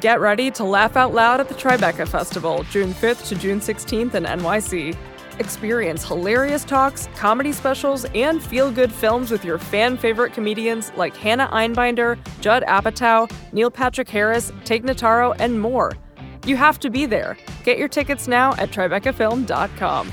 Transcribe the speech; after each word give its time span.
Get 0.00 0.20
ready 0.20 0.50
to 0.52 0.64
laugh 0.64 0.96
out 0.96 1.12
loud 1.12 1.40
at 1.40 1.48
the 1.48 1.54
Tribeca 1.54 2.08
Festival, 2.08 2.64
June 2.70 2.94
5th 2.94 3.28
to 3.28 3.34
June 3.34 3.60
16th 3.60 4.14
in 4.14 4.24
NYC. 4.24 4.96
Experience 5.38 6.02
hilarious 6.06 6.64
talks, 6.64 7.08
comedy 7.14 7.52
specials, 7.52 8.06
and 8.14 8.42
feel 8.42 8.70
good 8.70 8.90
films 8.90 9.30
with 9.30 9.44
your 9.44 9.58
fan 9.58 9.98
favorite 9.98 10.32
comedians 10.32 10.92
like 10.96 11.14
Hannah 11.14 11.48
Einbinder, 11.52 12.18
Judd 12.40 12.62
Apatow, 12.64 13.30
Neil 13.52 13.70
Patrick 13.70 14.08
Harris, 14.08 14.50
Tig 14.64 14.84
Notaro, 14.84 15.36
and 15.38 15.60
more. 15.60 15.92
You 16.46 16.56
have 16.56 16.80
to 16.80 16.90
be 16.90 17.04
there. 17.04 17.36
Get 17.62 17.78
your 17.78 17.88
tickets 17.88 18.26
now 18.26 18.52
at 18.54 18.70
TribecaFilm.com. 18.70 20.12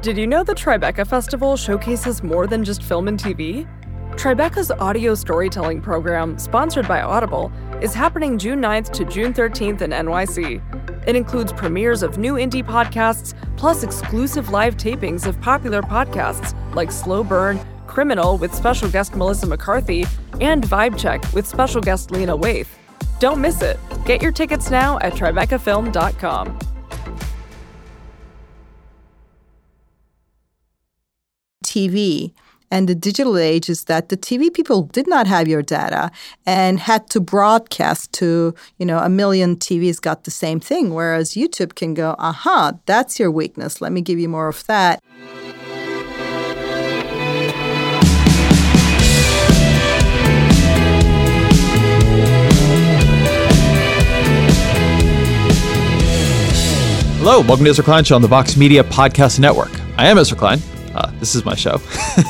Did 0.00 0.16
you 0.16 0.26
know 0.26 0.42
the 0.42 0.54
Tribeca 0.54 1.06
Festival 1.06 1.56
showcases 1.56 2.22
more 2.22 2.46
than 2.46 2.64
just 2.64 2.82
film 2.82 3.08
and 3.08 3.18
TV? 3.18 3.68
Tribeca's 4.16 4.70
audio 4.70 5.14
storytelling 5.14 5.80
program, 5.80 6.38
sponsored 6.38 6.86
by 6.86 7.00
Audible, 7.00 7.50
is 7.80 7.94
happening 7.94 8.38
June 8.38 8.60
9th 8.60 8.92
to 8.92 9.04
June 9.04 9.32
13th 9.32 9.80
in 9.80 9.90
NYC. 9.90 11.08
It 11.08 11.16
includes 11.16 11.52
premieres 11.52 12.02
of 12.02 12.18
new 12.18 12.34
indie 12.34 12.62
podcasts, 12.62 13.34
plus 13.56 13.82
exclusive 13.82 14.50
live 14.50 14.76
tapings 14.76 15.26
of 15.26 15.40
popular 15.40 15.82
podcasts 15.82 16.54
like 16.74 16.92
Slow 16.92 17.24
Burn, 17.24 17.58
Criminal 17.86 18.38
with 18.38 18.54
special 18.54 18.88
guest 18.88 19.16
Melissa 19.16 19.46
McCarthy, 19.46 20.04
and 20.40 20.62
Vibe 20.62 20.98
Check 20.98 21.20
with 21.32 21.46
special 21.46 21.80
guest 21.80 22.10
Lena 22.10 22.36
Waithe. 22.36 22.68
Don't 23.18 23.40
miss 23.40 23.60
it. 23.62 23.78
Get 24.04 24.22
your 24.22 24.32
tickets 24.32 24.70
now 24.70 24.98
at 25.00 25.14
TribecaFilm.com. 25.14 26.58
TV 31.64 32.34
and 32.72 32.88
the 32.88 32.94
digital 32.94 33.36
age 33.36 33.68
is 33.68 33.84
that 33.84 34.08
the 34.08 34.16
TV 34.16 34.52
people 34.52 34.84
did 34.84 35.06
not 35.06 35.26
have 35.26 35.46
your 35.46 35.60
data 35.60 36.10
and 36.46 36.80
had 36.80 37.06
to 37.10 37.20
broadcast 37.20 38.10
to, 38.14 38.54
you 38.78 38.86
know, 38.86 38.98
a 38.98 39.10
million 39.10 39.56
TVs 39.56 40.00
got 40.00 40.24
the 40.24 40.30
same 40.30 40.58
thing. 40.58 40.94
Whereas 40.94 41.34
YouTube 41.34 41.74
can 41.74 41.92
go, 41.92 42.16
aha, 42.18 42.72
that's 42.86 43.20
your 43.20 43.30
weakness. 43.30 43.82
Let 43.82 43.92
me 43.92 44.00
give 44.00 44.18
you 44.18 44.30
more 44.30 44.48
of 44.48 44.66
that. 44.68 45.00
Hello, 57.18 57.40
welcome 57.42 57.66
to 57.66 57.70
Ezra 57.70 57.84
Klein 57.84 58.02
Show 58.02 58.16
on 58.16 58.22
the 58.22 58.28
Vox 58.28 58.56
Media 58.56 58.82
Podcast 58.82 59.38
Network. 59.38 59.70
I 59.98 60.08
am 60.08 60.16
Ezra 60.16 60.38
Klein. 60.38 60.58
Uh, 60.94 61.10
this 61.18 61.34
is 61.34 61.44
my 61.44 61.54
show. 61.54 61.80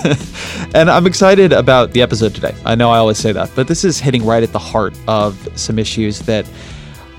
and 0.75 0.91
I'm 0.91 1.07
excited 1.07 1.53
about 1.53 1.93
the 1.93 2.03
episode 2.03 2.35
today. 2.35 2.55
I 2.65 2.75
know 2.75 2.91
I 2.91 2.99
always 2.99 3.19
say 3.19 3.33
that, 3.33 3.51
but 3.55 3.69
this 3.69 3.85
is 3.85 3.99
hitting 3.99 4.25
right 4.25 4.43
at 4.43 4.53
the 4.53 4.59
heart 4.59 4.97
of 5.09 5.49
some 5.59 5.79
issues 5.79 6.21
that 6.21 6.47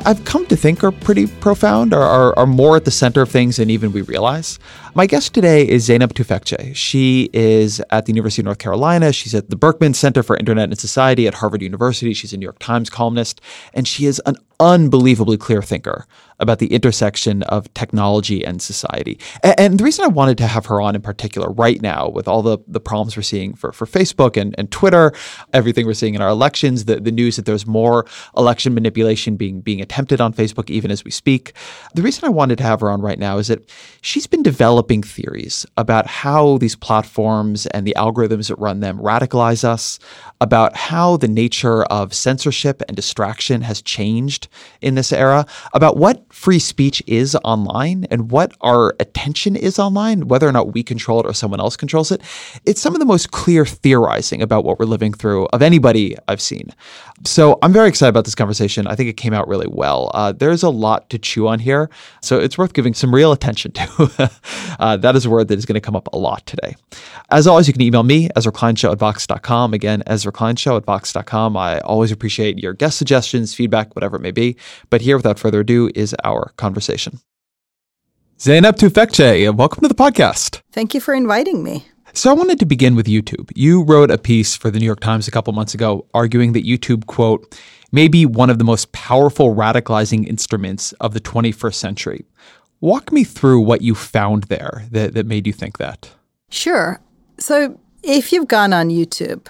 I've 0.05 0.25
come 0.25 0.45
to 0.47 0.57
think 0.57 0.83
are 0.83 0.91
pretty 0.91 1.27
profound, 1.27 1.93
or 1.93 2.01
are, 2.01 2.37
are, 2.37 2.45
more 2.45 2.75
at 2.75 2.83
the 2.83 2.91
center 2.91 3.21
of 3.21 3.29
things 3.29 3.55
than 3.55 3.69
even 3.69 3.93
we 3.93 4.01
realize. 4.01 4.59
My 4.95 5.05
guest 5.05 5.33
today 5.33 5.65
is 5.65 5.87
Zeynep 5.87 6.11
Tufekci. 6.11 6.75
She 6.75 7.29
is 7.31 7.81
at 7.89 8.05
the 8.05 8.11
University 8.11 8.41
of 8.41 8.45
North 8.45 8.57
Carolina. 8.57 9.13
She's 9.13 9.33
at 9.33 9.49
the 9.49 9.55
Berkman 9.55 9.93
Center 9.93 10.21
for 10.21 10.35
Internet 10.35 10.69
and 10.69 10.77
Society 10.77 11.25
at 11.25 11.35
Harvard 11.35 11.61
University. 11.61 12.13
She's 12.13 12.33
a 12.33 12.37
New 12.37 12.43
York 12.43 12.59
Times 12.59 12.89
columnist, 12.89 13.39
and 13.73 13.87
she 13.87 14.05
is 14.05 14.21
an 14.25 14.35
unbelievably 14.59 15.37
clear 15.37 15.61
thinker 15.61 16.05
about 16.43 16.59
the 16.59 16.67
intersection 16.67 17.41
of 17.43 17.73
technology 17.73 18.45
and 18.45 18.61
society. 18.61 19.19
And, 19.41 19.59
and, 19.59 19.79
the 19.79 19.83
reason 19.83 20.05
I 20.05 20.09
wanted 20.09 20.37
to 20.37 20.47
have 20.47 20.67
her 20.67 20.79
on 20.79 20.95
in 20.95 21.01
particular 21.01 21.49
right 21.49 21.81
now, 21.81 22.07
with 22.07 22.27
all 22.27 22.43
the, 22.43 22.59
the 22.67 22.79
problems 22.79 23.17
we're 23.17 23.23
seeing 23.23 23.55
for, 23.55 23.71
for 23.71 23.87
Facebook 23.87 24.39
and, 24.39 24.53
and 24.57 24.69
Twitter, 24.71 25.11
everything 25.53 25.87
we're 25.87 25.93
seeing 25.93 26.13
in 26.13 26.21
our 26.21 26.29
elections, 26.29 26.85
the, 26.85 26.99
the 26.99 27.11
news 27.11 27.37
that 27.37 27.45
there's 27.45 27.65
more 27.65 28.05
election 28.37 28.73
manipulation 28.73 29.35
being, 29.35 29.61
being 29.61 29.81
attempted 29.81 30.21
on 30.21 30.33
Facebook 30.33 30.69
even 30.69 30.91
as 30.91 31.03
we 31.03 31.11
speak. 31.11 31.53
The 31.95 32.01
reason 32.01 32.25
I 32.25 32.29
wanted 32.29 32.57
to 32.59 32.63
have 32.63 32.81
her 32.81 32.91
on 32.91 33.01
right 33.01 33.17
now 33.17 33.37
is 33.37 33.47
that 33.47 33.67
she's 34.01 34.27
been 34.27 34.43
developing 34.43 35.01
theories 35.01 35.65
about 35.77 36.05
how 36.07 36.57
these 36.59 36.75
platforms 36.75 37.65
and 37.67 37.87
the 37.87 37.95
algorithms 37.97 38.49
that 38.49 38.55
run 38.59 38.81
them 38.81 38.99
radicalize 38.99 39.63
us, 39.63 39.99
about 40.41 40.75
how 40.75 41.17
the 41.17 41.27
nature 41.27 41.83
of 41.85 42.13
censorship 42.13 42.81
and 42.87 42.95
distraction 42.95 43.61
has 43.61 43.81
changed 43.81 44.47
in 44.81 44.95
this 44.95 45.13
era, 45.13 45.45
about 45.73 45.97
what 45.97 46.32
free 46.33 46.59
speech 46.59 47.01
is 47.05 47.37
online 47.43 48.05
and 48.09 48.31
what 48.31 48.53
our 48.61 48.95
attention 48.99 49.55
is 49.55 49.77
online, 49.77 50.27
whether 50.27 50.47
or 50.47 50.51
not 50.51 50.73
we 50.73 50.83
control 50.83 51.19
it 51.19 51.25
or 51.27 51.33
someone 51.33 51.59
else 51.59 51.77
controls 51.77 52.11
it. 52.11 52.21
It's 52.65 52.81
some 52.81 52.95
of 52.95 52.99
the 52.99 53.05
most 53.05 53.31
clear 53.31 53.65
theorizing 53.65 54.41
about 54.41 54.65
what 54.65 54.79
we're 54.79 54.85
living 54.85 55.13
through 55.13 55.45
of 55.53 55.61
anybody 55.61 56.17
I've 56.27 56.41
seen. 56.41 56.71
So 57.23 57.59
I'm 57.61 57.71
very 57.71 57.87
excited 57.87 58.09
about 58.09 58.25
this 58.25 58.35
conversation. 58.35 58.87
I 58.87 58.95
think 58.95 59.09
it 59.09 59.13
came 59.13 59.33
out 59.33 59.47
really 59.47 59.67
well. 59.69 60.09
Uh, 60.13 60.31
there's 60.31 60.63
a 60.63 60.69
lot 60.69 61.09
to 61.11 61.19
chew 61.19 61.47
on 61.47 61.59
here, 61.59 61.89
so 62.21 62.39
it's 62.39 62.57
worth 62.57 62.73
giving 62.73 62.93
some 62.93 63.13
real 63.13 63.31
attention 63.31 63.71
to. 63.73 64.31
uh, 64.79 64.97
that 64.97 65.15
is 65.15 65.25
a 65.25 65.29
word 65.29 65.47
that 65.49 65.57
is 65.57 65.65
going 65.65 65.75
to 65.75 65.81
come 65.81 65.95
up 65.95 66.09
a 66.11 66.17
lot 66.17 66.45
today. 66.47 66.75
As 67.29 67.47
always, 67.47 67.67
you 67.67 67.73
can 67.73 67.81
email 67.81 68.03
me, 68.03 68.29
Ezra 68.35 68.51
Klein 68.51 68.75
at 68.83 68.97
Vox.com. 68.97 69.73
Again, 69.73 70.03
Ezra 70.07 70.31
Klein 70.31 70.55
at 70.65 70.85
Vox.com. 70.85 71.55
I 71.55 71.79
always 71.79 72.11
appreciate 72.11 72.57
your 72.57 72.73
guest 72.73 72.97
suggestions, 72.97 73.53
feedback, 73.53 73.95
whatever 73.95 74.17
it 74.17 74.21
may 74.21 74.31
be. 74.31 74.57
But 74.89 75.01
here, 75.01 75.15
without 75.15 75.39
further 75.39 75.61
ado, 75.61 75.91
is 75.95 76.15
our 76.23 76.53
conversation. 76.57 77.19
Zeynep 78.37 78.73
Tufekci, 78.73 79.55
welcome 79.55 79.81
to 79.81 79.87
the 79.87 79.95
podcast. 79.95 80.61
Thank 80.71 80.93
you 80.93 80.99
for 80.99 81.13
inviting 81.13 81.63
me. 81.63 81.85
So 82.13 82.29
I 82.29 82.33
wanted 82.33 82.59
to 82.59 82.65
begin 82.65 82.95
with 82.95 83.07
YouTube. 83.07 83.51
You 83.55 83.83
wrote 83.83 84.11
a 84.11 84.17
piece 84.17 84.55
for 84.55 84.69
the 84.69 84.79
New 84.79 84.85
York 84.85 84.99
Times 84.99 85.27
a 85.27 85.31
couple 85.31 85.51
months 85.53 85.73
ago 85.73 86.05
arguing 86.13 86.53
that 86.53 86.65
YouTube, 86.65 87.05
quote, 87.07 87.59
may 87.91 88.07
be 88.07 88.25
one 88.25 88.49
of 88.49 88.57
the 88.57 88.63
most 88.63 88.91
powerful 88.91 89.55
radicalizing 89.55 90.27
instruments 90.27 90.91
of 90.93 91.13
the 91.13 91.19
21st 91.19 91.73
century. 91.73 92.25
Walk 92.81 93.11
me 93.11 93.23
through 93.23 93.61
what 93.61 93.81
you 93.81 93.95
found 93.95 94.43
there 94.43 94.83
that, 94.91 95.13
that 95.13 95.25
made 95.25 95.47
you 95.47 95.53
think 95.53 95.77
that. 95.77 96.11
Sure. 96.49 96.99
So 97.39 97.79
if 98.03 98.31
you've 98.31 98.47
gone 98.47 98.73
on 98.73 98.89
YouTube, 98.89 99.47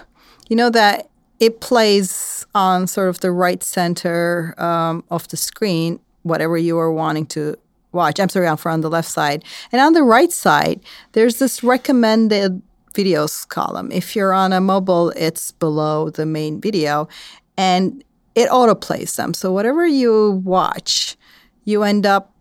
you 0.48 0.56
know 0.56 0.70
that 0.70 1.10
it 1.40 1.60
plays 1.60 2.46
on 2.54 2.86
sort 2.86 3.08
of 3.08 3.20
the 3.20 3.32
right 3.32 3.62
center 3.62 4.54
um, 4.56 5.04
of 5.10 5.28
the 5.28 5.36
screen, 5.36 6.00
whatever 6.24 6.58
you 6.58 6.76
are 6.78 6.92
wanting 6.92 7.26
to 7.26 7.56
watch. 7.92 8.18
I'm 8.18 8.28
sorry, 8.28 8.54
for 8.56 8.70
on 8.70 8.80
the 8.80 8.90
left 8.90 9.08
side. 9.08 9.44
And 9.70 9.80
on 9.80 9.92
the 9.92 10.02
right 10.02 10.32
side, 10.32 10.80
there's 11.12 11.38
this 11.38 11.62
recommended 11.62 12.60
videos 12.92 13.46
column. 13.48 13.90
If 13.92 14.16
you're 14.16 14.32
on 14.32 14.52
a 14.52 14.60
mobile, 14.60 15.10
it's 15.10 15.52
below 15.52 16.10
the 16.10 16.26
main 16.26 16.60
video 16.60 17.08
and 17.56 18.02
it 18.34 18.48
autoplays 18.50 19.16
them. 19.16 19.34
So 19.34 19.52
whatever 19.52 19.86
you 19.86 20.42
watch, 20.44 21.16
you 21.64 21.82
end 21.82 22.04
up 22.04 22.32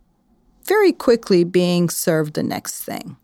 very 0.66 0.92
quickly 0.92 1.44
being 1.44 1.90
served 1.90 2.34
the 2.34 2.44
next 2.44 2.84
thing. 2.84 3.18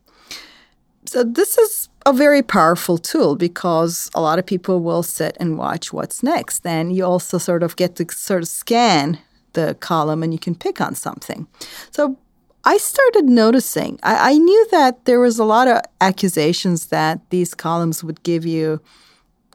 So 1.06 1.24
this 1.24 1.58
is 1.58 1.90
a 2.06 2.14
very 2.14 2.44
powerful 2.44 2.98
tool 2.98 3.36
because 3.36 4.12
a 4.14 4.22
lot 4.22 4.40
of 4.40 4.46
people 4.46 4.82
will 4.82 5.04
sit 5.04 5.36
and 5.40 5.58
watch 5.58 5.92
what's 5.92 6.22
next. 6.22 6.60
Then 6.60 6.92
you 6.92 7.06
also 7.06 7.38
sort 7.38 7.64
of 7.64 7.76
get 7.76 7.96
to 7.96 8.06
sort 8.12 8.44
of 8.44 8.48
scan 8.48 9.20
the 9.54 9.76
column 9.80 10.24
and 10.24 10.34
you 10.34 10.40
can 10.40 10.56
pick 10.56 10.82
on 10.82 10.96
something. 10.96 11.48
So 11.92 12.18
I 12.66 12.78
started 12.78 13.26
noticing, 13.26 14.00
I, 14.04 14.32
I 14.32 14.38
knew 14.38 14.68
that 14.72 15.06
there 15.06 15.20
was 15.20 15.40
a 15.40 15.46
lot 15.46 15.68
of 15.68 15.82
accusations 16.02 16.88
that 16.88 17.22
these 17.30 17.54
columns 17.54 18.04
would 18.04 18.22
give 18.24 18.46
you 18.46 18.82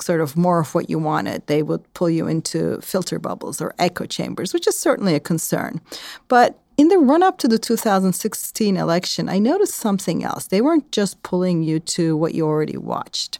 sort 0.00 0.20
of 0.20 0.36
more 0.36 0.60
of 0.60 0.74
what 0.74 0.90
you 0.90 0.98
wanted. 0.98 1.46
They 1.46 1.62
would 1.62 1.92
pull 1.94 2.10
you 2.10 2.26
into 2.26 2.80
filter 2.80 3.18
bubbles 3.18 3.60
or 3.60 3.74
echo 3.78 4.06
chambers, 4.06 4.52
which 4.52 4.66
is 4.66 4.78
certainly 4.78 5.14
a 5.14 5.20
concern. 5.20 5.80
But 6.28 6.58
in 6.76 6.88
the 6.88 6.98
run 6.98 7.22
up 7.22 7.38
to 7.38 7.48
the 7.48 7.58
2016 7.58 8.76
election, 8.76 9.28
I 9.28 9.38
noticed 9.38 9.74
something 9.74 10.24
else. 10.24 10.48
They 10.48 10.60
weren't 10.60 10.90
just 10.90 11.22
pulling 11.22 11.62
you 11.62 11.78
to 11.80 12.16
what 12.16 12.34
you 12.34 12.46
already 12.46 12.76
watched. 12.76 13.38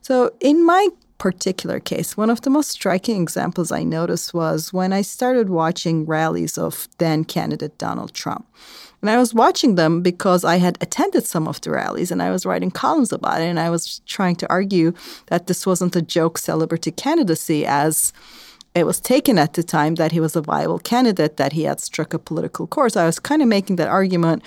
So, 0.00 0.32
in 0.40 0.64
my 0.64 0.88
particular 1.18 1.80
case, 1.80 2.16
one 2.16 2.30
of 2.30 2.42
the 2.42 2.50
most 2.50 2.70
striking 2.70 3.20
examples 3.20 3.70
I 3.70 3.82
noticed 3.82 4.32
was 4.32 4.72
when 4.72 4.92
I 4.92 5.02
started 5.02 5.50
watching 5.50 6.06
rallies 6.06 6.56
of 6.56 6.88
then 6.98 7.24
candidate 7.24 7.76
Donald 7.78 8.14
Trump. 8.14 8.46
And 9.00 9.10
I 9.10 9.18
was 9.18 9.34
watching 9.34 9.76
them 9.76 10.02
because 10.02 10.44
I 10.44 10.56
had 10.56 10.78
attended 10.80 11.24
some 11.24 11.46
of 11.46 11.60
the 11.60 11.70
rallies 11.70 12.10
and 12.10 12.22
I 12.22 12.30
was 12.30 12.46
writing 12.46 12.70
columns 12.70 13.12
about 13.12 13.40
it. 13.40 13.44
And 13.44 13.60
I 13.60 13.70
was 13.70 14.00
trying 14.06 14.36
to 14.36 14.50
argue 14.50 14.92
that 15.26 15.46
this 15.46 15.66
wasn't 15.66 15.94
a 15.94 16.02
joke 16.02 16.38
celebrity 16.38 16.90
candidacy 16.90 17.64
as 17.64 18.12
it 18.74 18.84
was 18.84 19.00
taken 19.00 19.38
at 19.38 19.54
the 19.54 19.62
time 19.62 19.96
that 19.96 20.12
he 20.12 20.20
was 20.20 20.36
a 20.36 20.42
viable 20.42 20.78
candidate, 20.78 21.36
that 21.36 21.52
he 21.52 21.62
had 21.64 21.80
struck 21.80 22.12
a 22.12 22.18
political 22.18 22.66
course. 22.66 22.96
I 22.96 23.06
was 23.06 23.18
kind 23.18 23.42
of 23.42 23.48
making 23.48 23.76
that 23.76 23.88
argument. 23.88 24.42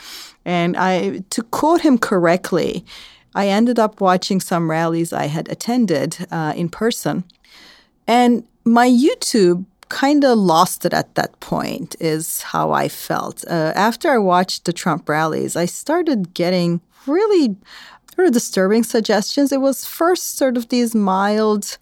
And 0.46 0.76
I, 0.78 1.24
to 1.32 1.44
quote 1.44 1.82
him 1.82 1.98
correctly, 1.98 2.86
I 3.36 3.48
ended 3.48 3.80
up 3.80 4.02
watching 4.02 4.40
some 4.40 4.70
rallies 4.70 5.14
I 5.14 5.28
had 5.28 5.50
attended 5.50 6.28
uh, 6.32 6.54
in 6.56 6.70
person. 6.70 7.24
And 8.08 8.46
my 8.66 8.88
YouTube 8.88 9.66
kind 9.92 10.24
of 10.24 10.38
lost 10.38 10.86
it 10.86 10.94
at 10.94 11.14
that 11.16 11.38
point, 11.42 11.96
is 12.00 12.42
how 12.42 12.72
I 12.72 12.88
felt. 12.88 13.44
Uh, 13.48 13.74
after 13.76 14.10
I 14.10 14.18
watched 14.18 14.64
the 14.64 14.74
Trump 14.74 15.08
rallies, 15.10 15.56
I 15.56 15.66
started 15.66 16.34
getting 16.34 16.80
really 17.06 17.58
sort 18.16 18.28
of 18.28 18.34
disturbing 18.34 18.84
suggestions. 18.84 19.52
It 19.52 19.60
was 19.60 19.86
first 19.86 20.38
sort 20.38 20.56
of 20.56 20.70
these 20.70 20.96
mild, 20.96 21.78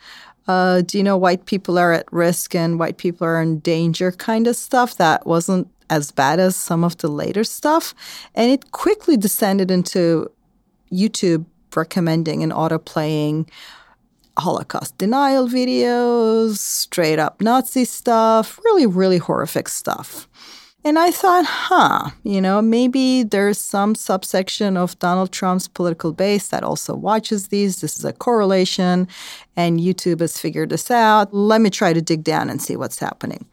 uh, 0.47 0.81
do 0.81 0.97
you 0.97 1.03
know 1.03 1.17
white 1.17 1.45
people 1.45 1.77
are 1.77 1.93
at 1.93 2.11
risk 2.11 2.55
and 2.55 2.79
white 2.79 2.97
people 2.97 3.27
are 3.27 3.41
in 3.41 3.59
danger 3.59 4.11
kind 4.11 4.47
of 4.47 4.55
stuff 4.55 4.97
that 4.97 5.27
wasn't 5.27 5.67
as 5.89 6.11
bad 6.11 6.39
as 6.39 6.55
some 6.55 6.83
of 6.83 6.97
the 6.97 7.07
later 7.07 7.43
stuff. 7.43 7.93
And 8.33 8.51
it 8.51 8.71
quickly 8.71 9.17
descended 9.17 9.69
into 9.71 10.31
YouTube 10.91 11.45
recommending 11.75 12.43
and 12.43 12.51
autoplaying 12.51 13.49
Holocaust 14.37 14.97
denial 14.97 15.47
videos, 15.47 16.57
straight 16.57 17.19
up 17.19 17.41
Nazi 17.41 17.85
stuff, 17.85 18.59
really, 18.63 18.85
really 18.85 19.17
horrific 19.17 19.67
stuff. 19.67 20.27
And 20.85 20.97
I 20.97 21.11
thought, 21.11 21.45
huh, 21.45 22.11
you 22.23 22.39
know, 22.39 22.61
maybe 22.61 23.23
there's 23.23 23.57
some 23.59 23.95
subsection 23.95 24.77
of 24.77 24.97
Donald 24.99 25.33
Trump's 25.33 25.67
political 25.67 26.13
base 26.13 26.47
that 26.47 26.63
also 26.63 26.95
watches 26.95 27.49
these. 27.49 27.81
This 27.81 27.97
is 27.99 28.05
a 28.05 28.13
correlation, 28.13 29.09
and 29.57 29.81
YouTube 29.81 30.21
has 30.21 30.39
figured 30.39 30.69
this 30.69 30.89
out. 30.89 31.33
Let 31.33 31.59
me 31.59 31.69
try 31.69 31.91
to 31.91 32.01
dig 32.01 32.23
down 32.23 32.49
and 32.49 32.61
see 32.61 32.77
what's 32.77 32.97
happening. 32.97 33.45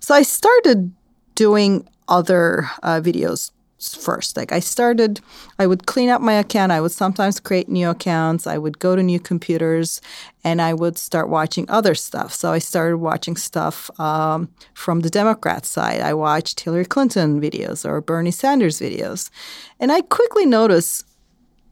So 0.00 0.12
I 0.12 0.22
started 0.22 0.92
doing 1.36 1.88
other 2.08 2.68
uh, 2.82 3.00
videos 3.00 3.52
first. 3.88 4.36
Like 4.36 4.52
I 4.52 4.60
started, 4.60 5.20
I 5.58 5.66
would 5.66 5.86
clean 5.86 6.08
up 6.08 6.20
my 6.20 6.34
account. 6.34 6.72
I 6.72 6.80
would 6.80 6.92
sometimes 6.92 7.40
create 7.40 7.68
new 7.68 7.90
accounts. 7.90 8.46
I 8.46 8.58
would 8.58 8.78
go 8.78 8.96
to 8.96 9.02
new 9.02 9.20
computers 9.20 10.00
and 10.44 10.60
I 10.62 10.74
would 10.74 10.98
start 10.98 11.28
watching 11.28 11.68
other 11.68 11.94
stuff. 11.94 12.32
So 12.32 12.52
I 12.52 12.58
started 12.58 12.98
watching 12.98 13.36
stuff 13.36 13.90
um, 14.00 14.48
from 14.74 15.00
the 15.00 15.10
Democrat 15.10 15.66
side. 15.66 16.00
I 16.00 16.14
watched 16.14 16.60
Hillary 16.60 16.84
Clinton 16.84 17.40
videos 17.40 17.84
or 17.84 18.00
Bernie 18.00 18.30
Sanders 18.30 18.80
videos. 18.80 19.30
And 19.78 19.92
I 19.92 20.00
quickly 20.02 20.46
noticed 20.46 21.04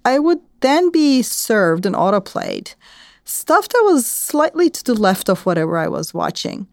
I 0.05 0.19
would 0.19 0.41
then 0.61 0.91
be 0.91 1.23
served 1.23 1.87
and 1.87 1.95
autoplayed 1.95 2.75
stuff 3.25 3.69
that 3.69 3.83
was 3.85 4.07
slightly 4.07 4.69
to 4.71 4.85
the 4.85 4.95
left 4.95 5.29
of 5.29 5.47
whatever 5.47 5.79
I 5.79 5.89
was 5.89 6.13
watching. 6.13 6.67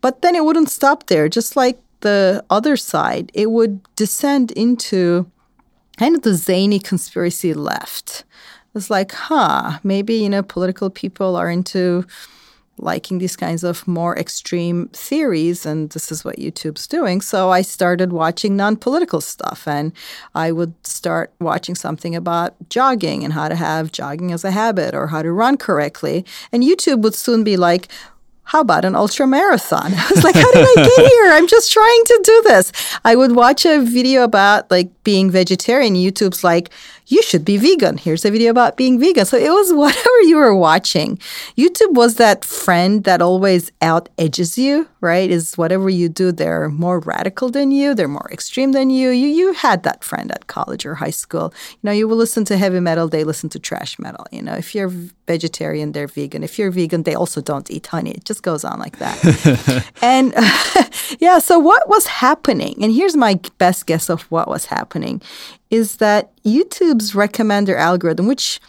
But 0.00 0.22
then 0.22 0.34
it 0.34 0.44
wouldn't 0.44 0.70
stop 0.70 1.06
there. 1.06 1.28
Just 1.28 1.56
like 1.56 1.80
the 2.04 2.44
other 2.50 2.76
side, 2.76 3.32
it 3.34 3.50
would 3.50 3.80
descend 3.96 4.52
into 4.52 5.26
kind 5.96 6.14
of 6.14 6.22
the 6.22 6.34
zany 6.34 6.78
conspiracy 6.78 7.54
left. 7.54 8.24
It's 8.74 8.90
like, 8.90 9.12
huh, 9.12 9.78
maybe, 9.82 10.14
you 10.14 10.28
know, 10.28 10.42
political 10.42 10.90
people 10.90 11.36
are 11.36 11.50
into 11.50 12.04
liking 12.76 13.18
these 13.18 13.36
kinds 13.36 13.62
of 13.62 13.86
more 13.86 14.18
extreme 14.18 14.88
theories, 14.88 15.64
and 15.64 15.90
this 15.90 16.10
is 16.10 16.24
what 16.24 16.38
YouTube's 16.38 16.86
doing. 16.88 17.20
So 17.20 17.50
I 17.50 17.62
started 17.62 18.12
watching 18.12 18.56
non 18.56 18.76
political 18.76 19.20
stuff, 19.20 19.66
and 19.66 19.92
I 20.34 20.50
would 20.52 20.74
start 20.86 21.32
watching 21.40 21.76
something 21.76 22.16
about 22.16 22.54
jogging 22.68 23.24
and 23.24 23.32
how 23.32 23.48
to 23.48 23.54
have 23.56 23.92
jogging 23.92 24.32
as 24.32 24.44
a 24.44 24.50
habit 24.50 24.94
or 24.94 25.06
how 25.06 25.22
to 25.22 25.32
run 25.32 25.56
correctly. 25.56 26.24
And 26.52 26.62
YouTube 26.62 27.02
would 27.02 27.14
soon 27.14 27.44
be 27.44 27.56
like, 27.56 27.88
how 28.44 28.60
about 28.60 28.84
an 28.84 28.94
ultra 28.94 29.26
marathon? 29.26 29.92
I 29.96 30.08
was 30.10 30.22
like, 30.22 30.34
how 30.34 30.52
did 30.52 30.66
I 30.66 30.74
get 30.84 31.10
here? 31.10 31.32
I'm 31.32 31.48
just 31.48 31.72
trying 31.72 32.04
to 32.06 32.20
do 32.22 32.42
this. 32.46 32.72
I 33.04 33.16
would 33.16 33.32
watch 33.32 33.64
a 33.64 33.80
video 33.80 34.22
about 34.22 34.70
like 34.70 34.90
being 35.02 35.30
vegetarian. 35.30 35.94
YouTube's 35.94 36.44
like, 36.44 36.70
you 37.06 37.22
should 37.22 37.44
be 37.44 37.56
vegan. 37.56 37.98
Here's 37.98 38.24
a 38.24 38.30
video 38.30 38.50
about 38.50 38.76
being 38.76 38.98
vegan. 38.98 39.26
So 39.26 39.36
it 39.36 39.50
was 39.50 39.72
whatever 39.84 40.20
you 40.22 40.36
were 40.36 40.54
watching. 40.54 41.18
YouTube 41.56 41.94
was 41.94 42.16
that 42.16 42.44
friend 42.44 43.04
that 43.04 43.20
always 43.20 43.70
out 43.82 44.08
edges 44.18 44.56
you, 44.56 44.88
right? 45.00 45.30
Is 45.30 45.56
whatever 45.56 45.90
you 45.90 46.08
do, 46.08 46.32
they're 46.32 46.68
more 46.68 47.00
radical 47.00 47.50
than 47.50 47.70
you, 47.70 47.94
they're 47.94 48.08
more 48.08 48.30
extreme 48.32 48.72
than 48.72 48.90
you. 48.90 49.10
You 49.10 49.28
you 49.28 49.52
had 49.52 49.82
that 49.82 50.02
friend 50.02 50.30
at 50.32 50.46
college 50.46 50.86
or 50.86 50.94
high 50.94 51.10
school. 51.10 51.52
You 51.72 51.80
know, 51.82 51.92
you 51.92 52.08
will 52.08 52.16
listen 52.16 52.44
to 52.46 52.56
heavy 52.56 52.80
metal, 52.80 53.08
they 53.08 53.24
listen 53.24 53.50
to 53.50 53.58
thrash 53.58 53.98
metal. 53.98 54.26
You 54.30 54.42
know, 54.42 54.54
if 54.54 54.74
you're 54.74 54.92
vegetarian, 55.26 55.92
they're 55.92 56.06
vegan. 56.06 56.42
If 56.42 56.58
you're 56.58 56.70
vegan, 56.70 57.02
they 57.02 57.14
also 57.14 57.40
don't 57.40 57.70
eat 57.70 57.86
honey. 57.86 58.12
It 58.12 58.24
just 58.24 58.42
goes 58.42 58.64
on 58.64 58.78
like 58.78 58.98
that. 58.98 59.84
and 60.02 60.32
uh, 60.36 60.84
yeah, 61.18 61.38
so 61.38 61.58
what 61.58 61.88
was 61.88 62.06
happening? 62.06 62.76
And 62.82 62.92
here's 62.92 63.16
my 63.16 63.40
best 63.58 63.86
guess 63.86 64.08
of 64.08 64.22
what 64.30 64.48
was 64.48 64.66
happening 64.66 65.22
is 65.70 65.96
that 65.96 66.30
YouTube's 66.42 67.12
recommender 67.12 67.76
algorithm, 67.76 68.26
which 68.26 68.60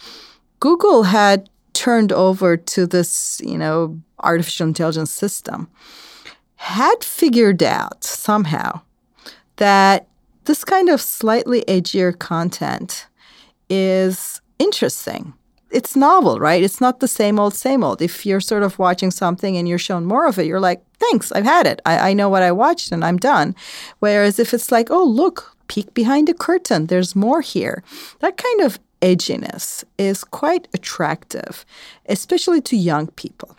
Google 0.60 1.04
had 1.04 1.48
turned 1.72 2.12
over 2.12 2.56
to 2.56 2.86
this, 2.86 3.40
you 3.44 3.58
know, 3.58 4.00
artificial 4.20 4.66
intelligence 4.66 5.12
system, 5.12 5.68
had 6.56 7.04
figured 7.04 7.62
out 7.62 8.02
somehow 8.02 8.80
that 9.56 10.08
this 10.44 10.64
kind 10.64 10.88
of 10.88 11.00
slightly 11.00 11.62
edgier 11.68 12.18
content 12.18 13.06
is 13.68 14.40
interesting. 14.58 15.34
It's 15.70 15.96
novel, 15.96 16.38
right? 16.38 16.62
It's 16.62 16.80
not 16.80 17.00
the 17.00 17.08
same 17.08 17.38
old, 17.38 17.54
same 17.54 17.82
old. 17.82 18.00
If 18.00 18.24
you're 18.24 18.40
sort 18.40 18.62
of 18.62 18.78
watching 18.78 19.10
something 19.10 19.56
and 19.56 19.68
you're 19.68 19.78
shown 19.78 20.04
more 20.06 20.26
of 20.26 20.38
it, 20.38 20.46
you're 20.46 20.60
like, 20.60 20.82
thanks, 20.98 21.32
I've 21.32 21.44
had 21.44 21.66
it. 21.66 21.82
I, 21.84 22.10
I 22.10 22.12
know 22.14 22.28
what 22.28 22.42
I 22.42 22.52
watched 22.52 22.92
and 22.92 23.04
I'm 23.04 23.16
done. 23.16 23.54
Whereas 23.98 24.38
if 24.38 24.54
it's 24.54 24.70
like, 24.70 24.90
oh, 24.90 25.04
look, 25.04 25.55
peek 25.68 25.94
behind 25.94 26.28
the 26.28 26.34
curtain. 26.34 26.86
There's 26.86 27.16
more 27.16 27.40
here. 27.40 27.82
That 28.20 28.36
kind 28.36 28.60
of 28.60 28.78
edginess 29.02 29.84
is 29.98 30.24
quite 30.24 30.68
attractive, 30.74 31.64
especially 32.08 32.60
to 32.62 32.76
young 32.76 33.08
people. 33.08 33.56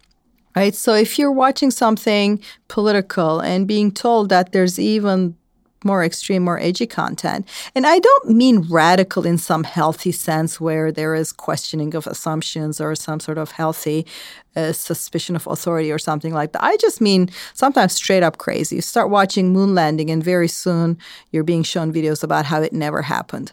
Right? 0.55 0.73
So 0.73 0.93
if 0.95 1.19
you're 1.19 1.31
watching 1.31 1.69
something 1.69 2.41
political 2.67 3.39
and 3.39 3.67
being 3.67 3.91
told 3.91 4.29
that 4.29 4.53
there's 4.53 4.79
even 4.79 5.35
more 5.87 6.03
extreme, 6.03 6.43
more 6.43 6.59
edgy 6.59 6.85
content. 6.85 7.47
And 7.73 7.87
I 7.87 7.97
don't 7.97 8.29
mean 8.29 8.67
radical 8.69 9.25
in 9.25 9.37
some 9.39 9.63
healthy 9.63 10.11
sense 10.11 10.61
where 10.61 10.91
there 10.91 11.15
is 11.15 11.31
questioning 11.31 11.95
of 11.95 12.05
assumptions 12.05 12.79
or 12.79 12.93
some 12.93 13.19
sort 13.19 13.39
of 13.39 13.51
healthy 13.51 14.05
uh, 14.55 14.73
suspicion 14.73 15.35
of 15.35 15.47
authority 15.47 15.91
or 15.91 15.99
something 15.99 16.33
like 16.33 16.51
that. 16.51 16.63
I 16.63 16.77
just 16.77 16.99
mean 17.01 17.29
sometimes 17.53 17.93
straight 17.93 18.23
up 18.23 18.37
crazy. 18.37 18.75
You 18.75 18.81
start 18.81 19.09
watching 19.09 19.53
moon 19.53 19.73
landing, 19.73 20.11
and 20.11 20.23
very 20.23 20.47
soon 20.47 20.97
you're 21.31 21.43
being 21.43 21.63
shown 21.63 21.93
videos 21.93 22.23
about 22.23 22.45
how 22.45 22.61
it 22.61 22.73
never 22.73 23.01
happened 23.01 23.51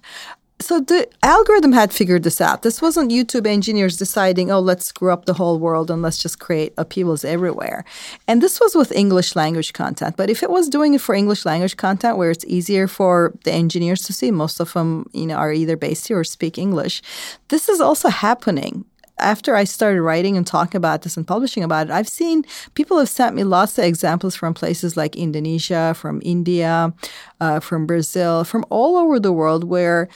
so 0.64 0.80
the 0.80 1.06
algorithm 1.22 1.72
had 1.72 1.92
figured 1.92 2.22
this 2.22 2.40
out. 2.40 2.62
This 2.62 2.80
wasn't 2.80 3.10
YouTube 3.10 3.46
engineers 3.46 3.96
deciding, 3.96 4.50
oh, 4.50 4.60
let's 4.60 4.86
screw 4.86 5.12
up 5.12 5.26
the 5.26 5.34
whole 5.34 5.58
world 5.58 5.90
and 5.90 6.00
let's 6.00 6.18
just 6.18 6.38
create 6.38 6.72
upheavals 6.78 7.24
everywhere. 7.24 7.84
And 8.26 8.42
this 8.42 8.60
was 8.60 8.74
with 8.74 8.90
English 8.92 9.36
language 9.36 9.72
content. 9.74 10.16
But 10.16 10.30
if 10.30 10.42
it 10.42 10.50
was 10.50 10.68
doing 10.68 10.94
it 10.94 11.02
for 11.02 11.14
English 11.14 11.44
language 11.44 11.76
content 11.76 12.16
where 12.16 12.30
it's 12.30 12.44
easier 12.46 12.88
for 12.88 13.34
the 13.44 13.52
engineers 13.52 14.02
to 14.04 14.12
see, 14.12 14.30
most 14.30 14.58
of 14.58 14.72
them, 14.72 15.08
you 15.12 15.26
know, 15.26 15.36
are 15.36 15.52
either 15.52 15.76
based 15.76 16.08
here 16.08 16.18
or 16.18 16.24
speak 16.24 16.56
English. 16.58 17.02
This 17.48 17.68
is 17.68 17.80
also 17.80 18.08
happening 18.08 18.86
after 19.18 19.54
I 19.54 19.64
started 19.64 20.02
writing 20.02 20.36
and 20.36 20.46
talking 20.46 20.76
about 20.76 21.02
this 21.02 21.16
and 21.16 21.26
publishing 21.26 21.62
about 21.62 21.88
it, 21.88 21.92
I've 21.92 22.08
seen 22.08 22.44
people 22.74 22.98
have 22.98 23.08
sent 23.08 23.36
me 23.36 23.44
lots 23.44 23.78
of 23.78 23.84
examples 23.84 24.34
from 24.34 24.54
places 24.54 24.96
like 24.96 25.16
Indonesia, 25.16 25.94
from 25.96 26.20
India, 26.24 26.92
uh, 27.40 27.60
from 27.60 27.86
Brazil, 27.86 28.44
from 28.44 28.64
all 28.70 28.96
over 28.96 29.20
the 29.20 29.32
world 29.32 29.64
where 29.64 30.08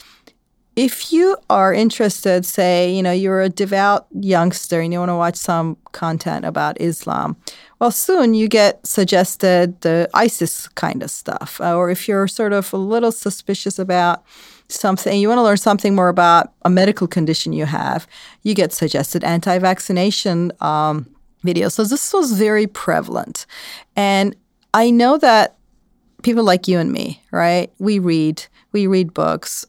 if 0.78 1.12
you 1.12 1.36
are 1.50 1.74
interested, 1.74 2.46
say, 2.46 2.94
you 2.94 3.02
know, 3.02 3.10
you're 3.10 3.42
a 3.42 3.48
devout 3.48 4.06
youngster 4.12 4.80
and 4.80 4.92
you 4.92 5.00
want 5.00 5.08
to 5.08 5.16
watch 5.16 5.34
some 5.34 5.76
content 5.90 6.44
about 6.44 6.80
Islam, 6.80 7.36
well, 7.80 7.90
soon 7.90 8.32
you 8.32 8.46
get 8.46 8.86
suggested 8.86 9.80
the 9.80 10.08
ISIS 10.14 10.68
kind 10.68 11.02
of 11.02 11.10
stuff. 11.10 11.60
Uh, 11.60 11.74
or 11.74 11.90
if 11.90 12.06
you're 12.06 12.28
sort 12.28 12.52
of 12.52 12.72
a 12.72 12.76
little 12.76 13.10
suspicious 13.10 13.76
about 13.76 14.22
something, 14.68 15.18
you 15.18 15.26
want 15.26 15.38
to 15.38 15.42
learn 15.42 15.56
something 15.56 15.96
more 15.96 16.08
about 16.08 16.52
a 16.62 16.70
medical 16.70 17.08
condition 17.08 17.52
you 17.52 17.66
have, 17.66 18.06
you 18.44 18.54
get 18.54 18.72
suggested 18.72 19.24
anti 19.24 19.58
vaccination 19.58 20.52
um, 20.60 21.12
videos. 21.44 21.72
So 21.72 21.82
this 21.82 22.12
was 22.12 22.38
very 22.38 22.68
prevalent. 22.68 23.46
And 23.96 24.36
I 24.74 24.90
know 24.90 25.18
that 25.18 25.56
people 26.22 26.44
like 26.44 26.68
you 26.68 26.78
and 26.78 26.92
me, 26.92 27.20
right? 27.32 27.72
We 27.80 27.98
read, 27.98 28.44
we 28.70 28.86
read 28.86 29.12
books 29.12 29.66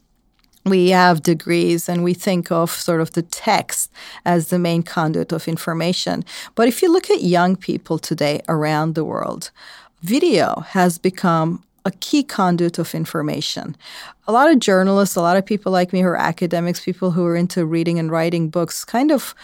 we 0.64 0.90
have 0.90 1.22
degrees 1.22 1.88
and 1.88 2.04
we 2.04 2.14
think 2.14 2.50
of 2.52 2.70
sort 2.70 3.00
of 3.00 3.12
the 3.12 3.22
text 3.22 3.90
as 4.24 4.48
the 4.48 4.58
main 4.58 4.82
conduit 4.82 5.32
of 5.32 5.48
information. 5.48 6.24
But 6.54 6.68
if 6.68 6.82
you 6.82 6.92
look 6.92 7.10
at 7.10 7.22
young 7.22 7.56
people 7.56 7.98
today 7.98 8.42
around 8.48 8.94
the 8.94 9.04
world, 9.04 9.50
video 10.02 10.60
has 10.68 10.98
become 10.98 11.64
a 11.84 11.90
key 11.90 12.22
conduit 12.22 12.78
of 12.78 12.94
information. 12.94 13.74
A 14.28 14.32
lot 14.32 14.50
of 14.50 14.58
journalists, 14.58 15.16
a 15.16 15.22
lot 15.22 15.38
of 15.38 15.46
people 15.46 15.72
like 15.72 15.92
me 15.92 16.02
who 16.02 16.08
are 16.08 16.16
academics, 16.16 16.80
people 16.80 17.12
who 17.12 17.24
are 17.24 17.36
into 17.36 17.64
reading 17.64 17.98
and 17.98 18.10
writing 18.10 18.50
books, 18.50 18.84
kind 18.84 19.10
of 19.10 19.34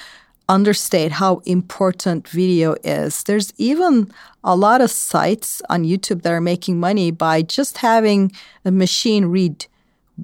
understate 0.49 1.13
how 1.13 1.43
important 1.45 2.29
video 2.29 2.77
is. 2.85 3.23
There's 3.25 3.53
even 3.57 4.13
a 4.45 4.55
lot 4.55 4.81
of 4.81 4.91
sites 4.91 5.61
on 5.69 5.85
YouTube 5.85 6.23
that 6.23 6.33
are 6.33 6.41
making 6.41 6.79
money 6.79 7.11
by 7.11 7.43
just 7.43 7.79
having 7.79 8.33
a 8.65 8.71
machine 8.71 9.27
read 9.27 9.67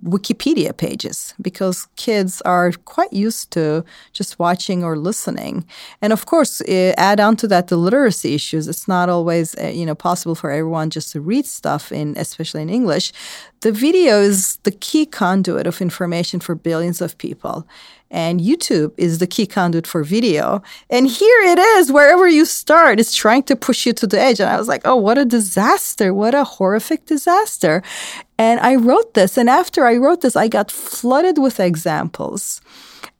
Wikipedia 0.05 0.77
pages 0.77 1.35
because 1.41 1.87
kids 1.97 2.41
are 2.43 2.73
quite 2.85 3.13
used 3.13 3.51
to 3.53 3.85
just 4.13 4.39
watching 4.39 4.83
or 4.83 4.97
listening. 4.97 5.67
And 6.01 6.13
of 6.13 6.27
course, 6.27 6.63
add 6.69 7.21
on 7.21 7.37
to 7.37 7.49
that 7.49 7.69
the 7.69 7.77
literacy 7.77 8.35
issues. 8.35 8.69
It's 8.69 8.89
not 8.89 9.09
always 9.09 9.55
uh, 9.59 9.67
you 9.69 9.85
know 9.85 9.95
possible 9.95 10.35
for 10.35 10.51
everyone 10.51 10.91
just 10.91 11.13
to 11.13 11.21
read 11.21 11.47
stuff 11.47 11.93
in 11.93 12.15
especially 12.17 12.63
in 12.63 12.71
English. 12.71 13.13
The 13.61 13.73
video 13.73 14.21
is 14.21 14.57
the 14.65 14.73
key 14.73 15.07
conduit 15.07 15.67
of 15.67 15.81
information 15.81 16.41
for 16.41 16.55
billions 16.55 17.01
of 17.01 17.17
people. 17.19 17.67
And 18.13 18.41
YouTube 18.41 18.93
is 18.99 19.19
the 19.19 19.27
key 19.27 19.47
conduit 19.47 19.87
for 19.87 20.05
video. 20.05 20.63
And 20.91 21.07
here 21.07 21.41
it 21.45 21.59
is, 21.59 21.91
wherever 21.91 22.29
you 22.29 22.45
start, 22.45 23.01
it's 23.01 23.15
trying 23.15 23.45
to 23.45 23.57
push 23.57 23.87
you 23.87 23.95
to 23.95 24.07
the 24.07 24.21
edge. 24.21 24.39
And 24.39 24.51
I 24.51 24.59
was 24.59 24.69
like, 24.69 24.83
oh, 24.85 24.97
what 24.97 25.17
a 25.17 25.25
disaster. 25.25 26.13
What 26.13 26.35
a 26.35 26.45
horrific 26.45 27.07
disaster. 27.07 27.83
And 28.43 28.59
I 28.59 28.75
wrote 28.75 29.15
this. 29.15 29.39
And 29.39 29.49
after 29.49 29.87
I 29.87 29.97
wrote 29.97 30.21
this, 30.23 30.35
I 30.35 30.49
got 30.49 30.69
flooded 30.73 31.39
with 31.39 31.61
examples. 31.61 32.61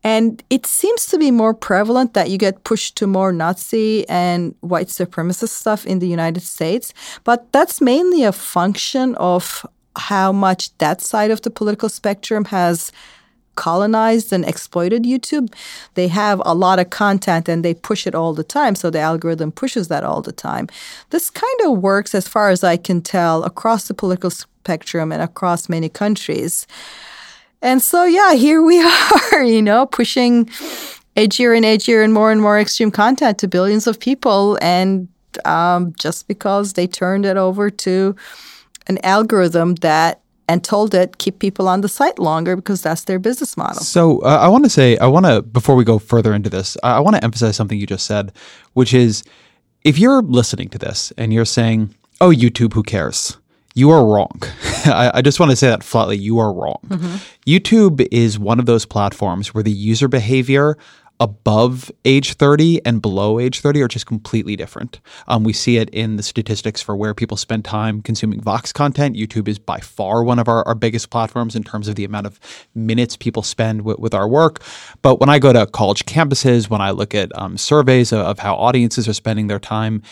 And 0.03 0.43
it 0.51 0.67
seems 0.67 1.07
to 1.07 1.17
be 1.17 1.31
more 1.31 1.55
prevalent 1.55 2.15
that 2.15 2.29
you 2.29 2.39
get 2.39 2.65
pushed 2.65 2.97
to 2.97 3.07
more 3.07 3.31
Nazi 3.31 4.05
and 4.09 4.57
white 4.63 4.89
supremacist 4.89 5.55
stuff 5.63 5.87
in 5.87 6.01
the 6.01 6.09
United 6.09 6.43
States. 6.43 6.93
But 7.23 7.53
that's 7.53 7.81
mainly 7.81 8.25
a 8.25 8.33
function 8.33 9.15
of 9.15 9.65
how 9.95 10.33
much 10.33 10.77
that 10.79 11.01
side 11.01 11.31
of 11.31 11.43
the 11.43 11.51
political 11.51 11.89
spectrum 11.89 12.47
has 12.47 12.91
colonized 13.57 14.33
and 14.33 14.45
exploited 14.45 15.05
YouTube. 15.05 15.53
They 15.95 16.09
have 16.09 16.41
a 16.45 16.55
lot 16.55 16.79
of 16.79 16.91
content 16.91 17.49
and 17.49 17.65
they 17.65 17.75
push 17.75 18.07
it 18.07 18.15
all 18.15 18.35
the 18.35 18.45
time. 18.45 18.75
So 18.75 18.91
the 18.91 19.01
algorithm 19.01 19.53
pushes 19.53 19.89
that 19.89 20.05
all 20.05 20.23
the 20.23 20.33
time. 20.33 20.69
This 21.11 21.31
kind 21.31 21.61
of 21.65 21.79
works, 21.79 22.15
as 22.15 22.29
far 22.29 22.51
as 22.51 22.65
I 22.65 22.77
can 22.77 23.03
tell, 23.03 23.45
across 23.45 23.89
the 23.89 23.95
political 23.95 24.31
spectrum 24.31 25.13
and 25.13 25.23
across 25.23 25.69
many 25.69 25.89
countries. 25.89 26.67
And 27.61 27.81
so, 27.83 28.05
yeah, 28.05 28.35
here 28.35 28.63
we 28.63 28.81
are, 29.33 29.45
you 29.45 29.63
know, 29.63 29.87
pushing 29.87 30.47
edgier 31.17 31.57
and 31.57 31.65
edgier 31.65 32.03
and 32.03 32.13
more 32.13 32.33
and 32.33 32.41
more 32.41 32.59
extreme 32.59 32.91
content 32.91 33.39
to 33.39 33.49
billions 33.49 33.87
of 33.87 34.01
people. 34.01 34.59
And 34.61 35.09
um, 35.45 35.93
just 35.99 36.29
because 36.29 36.75
they 36.75 36.87
turned 36.87 37.25
it 37.25 37.37
over 37.37 37.71
to 37.71 38.17
an 38.87 38.99
algorithm 39.05 39.77
that 39.77 40.21
and 40.49 40.65
told 40.65 40.95
it 40.95 41.19
keep 41.19 41.39
people 41.39 41.69
on 41.69 41.81
the 41.81 41.89
site 41.89 42.19
longer 42.19 42.57
because 42.57 42.83
that's 42.83 43.05
their 43.05 43.19
business 43.19 43.57
model. 43.57 43.83
So 43.83 44.21
uh, 44.21 44.39
I 44.43 44.49
want 44.49 44.65
to 44.65 44.71
say 44.71 44.97
I 44.99 45.07
want 45.07 45.27
to 45.27 45.43
before 45.43 45.77
we 45.77 45.85
go 45.85 45.99
further 45.99 46.35
into 46.35 46.51
this, 46.51 46.77
I, 46.83 46.97
I 46.97 47.01
want 47.01 47.17
to 47.17 47.25
emphasize 47.25 47.57
something 47.57 47.79
you 47.79 47.87
just 47.87 48.07
said, 48.07 48.33
which 48.75 48.95
is 48.95 49.23
if 49.85 49.99
you're 49.99 50.23
listening 50.23 50.69
to 50.71 50.79
this 50.79 51.13
and 51.17 51.33
you're 51.33 51.45
saying, 51.45 51.95
"Oh, 52.21 52.31
YouTube, 52.31 52.75
who 52.75 52.83
cares?" 52.83 53.37
You 53.75 53.91
are 53.91 54.05
wrong. 54.05 54.39
I, 54.85 55.13
I, 55.15 55.23
just 55.23 55.41
want 55.41 55.49
to 55.51 55.57
say 55.57 55.69
that 55.69 55.83
flatly. 55.83 56.19
You 56.19 56.39
are 56.41 56.53
wrong. 56.53 56.79
Mm-hmm. 56.89 57.17
YouTube 57.47 58.07
is 58.13 58.39
one 58.39 58.59
of 58.59 58.67
those 58.67 58.85
platforms 58.85 59.55
where 59.55 59.63
the 59.63 59.73
user 59.73 60.09
behavior 60.09 60.77
above 61.21 61.91
age 62.05 62.35
30 62.35 62.85
and 62.85 63.01
below 63.01 63.39
age 63.39 63.61
30 63.61 63.83
are 63.83 63.89
just 63.89 64.07
completely 64.07 64.57
different. 64.57 65.01
Um, 65.29 65.45
we 65.45 65.53
see 65.53 65.77
it 65.77 65.89
in 65.91 66.17
the 66.17 66.23
statistics 66.23 66.83
for 66.83 66.97
where 66.97 67.15
people 67.15 67.37
spend 67.37 67.65
time 67.65 68.03
consuming 68.03 68.41
Vox 68.41 68.73
content. 68.73 69.17
YouTube 69.17 69.49
is 69.49 69.59
by 69.59 69.79
far 69.79 70.25
one 70.25 70.39
of 70.39 70.49
our, 70.49 70.67
our 70.67 70.75
biggest 70.75 71.11
platforms 71.11 71.55
in 71.55 71.63
terms 71.63 71.89
of 71.89 71.95
the 71.95 72.05
amount 72.05 72.27
of 72.27 72.41
minutes 72.75 73.17
people 73.17 73.43
spend 73.43 73.81
w- 73.81 73.97
with 73.99 74.15
our 74.15 74.29
work. 74.29 74.63
But 75.03 75.21
when 75.21 75.29
I 75.29 75.39
go 75.39 75.53
to 75.53 75.67
college 75.67 76.05
campuses, 76.07 76.69
when 76.69 76.81
I 76.81 76.91
look 76.91 77.15
at 77.15 77.31
um, 77.39 77.57
surveys 77.57 78.13
of, 78.13 78.21
of, 78.21 78.39
how 78.39 78.57
audiences 78.57 79.09
are 79.09 79.13
spending 79.13 79.47
their 79.47 79.61
time, 79.61 80.03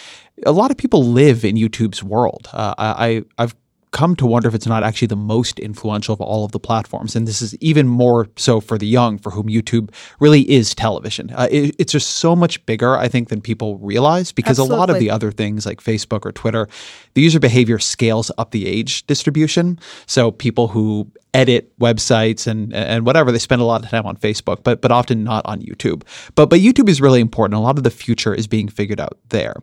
a 0.47 0.53
lot 0.53 0.71
of 0.71 0.77
people 0.77 1.05
live 1.05 1.45
in 1.45 1.57
YouTube's 1.57 2.03
world. 2.05 2.49
Uh, 2.53 2.75
I, 2.79 3.25
I've 3.37 3.55
come 3.93 4.15
to 4.17 4.27
wonder 4.27 4.49
if 4.49 4.55
it's 4.55 4.67
not 4.67 4.83
actually 4.85 5.09
the 5.09 5.17
most 5.17 5.59
influential 5.59 6.13
of 6.13 6.21
all 6.21 6.45
of 6.45 6.53
the 6.53 6.61
platforms. 6.61 7.17
And 7.17 7.27
this 7.27 7.43
is 7.43 7.57
even 7.57 7.89
more 7.89 8.29
so 8.37 8.61
for 8.61 8.79
the 8.79 8.87
young, 8.87 9.19
for 9.19 9.31
whom 9.31 9.49
YouTube 9.49 9.93
really 10.21 10.49
is 10.49 10.75
television. 10.75 11.31
Uh, 11.33 11.49
it, 11.51 11.75
it's 11.79 11.93
just 11.93 12.17
so 12.17 12.37
much 12.37 12.65
bigger, 12.67 12.97
I 12.97 13.09
think, 13.09 13.29
than 13.31 13.41
people 13.41 13.79
realize 13.79 14.31
because 14.33 14.59
Absolutely. 14.59 14.77
a 14.77 14.79
lot 14.79 14.91
of 14.91 14.99
the 14.99 15.11
other 15.11 15.33
things 15.33 15.67
like 15.67 15.81
Facebook 15.81 16.25
or 16.25 16.33
Twitter, 16.33 16.69
the 17.15 17.21
user 17.21 17.41
behavior 17.41 17.79
scales 17.79 18.31
up 18.39 18.53
the 18.53 18.67
age 18.67 19.07
distribution. 19.07 19.79
So 20.07 20.31
people 20.31 20.69
who 20.69 21.11
edit 21.33 21.77
websites 21.79 22.47
and 22.47 22.75
and 22.75 23.07
whatever 23.07 23.31
they 23.31 23.39
spend 23.39 23.63
a 23.63 23.65
lot 23.65 23.85
of 23.85 23.89
time 23.89 24.05
on 24.05 24.17
Facebook 24.17 24.65
but 24.65 24.81
but 24.81 24.91
often 24.91 25.23
not 25.23 25.47
on 25.47 25.61
YouTube 25.61 26.03
but 26.35 26.47
but 26.47 26.59
YouTube 26.59 26.89
is 26.89 27.01
really 27.01 27.21
important 27.21 27.57
a 27.57 27.61
lot 27.61 27.79
of 27.79 27.85
the 27.85 27.91
future 27.91 28.35
is 28.35 28.49
being 28.49 28.67
figured 28.67 28.99
out 28.99 29.17
there 29.29 29.55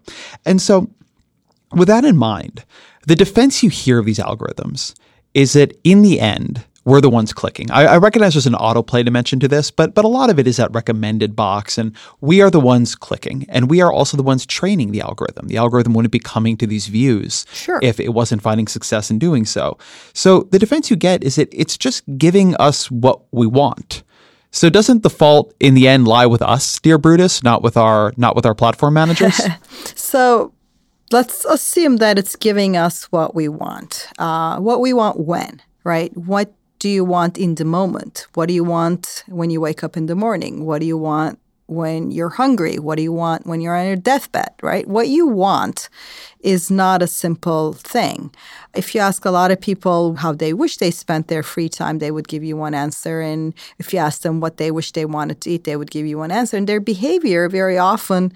and 0.45 0.61
so 0.61 0.89
with 1.73 1.89
that 1.89 2.05
in 2.05 2.15
mind 2.15 2.63
the 3.07 3.15
defense 3.15 3.63
you 3.63 3.69
hear 3.69 3.99
of 3.99 4.05
these 4.05 4.19
algorithms 4.19 4.93
is 5.33 5.53
that 5.53 5.79
in 5.85 6.01
the 6.01 6.19
end, 6.19 6.65
we're 6.83 6.99
the 6.99 7.09
ones 7.09 7.33
clicking. 7.33 7.71
I, 7.71 7.85
I, 7.85 7.97
recognize 7.97 8.33
there's 8.33 8.47
an 8.47 8.53
autoplay 8.53 9.03
dimension 9.03 9.39
to 9.41 9.47
this, 9.47 9.71
but 9.71 9.93
but 9.93 10.05
a 10.05 10.09
lot 10.09 10.29
of 10.29 10.39
it 10.39 10.47
is 10.47 10.57
that 10.57 10.73
recommended 10.73 11.35
box, 11.35 11.77
and 11.77 11.95
we 12.21 12.41
are 12.41 12.49
the 12.49 12.59
ones 12.59 12.95
clicking, 12.95 13.45
and 13.49 13.69
we 13.69 13.81
are 13.81 13.91
also 13.91 14.15
the 14.15 14.23
ones 14.23 14.45
training 14.45 14.91
the 14.91 15.01
algorithm. 15.01 15.47
The 15.47 15.57
algorithm 15.57 15.93
wouldn't 15.93 16.11
be 16.11 16.19
coming 16.19 16.57
to 16.57 16.67
these 16.67 16.87
views 16.87 17.45
sure. 17.53 17.79
if 17.81 17.99
it 17.99 18.09
wasn't 18.09 18.41
finding 18.41 18.67
success 18.67 19.09
in 19.09 19.19
doing 19.19 19.45
so. 19.45 19.77
So 20.13 20.43
the 20.51 20.59
defense 20.59 20.89
you 20.89 20.95
get 20.95 21.23
is 21.23 21.35
that 21.35 21.49
it's 21.51 21.77
just 21.77 22.03
giving 22.17 22.55
us 22.55 22.91
what 22.91 23.21
we 23.31 23.47
want. 23.47 24.03
So 24.51 24.69
doesn't 24.69 25.03
the 25.03 25.09
fault 25.09 25.53
in 25.59 25.73
the 25.75 25.87
end 25.87 26.07
lie 26.07 26.25
with 26.25 26.41
us, 26.41 26.79
dear 26.79 26.97
Brutus, 26.97 27.43
not 27.43 27.61
with 27.63 27.77
our 27.77 28.13
not 28.17 28.35
with 28.35 28.45
our 28.45 28.55
platform 28.55 28.93
managers? 28.93 29.39
so 29.95 30.53
let's 31.11 31.45
assume 31.45 31.97
that 31.97 32.17
it's 32.17 32.35
giving 32.35 32.75
us 32.75 33.05
what 33.05 33.35
we 33.35 33.47
want. 33.47 34.07
Uh, 34.17 34.59
what 34.59 34.81
we 34.81 34.93
want 34.93 35.19
when, 35.19 35.61
right? 35.83 36.15
What 36.17 36.53
do 36.79 36.89
you 36.89 37.03
want 37.03 37.37
in 37.37 37.55
the 37.55 37.65
moment? 37.65 38.27
What 38.33 38.47
do 38.47 38.53
you 38.53 38.63
want 38.63 39.23
when 39.27 39.49
you 39.49 39.61
wake 39.61 39.83
up 39.83 39.97
in 39.97 40.05
the 40.05 40.15
morning? 40.15 40.65
What 40.65 40.79
do 40.79 40.85
you 40.85 40.97
want 40.97 41.39
when 41.67 42.11
you're 42.11 42.29
hungry? 42.29 42.79
What 42.79 42.95
do 42.95 43.03
you 43.03 43.11
want 43.11 43.45
when 43.45 43.61
you're 43.61 43.75
on 43.75 43.87
your 43.87 43.95
deathbed, 43.95 44.53
right? 44.61 44.87
What 44.87 45.09
you 45.09 45.27
want 45.27 45.89
is 46.39 46.71
not 46.71 47.01
a 47.01 47.07
simple 47.07 47.73
thing. 47.73 48.33
If 48.73 48.93
you 48.93 49.01
ask 49.01 49.25
a 49.25 49.31
lot 49.31 49.51
of 49.51 49.59
people 49.59 50.15
how 50.15 50.33
they 50.33 50.53
wish 50.53 50.77
they 50.77 50.91
spent 50.91 51.27
their 51.27 51.43
free 51.43 51.67
time, 51.67 51.99
they 51.99 52.11
would 52.11 52.27
give 52.27 52.43
you 52.43 52.55
one 52.55 52.73
answer. 52.73 53.21
And 53.21 53.53
if 53.79 53.91
you 53.91 53.99
ask 53.99 54.21
them 54.21 54.39
what 54.39 54.57
they 54.57 54.71
wish 54.71 54.91
they 54.91 55.05
wanted 55.05 55.41
to 55.41 55.51
eat, 55.51 55.63
they 55.63 55.75
would 55.75 55.91
give 55.91 56.05
you 56.05 56.19
one 56.19 56.31
answer. 56.31 56.57
And 56.57 56.67
their 56.67 56.79
behavior 56.79 57.49
very 57.49 57.77
often 57.77 58.31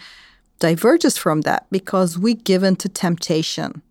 diverges 0.62 1.18
from 1.18 1.41
that 1.41 1.65
because 1.72 2.18
we 2.18 2.36
give 2.36 2.63
in 2.63 2.77
to 2.77 2.88
temptation 2.88 3.82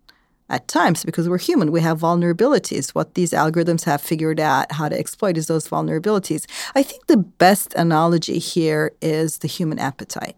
at 0.49 0.67
times 0.67 1.03
because 1.05 1.29
we're 1.29 1.37
human. 1.37 1.71
We 1.71 1.81
have 1.81 1.99
vulnerabilities. 1.99 2.89
What 2.89 3.13
these 3.13 3.31
algorithms 3.31 3.83
have 3.83 4.01
figured 4.01 4.39
out 4.39 4.71
how 4.71 4.89
to 4.89 4.97
exploit 4.97 5.37
is 5.37 5.47
those 5.47 5.67
vulnerabilities. 5.67 6.45
I 6.73 6.81
think 6.81 7.05
the 7.05 7.17
best 7.17 7.73
analogy 7.75 8.39
here 8.39 8.93
is 9.01 9.39
the 9.39 9.47
human 9.47 9.79
appetite, 9.79 10.37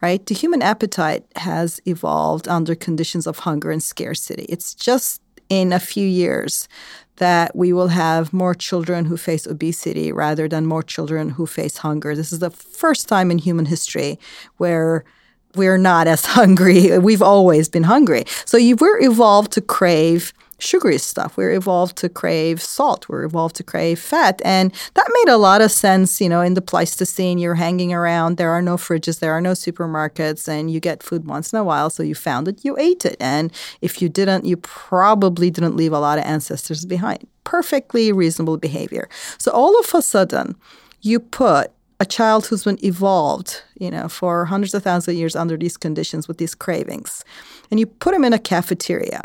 right? 0.00 0.24
The 0.24 0.34
human 0.34 0.62
appetite 0.62 1.24
has 1.36 1.80
evolved 1.84 2.48
under 2.48 2.74
conditions 2.74 3.26
of 3.26 3.40
hunger 3.40 3.70
and 3.70 3.82
scarcity. 3.82 4.46
It's 4.48 4.74
just 4.74 5.20
in 5.48 5.72
a 5.72 5.80
few 5.80 6.06
years 6.06 6.68
that 7.16 7.54
we 7.54 7.72
will 7.72 7.88
have 7.88 8.32
more 8.32 8.54
children 8.54 9.04
who 9.04 9.16
face 9.16 9.46
obesity 9.46 10.12
rather 10.12 10.48
than 10.48 10.64
more 10.64 10.82
children 10.82 11.30
who 11.30 11.46
face 11.46 11.78
hunger. 11.78 12.14
This 12.14 12.32
is 12.32 12.38
the 12.38 12.50
first 12.50 13.08
time 13.08 13.30
in 13.30 13.38
human 13.38 13.66
history 13.66 14.18
where 14.56 15.04
we're 15.54 15.78
not 15.78 16.06
as 16.06 16.24
hungry. 16.38 16.98
We've 16.98 17.22
always 17.22 17.68
been 17.68 17.84
hungry. 17.84 18.24
So 18.44 18.56
you, 18.56 18.76
we're 18.76 19.00
evolved 19.00 19.52
to 19.52 19.60
crave 19.60 20.32
sugary 20.62 20.98
stuff. 20.98 21.36
We're 21.36 21.52
evolved 21.52 21.96
to 21.98 22.08
crave 22.08 22.62
salt. 22.62 23.08
We're 23.08 23.24
evolved 23.24 23.56
to 23.56 23.62
crave 23.62 23.98
fat. 23.98 24.40
And 24.44 24.72
that 24.94 25.10
made 25.12 25.32
a 25.32 25.36
lot 25.36 25.60
of 25.60 25.70
sense, 25.70 26.20
you 26.20 26.28
know, 26.28 26.40
in 26.40 26.54
the 26.54 26.62
Pleistocene. 26.62 27.38
You're 27.38 27.56
hanging 27.56 27.92
around, 27.92 28.36
there 28.36 28.50
are 28.50 28.62
no 28.62 28.76
fridges, 28.76 29.18
there 29.18 29.32
are 29.32 29.40
no 29.40 29.52
supermarkets, 29.52 30.48
and 30.48 30.70
you 30.70 30.80
get 30.80 31.02
food 31.02 31.26
once 31.26 31.52
in 31.52 31.58
a 31.58 31.64
while. 31.64 31.90
So 31.90 32.02
you 32.02 32.14
found 32.14 32.48
it, 32.48 32.64
you 32.64 32.78
ate 32.78 33.04
it. 33.04 33.16
And 33.20 33.52
if 33.80 34.00
you 34.00 34.08
didn't, 34.08 34.44
you 34.44 34.56
probably 34.56 35.50
didn't 35.50 35.76
leave 35.76 35.92
a 35.92 35.98
lot 35.98 36.18
of 36.18 36.24
ancestors 36.24 36.84
behind. 36.84 37.26
Perfectly 37.44 38.12
reasonable 38.12 38.56
behavior. 38.56 39.08
So 39.38 39.50
all 39.50 39.78
of 39.78 39.92
a 39.94 40.02
sudden, 40.02 40.56
you 41.00 41.18
put 41.18 41.72
a 42.02 42.04
child 42.04 42.46
who's 42.46 42.64
been 42.64 42.84
evolved, 42.84 43.62
you 43.78 43.88
know, 43.88 44.08
for 44.08 44.44
hundreds 44.44 44.74
of 44.74 44.82
thousands 44.82 45.14
of 45.14 45.14
years 45.14 45.36
under 45.36 45.56
these 45.56 45.76
conditions 45.76 46.26
with 46.26 46.38
these 46.38 46.52
cravings, 46.52 47.24
and 47.70 47.78
you 47.78 47.86
put 47.86 48.12
them 48.12 48.24
in 48.24 48.32
a 48.32 48.40
cafeteria, 48.40 49.22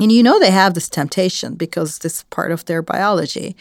and 0.00 0.10
you 0.10 0.22
know 0.22 0.40
they 0.40 0.50
have 0.50 0.72
this 0.72 0.88
temptation 0.88 1.56
because 1.56 1.98
this 1.98 2.14
is 2.14 2.22
part 2.30 2.52
of 2.52 2.64
their 2.64 2.80
biology, 2.80 3.54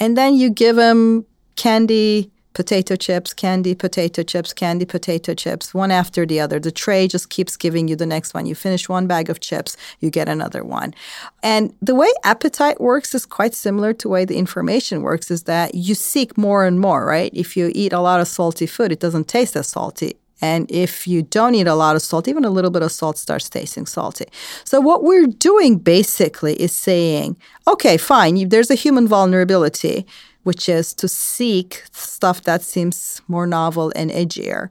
and 0.00 0.16
then 0.16 0.34
you 0.34 0.48
give 0.48 0.76
them 0.76 1.26
candy 1.56 2.30
potato 2.52 2.96
chips, 2.96 3.32
candy, 3.32 3.74
potato 3.74 4.22
chips, 4.22 4.52
candy, 4.52 4.84
potato 4.84 5.34
chips, 5.34 5.74
one 5.74 5.90
after 5.90 6.26
the 6.26 6.40
other. 6.40 6.60
The 6.60 6.70
tray 6.70 7.08
just 7.08 7.30
keeps 7.30 7.56
giving 7.56 7.88
you 7.88 7.96
the 7.96 8.06
next 8.06 8.34
one. 8.34 8.46
You 8.46 8.54
finish 8.54 8.88
one 8.88 9.06
bag 9.06 9.30
of 9.30 9.40
chips, 9.40 9.76
you 10.00 10.10
get 10.10 10.28
another 10.28 10.64
one. 10.64 10.94
And 11.42 11.74
the 11.80 11.94
way 11.94 12.12
appetite 12.24 12.80
works 12.80 13.14
is 13.14 13.26
quite 13.26 13.54
similar 13.54 13.92
to 13.94 14.02
the 14.02 14.08
way 14.08 14.24
the 14.24 14.36
information 14.36 15.02
works 15.02 15.30
is 15.30 15.44
that 15.44 15.74
you 15.74 15.94
seek 15.94 16.36
more 16.36 16.64
and 16.64 16.78
more, 16.80 17.06
right? 17.06 17.30
If 17.34 17.56
you 17.56 17.70
eat 17.74 17.92
a 17.92 18.00
lot 18.00 18.20
of 18.20 18.28
salty 18.28 18.66
food, 18.66 18.92
it 18.92 19.00
doesn't 19.00 19.28
taste 19.28 19.56
as 19.56 19.68
salty 19.68 20.16
And 20.42 20.68
if 20.70 21.06
you 21.06 21.22
don't 21.22 21.54
eat 21.54 21.68
a 21.68 21.74
lot 21.74 21.94
of 21.94 22.02
salt, 22.02 22.26
even 22.26 22.44
a 22.44 22.50
little 22.50 22.70
bit 22.70 22.82
of 22.82 22.90
salt 22.90 23.16
starts 23.16 23.48
tasting 23.48 23.86
salty. 23.86 24.26
So, 24.64 24.80
what 24.80 25.04
we're 25.04 25.28
doing 25.28 25.78
basically 25.78 26.54
is 26.60 26.72
saying, 26.72 27.36
okay, 27.66 27.96
fine, 27.96 28.48
there's 28.48 28.70
a 28.70 28.74
human 28.74 29.06
vulnerability, 29.06 30.04
which 30.42 30.68
is 30.68 30.94
to 30.94 31.08
seek 31.08 31.84
stuff 31.92 32.42
that 32.42 32.62
seems 32.62 33.20
more 33.28 33.46
novel 33.46 33.92
and 33.94 34.10
edgier. 34.10 34.68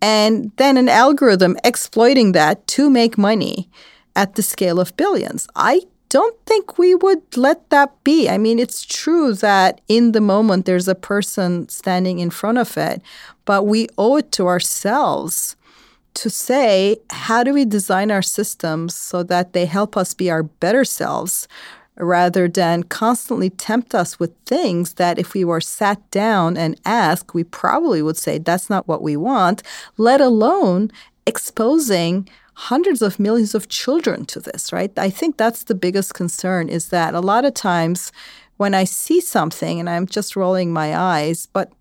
And 0.00 0.50
then 0.56 0.76
an 0.76 0.88
algorithm 0.88 1.56
exploiting 1.64 2.32
that 2.32 2.66
to 2.68 2.90
make 2.90 3.16
money 3.16 3.70
at 4.16 4.34
the 4.34 4.42
scale 4.42 4.80
of 4.80 4.96
billions. 4.96 5.46
I 5.54 5.82
don't 6.08 6.36
think 6.44 6.76
we 6.76 6.94
would 6.94 7.36
let 7.36 7.70
that 7.70 8.04
be. 8.04 8.28
I 8.28 8.36
mean, 8.36 8.58
it's 8.58 8.84
true 8.84 9.32
that 9.34 9.80
in 9.88 10.12
the 10.12 10.20
moment 10.20 10.66
there's 10.66 10.88
a 10.88 10.94
person 10.94 11.68
standing 11.70 12.18
in 12.18 12.28
front 12.28 12.58
of 12.58 12.76
it, 12.76 13.00
but 13.46 13.66
we 13.66 13.88
owe 13.96 14.16
it 14.16 14.30
to 14.32 14.46
ourselves 14.46 15.56
to 16.14 16.28
say, 16.28 16.98
how 17.08 17.42
do 17.42 17.54
we 17.54 17.64
design 17.64 18.10
our 18.10 18.20
systems 18.20 18.94
so 18.94 19.22
that 19.22 19.54
they 19.54 19.64
help 19.64 19.96
us 19.96 20.12
be 20.12 20.30
our 20.30 20.42
better 20.42 20.84
selves 20.84 21.48
rather 21.96 22.48
than 22.48 22.82
constantly 22.84 23.50
tempt 23.50 23.94
us 23.94 24.18
with 24.18 24.32
things 24.46 24.94
that 24.94 25.18
if 25.18 25.34
we 25.34 25.44
were 25.44 25.60
sat 25.60 26.10
down 26.10 26.56
and 26.56 26.80
asked, 26.84 27.34
we 27.34 27.44
probably 27.44 28.02
would 28.02 28.16
say, 28.16 28.38
that's 28.38 28.70
not 28.70 28.88
what 28.88 29.02
we 29.02 29.16
want, 29.16 29.62
let 29.96 30.20
alone 30.20 30.90
exposing 31.26 32.28
hundreds 32.54 33.02
of 33.02 33.18
millions 33.18 33.54
of 33.54 33.68
children 33.68 34.24
to 34.26 34.40
this, 34.40 34.72
right? 34.72 34.92
I 34.98 35.10
think 35.10 35.36
that's 35.36 35.64
the 35.64 35.74
biggest 35.74 36.14
concern 36.14 36.68
is 36.68 36.88
that 36.88 37.14
a 37.14 37.20
lot 37.20 37.44
of 37.44 37.54
times 37.54 38.12
when 38.56 38.74
I 38.74 38.84
see 38.84 39.20
something 39.20 39.80
and 39.80 39.88
I'm 39.88 40.06
just 40.06 40.36
rolling 40.36 40.72
my 40.72 40.96
eyes, 40.96 41.46
but 41.46 41.72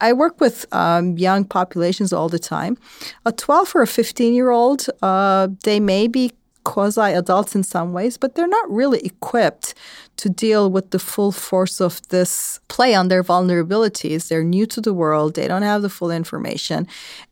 I 0.00 0.12
work 0.12 0.40
with 0.40 0.66
um, 0.72 1.18
young 1.18 1.44
populations 1.44 2.12
all 2.12 2.28
the 2.28 2.38
time. 2.38 2.78
A 3.26 3.32
12 3.32 3.76
or 3.76 3.82
a 3.82 3.86
15 3.86 4.32
year 4.32 4.50
old, 4.50 4.86
uh, 5.02 5.48
they 5.64 5.80
may 5.80 6.08
be 6.08 6.32
quasi 6.64 7.12
adults 7.12 7.54
in 7.54 7.62
some 7.62 7.92
ways, 7.92 8.16
but 8.16 8.34
they're 8.34 8.46
not 8.46 8.70
really 8.70 9.00
equipped 9.00 9.74
to 10.16 10.28
deal 10.28 10.70
with 10.70 10.90
the 10.90 10.98
full 10.98 11.32
force 11.32 11.80
of 11.80 12.06
this 12.08 12.60
play 12.68 12.94
on 12.94 13.08
their 13.08 13.24
vulnerabilities. 13.24 14.28
They're 14.28 14.44
new 14.44 14.66
to 14.66 14.80
the 14.80 14.92
world, 14.92 15.34
they 15.34 15.48
don't 15.48 15.62
have 15.62 15.82
the 15.82 15.88
full 15.88 16.10
information. 16.10 16.86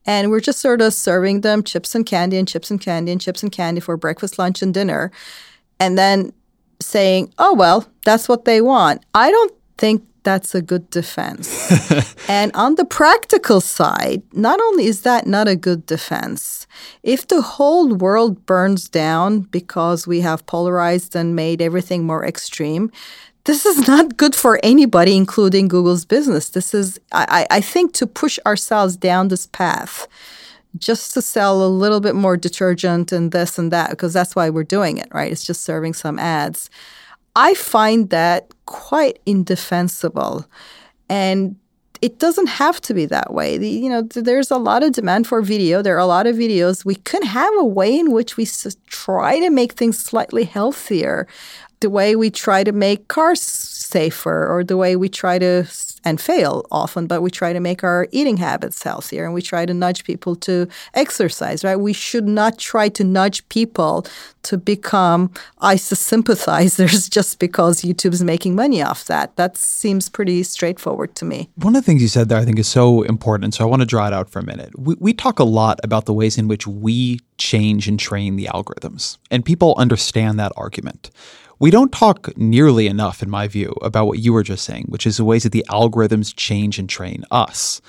And 0.06 0.30
we're 0.30 0.40
just 0.40 0.60
sort 0.60 0.80
of 0.80 0.94
serving 0.94 1.42
them 1.42 1.62
chips 1.62 1.94
and 1.94 2.06
candy 2.06 2.38
and 2.38 2.48
chips 2.48 2.70
and 2.70 2.80
candy 2.80 3.12
and 3.12 3.20
chips 3.20 3.42
and 3.42 3.52
candy 3.52 3.80
for 3.80 3.96
breakfast, 3.96 4.38
lunch, 4.38 4.62
and 4.62 4.72
dinner. 4.72 5.10
And 5.78 5.98
then 5.98 6.32
saying, 6.80 7.32
oh, 7.38 7.54
well, 7.54 7.86
that's 8.04 8.28
what 8.28 8.44
they 8.44 8.60
want. 8.60 9.04
I 9.14 9.30
don't 9.30 9.52
think 9.76 10.07
that's 10.28 10.54
a 10.54 10.60
good 10.60 10.90
defense. 10.90 11.48
and 12.28 12.52
on 12.54 12.74
the 12.74 12.84
practical 12.84 13.60
side, 13.62 14.22
not 14.32 14.60
only 14.60 14.84
is 14.84 15.00
that 15.02 15.26
not 15.26 15.48
a 15.48 15.56
good 15.56 15.86
defense, 15.86 16.66
if 17.02 17.26
the 17.26 17.40
whole 17.40 17.94
world 17.94 18.44
burns 18.44 18.90
down 18.90 19.40
because 19.40 20.06
we 20.06 20.20
have 20.20 20.44
polarized 20.44 21.16
and 21.16 21.34
made 21.34 21.62
everything 21.62 22.04
more 22.04 22.24
extreme, 22.26 22.92
this 23.44 23.64
is 23.64 23.88
not 23.88 24.18
good 24.18 24.34
for 24.34 24.60
anybody, 24.62 25.16
including 25.16 25.68
Google's 25.68 26.04
business. 26.04 26.50
This 26.50 26.74
is, 26.74 27.00
I, 27.12 27.46
I 27.50 27.60
think, 27.62 27.94
to 27.94 28.06
push 28.06 28.38
ourselves 28.44 28.94
down 28.94 29.28
this 29.28 29.46
path 29.46 30.06
just 30.76 31.14
to 31.14 31.22
sell 31.22 31.64
a 31.64 31.74
little 31.82 32.00
bit 32.00 32.14
more 32.14 32.36
detergent 32.36 33.10
and 33.10 33.32
this 33.32 33.58
and 33.58 33.72
that, 33.72 33.88
because 33.90 34.12
that's 34.12 34.36
why 34.36 34.50
we're 34.50 34.64
doing 34.64 34.98
it, 34.98 35.08
right? 35.10 35.32
It's 35.32 35.46
just 35.46 35.64
serving 35.64 35.94
some 35.94 36.18
ads. 36.18 36.68
I 37.36 37.54
find 37.54 38.10
that 38.10 38.48
quite 38.66 39.18
indefensible. 39.26 40.46
And 41.08 41.56
it 42.00 42.18
doesn't 42.18 42.46
have 42.46 42.80
to 42.82 42.94
be 42.94 43.06
that 43.06 43.32
way. 43.32 43.58
The, 43.58 43.68
you 43.68 43.88
know, 43.88 44.02
there's 44.02 44.50
a 44.50 44.56
lot 44.56 44.82
of 44.82 44.92
demand 44.92 45.26
for 45.26 45.42
video. 45.42 45.82
There 45.82 45.96
are 45.96 45.98
a 45.98 46.06
lot 46.06 46.26
of 46.26 46.36
videos. 46.36 46.84
We 46.84 46.94
could 46.94 47.24
have 47.24 47.52
a 47.58 47.64
way 47.64 47.98
in 47.98 48.12
which 48.12 48.36
we 48.36 48.46
try 48.86 49.40
to 49.40 49.50
make 49.50 49.72
things 49.72 49.98
slightly 49.98 50.44
healthier. 50.44 51.26
The 51.80 51.90
way 51.90 52.16
we 52.16 52.30
try 52.30 52.64
to 52.64 52.72
make 52.72 53.08
cars 53.08 53.40
safer, 53.40 54.46
or 54.46 54.64
the 54.64 54.76
way 54.76 54.96
we 54.96 55.08
try 55.08 55.38
to 55.38 55.66
and 56.04 56.20
fail 56.20 56.66
often, 56.70 57.06
but 57.06 57.22
we 57.22 57.30
try 57.30 57.52
to 57.52 57.60
make 57.60 57.84
our 57.84 58.08
eating 58.10 58.36
habits 58.38 58.82
healthier 58.82 59.24
and 59.24 59.34
we 59.34 59.42
try 59.42 59.66
to 59.66 59.74
nudge 59.74 60.04
people 60.04 60.34
to 60.36 60.66
exercise, 60.94 61.64
right? 61.64 61.76
We 61.76 61.92
should 61.92 62.26
not 62.26 62.58
try 62.58 62.88
to 62.90 63.04
nudge 63.04 63.46
people 63.48 64.06
to 64.44 64.56
become 64.56 65.30
ISIS 65.60 66.00
sympathizers 66.00 67.08
just 67.18 67.38
because 67.38 67.82
YouTube 67.82 68.12
is 68.12 68.24
making 68.24 68.54
money 68.54 68.82
off 68.82 69.04
that. 69.04 69.36
That 69.36 69.56
seems 69.56 70.08
pretty 70.08 70.42
straightforward 70.42 71.14
to 71.16 71.24
me. 71.24 71.50
One 71.56 71.76
of 71.76 71.82
the 71.82 71.86
things 71.86 72.02
you 72.02 72.08
said 72.08 72.28
there 72.28 72.38
I 72.38 72.44
think 72.44 72.58
is 72.58 72.68
so 72.68 73.02
important. 73.02 73.54
So 73.54 73.64
I 73.64 73.66
want 73.66 73.82
to 73.82 73.86
draw 73.86 74.06
it 74.06 74.12
out 74.12 74.30
for 74.30 74.38
a 74.38 74.44
minute. 74.44 74.78
We, 74.78 74.96
we 74.98 75.12
talk 75.12 75.38
a 75.38 75.44
lot 75.44 75.80
about 75.84 76.06
the 76.06 76.14
ways 76.14 76.38
in 76.38 76.48
which 76.48 76.66
we 76.66 77.20
change 77.36 77.86
and 77.86 77.98
train 78.00 78.36
the 78.36 78.46
algorithms, 78.46 79.18
and 79.30 79.44
people 79.44 79.74
understand 79.78 80.40
that 80.40 80.52
argument. 80.56 81.10
We 81.60 81.70
don't 81.70 81.90
talk 81.92 82.36
nearly 82.36 82.86
enough, 82.86 83.22
in 83.22 83.30
my 83.30 83.48
view, 83.48 83.74
about 83.82 84.06
what 84.06 84.20
you 84.20 84.32
were 84.32 84.44
just 84.44 84.64
saying, 84.64 84.86
which 84.88 85.06
is 85.06 85.16
the 85.16 85.24
ways 85.24 85.42
that 85.42 85.52
the 85.52 85.66
algorithms 85.68 86.32
change 86.36 86.78
and 86.78 86.88
train 86.88 87.24
us 87.30 87.80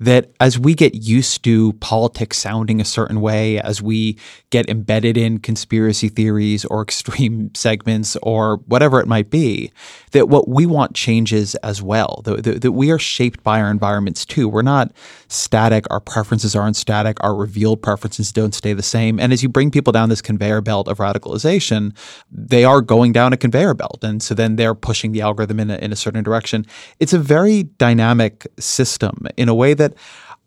that 0.00 0.30
as 0.40 0.58
we 0.58 0.74
get 0.74 0.94
used 0.94 1.42
to 1.44 1.72
politics 1.74 2.38
sounding 2.38 2.80
a 2.80 2.84
certain 2.84 3.20
way, 3.20 3.60
as 3.60 3.82
we 3.82 4.18
get 4.50 4.68
embedded 4.68 5.16
in 5.16 5.38
conspiracy 5.38 6.08
theories 6.08 6.64
or 6.64 6.82
extreme 6.88 7.54
segments 7.54 8.16
or 8.22 8.56
whatever 8.66 9.00
it 9.00 9.06
might 9.06 9.30
be, 9.30 9.72
that 10.12 10.28
what 10.28 10.48
we 10.48 10.66
want 10.66 10.94
changes 10.94 11.54
as 11.56 11.82
well, 11.82 12.22
that, 12.24 12.44
that, 12.44 12.62
that, 12.62 12.72
we 12.72 12.90
are 12.90 12.98
shaped 12.98 13.42
by 13.42 13.60
our 13.60 13.70
environments 13.70 14.24
too. 14.24 14.48
We're 14.48 14.62
not 14.62 14.92
static, 15.28 15.84
our 15.90 16.00
preferences 16.00 16.54
aren't 16.54 16.76
static, 16.76 17.22
our 17.22 17.34
revealed 17.34 17.82
preferences 17.82 18.32
don't 18.32 18.54
stay 18.54 18.72
the 18.72 18.82
same. 18.82 19.18
And 19.18 19.32
as 19.32 19.42
you 19.42 19.48
bring 19.48 19.70
people 19.70 19.92
down 19.92 20.08
this 20.08 20.22
conveyor 20.22 20.60
belt 20.60 20.88
of 20.88 20.98
radicalization, 20.98 21.96
they 22.30 22.64
are 22.64 22.80
going 22.80 23.12
down 23.12 23.32
a 23.32 23.36
conveyor 23.36 23.74
belt. 23.74 23.98
And 24.02 24.22
so 24.22 24.34
then 24.34 24.56
they're 24.56 24.74
pushing 24.74 25.12
the 25.12 25.20
algorithm 25.20 25.60
in 25.60 25.70
a, 25.70 25.76
in 25.76 25.92
a 25.92 25.96
certain 25.96 26.22
direction. 26.22 26.66
It's 27.00 27.12
a 27.12 27.18
very 27.18 27.64
dynamic 27.64 28.46
system 28.58 29.26
in 29.36 29.48
a 29.48 29.54
way 29.54 29.74
that 29.74 29.87
that 29.88 29.98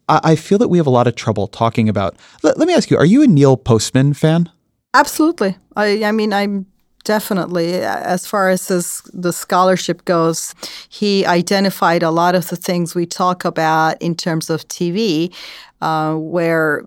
I, 0.09 0.35
feel 0.35 0.57
that 0.57 0.67
we 0.67 0.77
have 0.77 0.87
a 0.87 0.91
lot 0.91 1.07
of 1.07 1.15
trouble 1.15 1.47
talking 1.47 1.87
about. 1.87 2.17
Let, 2.43 2.57
let 2.57 2.67
me 2.67 2.73
ask 2.73 2.89
you: 2.89 2.97
Are 2.97 3.05
you 3.05 3.21
a 3.23 3.27
Neil 3.27 3.57
Postman 3.57 4.13
fan? 4.13 4.49
Absolutely. 4.93 5.57
I, 5.75 6.03
I 6.03 6.11
mean, 6.11 6.33
I'm 6.33 6.65
definitely 7.03 7.75
as 7.75 8.27
far 8.27 8.49
as 8.49 8.67
his, 8.67 9.01
the 9.13 9.33
scholarship 9.33 10.05
goes 10.05 10.53
he 10.87 11.25
identified 11.25 12.03
a 12.03 12.11
lot 12.11 12.35
of 12.35 12.47
the 12.49 12.55
things 12.55 12.93
we 12.93 13.05
talk 13.05 13.43
about 13.43 13.99
in 14.01 14.13
terms 14.13 14.51
of 14.51 14.67
tv 14.67 15.33
uh, 15.81 16.13
where 16.13 16.85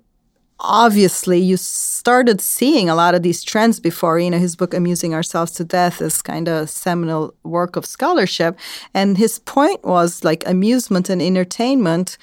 obviously 0.65 1.39
you 1.39 1.57
started 1.57 2.41
seeing 2.41 2.89
a 2.89 2.95
lot 2.95 3.15
of 3.15 3.23
these 3.23 3.43
trends 3.43 3.79
before 3.79 4.19
you 4.19 4.31
know 4.31 4.39
his 4.39 4.57
book 4.57 4.73
amusing 4.73 5.15
ourselves 5.15 5.53
to 5.53 5.65
death 5.65 6.01
is 6.01 6.23
kind 6.23 6.49
of 6.49 6.65
a 6.65 6.67
seminal 6.67 7.35
work 7.43 7.77
of 7.77 7.85
scholarship 7.85 8.59
and 8.95 9.19
his 9.19 9.39
point 9.41 9.83
was 9.85 10.25
like 10.25 10.43
amusement 10.47 11.11
and 11.11 11.21
entertainment 11.21 12.17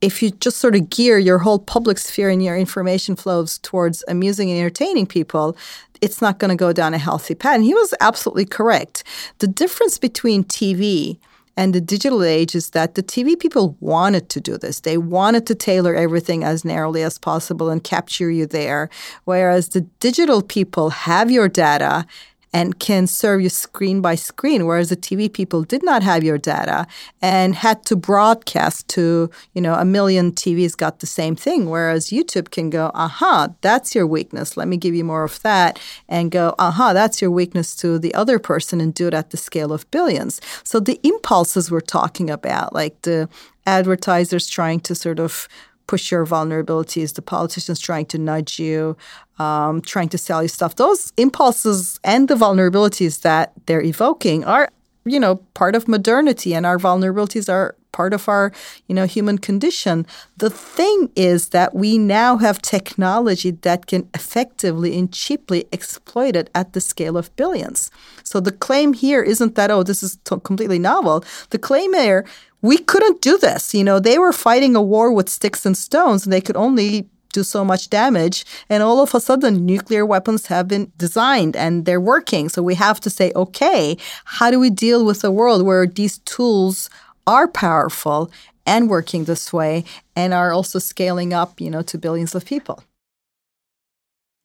if 0.00 0.22
you 0.22 0.30
just 0.32 0.58
sort 0.58 0.74
of 0.74 0.90
gear 0.90 1.18
your 1.18 1.38
whole 1.38 1.60
public 1.60 1.96
sphere 1.96 2.28
and 2.28 2.42
your 2.42 2.56
information 2.56 3.14
flows 3.14 3.58
towards 3.58 4.02
amusing 4.08 4.50
and 4.50 4.58
entertaining 4.58 5.06
people, 5.06 5.56
it's 6.00 6.20
not 6.20 6.40
going 6.40 6.48
to 6.48 6.56
go 6.56 6.72
down 6.72 6.92
a 6.92 6.98
healthy 6.98 7.36
path. 7.36 7.54
And 7.54 7.64
he 7.64 7.72
was 7.72 7.94
absolutely 8.00 8.44
correct. 8.44 9.04
The 9.38 9.46
difference 9.46 9.98
between 9.98 10.42
TV 10.42 11.18
and 11.56 11.74
the 11.74 11.80
digital 11.80 12.24
age 12.24 12.54
is 12.54 12.70
that 12.70 12.94
the 12.94 13.02
TV 13.02 13.38
people 13.38 13.76
wanted 13.80 14.28
to 14.30 14.40
do 14.40 14.56
this. 14.56 14.80
They 14.80 14.96
wanted 14.96 15.46
to 15.46 15.54
tailor 15.54 15.94
everything 15.94 16.44
as 16.44 16.64
narrowly 16.64 17.02
as 17.02 17.18
possible 17.18 17.68
and 17.68 17.84
capture 17.84 18.30
you 18.30 18.46
there. 18.46 18.88
Whereas 19.24 19.68
the 19.70 19.82
digital 20.00 20.42
people 20.42 20.90
have 20.90 21.30
your 21.30 21.48
data 21.48 22.06
and 22.52 22.78
can 22.78 23.06
serve 23.06 23.40
you 23.40 23.48
screen 23.48 24.00
by 24.00 24.14
screen, 24.14 24.66
whereas 24.66 24.90
the 24.90 24.96
TV 24.96 25.32
people 25.32 25.62
did 25.62 25.82
not 25.82 26.02
have 26.02 26.22
your 26.22 26.38
data 26.38 26.86
and 27.20 27.54
had 27.54 27.84
to 27.86 27.96
broadcast 27.96 28.88
to, 28.88 29.30
you 29.54 29.60
know, 29.60 29.74
a 29.74 29.84
million 29.84 30.32
TVs 30.32 30.76
got 30.76 31.00
the 31.00 31.06
same 31.06 31.34
thing, 31.34 31.70
whereas 31.70 32.10
YouTube 32.10 32.50
can 32.50 32.70
go, 32.70 32.90
aha, 32.94 33.48
that's 33.60 33.94
your 33.94 34.06
weakness. 34.06 34.56
Let 34.56 34.68
me 34.68 34.76
give 34.76 34.94
you 34.94 35.04
more 35.04 35.24
of 35.24 35.40
that. 35.42 35.78
And 36.08 36.30
go, 36.30 36.54
aha, 36.58 36.92
that's 36.92 37.22
your 37.22 37.30
weakness 37.30 37.74
to 37.76 37.98
the 37.98 38.14
other 38.14 38.38
person 38.38 38.80
and 38.80 38.92
do 38.92 39.08
it 39.08 39.14
at 39.14 39.30
the 39.30 39.36
scale 39.36 39.72
of 39.72 39.90
billions. 39.90 40.40
So 40.64 40.80
the 40.80 41.00
impulses 41.02 41.70
we're 41.70 41.80
talking 41.80 42.28
about, 42.28 42.74
like 42.74 43.00
the 43.02 43.28
advertisers 43.66 44.48
trying 44.48 44.80
to 44.80 44.94
sort 44.94 45.20
of 45.20 45.48
push 45.86 46.10
your 46.10 46.26
vulnerabilities, 46.26 47.14
the 47.14 47.22
politicians 47.22 47.80
trying 47.80 48.06
to 48.06 48.18
nudge 48.18 48.58
you, 48.58 48.96
um, 49.38 49.80
trying 49.80 50.08
to 50.10 50.18
sell 50.18 50.42
you 50.42 50.48
stuff. 50.48 50.76
Those 50.76 51.12
impulses 51.16 51.98
and 52.04 52.28
the 52.28 52.34
vulnerabilities 52.34 53.22
that 53.22 53.52
they're 53.66 53.82
evoking 53.82 54.44
are, 54.44 54.68
you 55.04 55.18
know, 55.18 55.36
part 55.54 55.74
of 55.74 55.88
modernity, 55.88 56.54
and 56.54 56.64
our 56.64 56.78
vulnerabilities 56.78 57.48
are 57.52 57.74
part 57.92 58.14
of 58.14 58.28
our, 58.28 58.52
you 58.88 58.94
know, 58.94 59.06
human 59.06 59.38
condition. 59.38 60.06
The 60.38 60.50
thing 60.50 61.10
is 61.14 61.50
that 61.50 61.74
we 61.74 61.98
now 61.98 62.38
have 62.38 62.62
technology 62.62 63.50
that 63.50 63.86
can 63.86 64.08
effectively 64.14 64.98
and 64.98 65.12
cheaply 65.12 65.66
exploit 65.72 66.34
it 66.34 66.50
at 66.54 66.72
the 66.72 66.80
scale 66.80 67.16
of 67.16 67.34
billions. 67.36 67.90
So 68.24 68.40
the 68.40 68.52
claim 68.52 68.94
here 68.94 69.22
isn't 69.22 69.54
that 69.56 69.70
oh, 69.70 69.82
this 69.82 70.02
is 70.02 70.16
t- 70.24 70.36
completely 70.42 70.78
novel. 70.78 71.24
The 71.50 71.58
claim 71.58 71.92
here 71.92 72.24
we 72.62 72.78
couldn't 72.78 73.20
do 73.20 73.36
this. 73.36 73.74
You 73.74 73.84
know, 73.84 73.98
they 73.98 74.18
were 74.18 74.32
fighting 74.32 74.74
a 74.74 74.82
war 74.82 75.12
with 75.12 75.28
sticks 75.28 75.66
and 75.66 75.76
stones, 75.76 76.24
and 76.24 76.32
they 76.32 76.40
could 76.40 76.56
only 76.56 77.08
do 77.32 77.42
so 77.42 77.64
much 77.64 77.90
damage. 77.90 78.44
And 78.68 78.82
all 78.82 79.00
of 79.00 79.14
a 79.14 79.20
sudden, 79.20 79.66
nuclear 79.66 80.06
weapons 80.06 80.46
have 80.46 80.68
been 80.68 80.92
designed 80.96 81.56
and 81.56 81.84
they're 81.84 82.00
working. 82.00 82.48
So 82.48 82.62
we 82.62 82.74
have 82.74 83.00
to 83.00 83.10
say, 83.10 83.32
okay, 83.34 83.96
how 84.24 84.50
do 84.50 84.60
we 84.60 84.70
deal 84.70 85.04
with 85.04 85.24
a 85.24 85.30
world 85.30 85.64
where 85.64 85.86
these 85.86 86.18
tools 86.18 86.90
are 87.26 87.48
powerful 87.48 88.30
and 88.66 88.90
working 88.90 89.24
this 89.24 89.52
way 89.52 89.84
and 90.14 90.32
are 90.32 90.52
also 90.52 90.78
scaling 90.78 91.32
up, 91.32 91.60
you 91.60 91.70
know, 91.70 91.82
to 91.82 91.98
billions 91.98 92.34
of 92.34 92.44
people? 92.44 92.84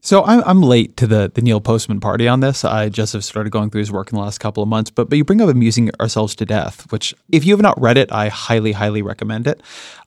So 0.01 0.23
I'm, 0.23 0.43
I'm 0.45 0.61
late 0.61 0.95
to 0.97 1.07
the, 1.07 1.31
the 1.33 1.41
Neil 1.41 1.59
Postman 1.59 1.99
party 1.99 2.27
on 2.27 2.39
this. 2.39 2.63
I 2.63 2.89
just 2.89 3.13
have 3.13 3.23
started 3.23 3.49
going 3.49 3.69
through 3.69 3.79
his 3.79 3.91
work 3.91 4.11
in 4.11 4.15
the 4.15 4.23
last 4.23 4.39
couple 4.39 4.61
of 4.61 4.69
months. 4.69 4.89
But 4.89 5.09
but 5.09 5.17
you 5.17 5.23
bring 5.23 5.41
up 5.41 5.49
amusing 5.49 5.91
ourselves 5.99 6.35
to 6.35 6.45
death, 6.45 6.89
which 6.91 7.13
if 7.31 7.45
you 7.45 7.53
have 7.53 7.61
not 7.61 7.79
read 7.81 7.97
it, 7.97 8.11
I 8.11 8.29
highly 8.29 8.71
highly 8.73 9.01
recommend 9.01 9.47
it. 9.47 9.61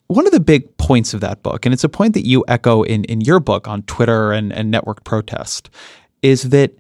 One 0.07 0.27
of 0.27 0.33
the 0.33 0.41
big 0.41 0.77
points 0.77 1.15
of 1.15 1.21
that 1.21 1.43
book, 1.43 1.67
and 1.67 1.73
it's 1.73 1.85
a 1.85 1.89
point 1.89 2.15
that 2.15 2.27
you 2.27 2.45
echo 2.49 2.83
in 2.83 3.05
in 3.05 3.21
your 3.21 3.41
book 3.41 3.69
on 3.69 3.83
Twitter 3.83 4.33
and 4.33 4.53
and 4.53 4.71
network 4.71 5.05
protest, 5.05 5.71
is 6.23 6.51
that 6.51 6.73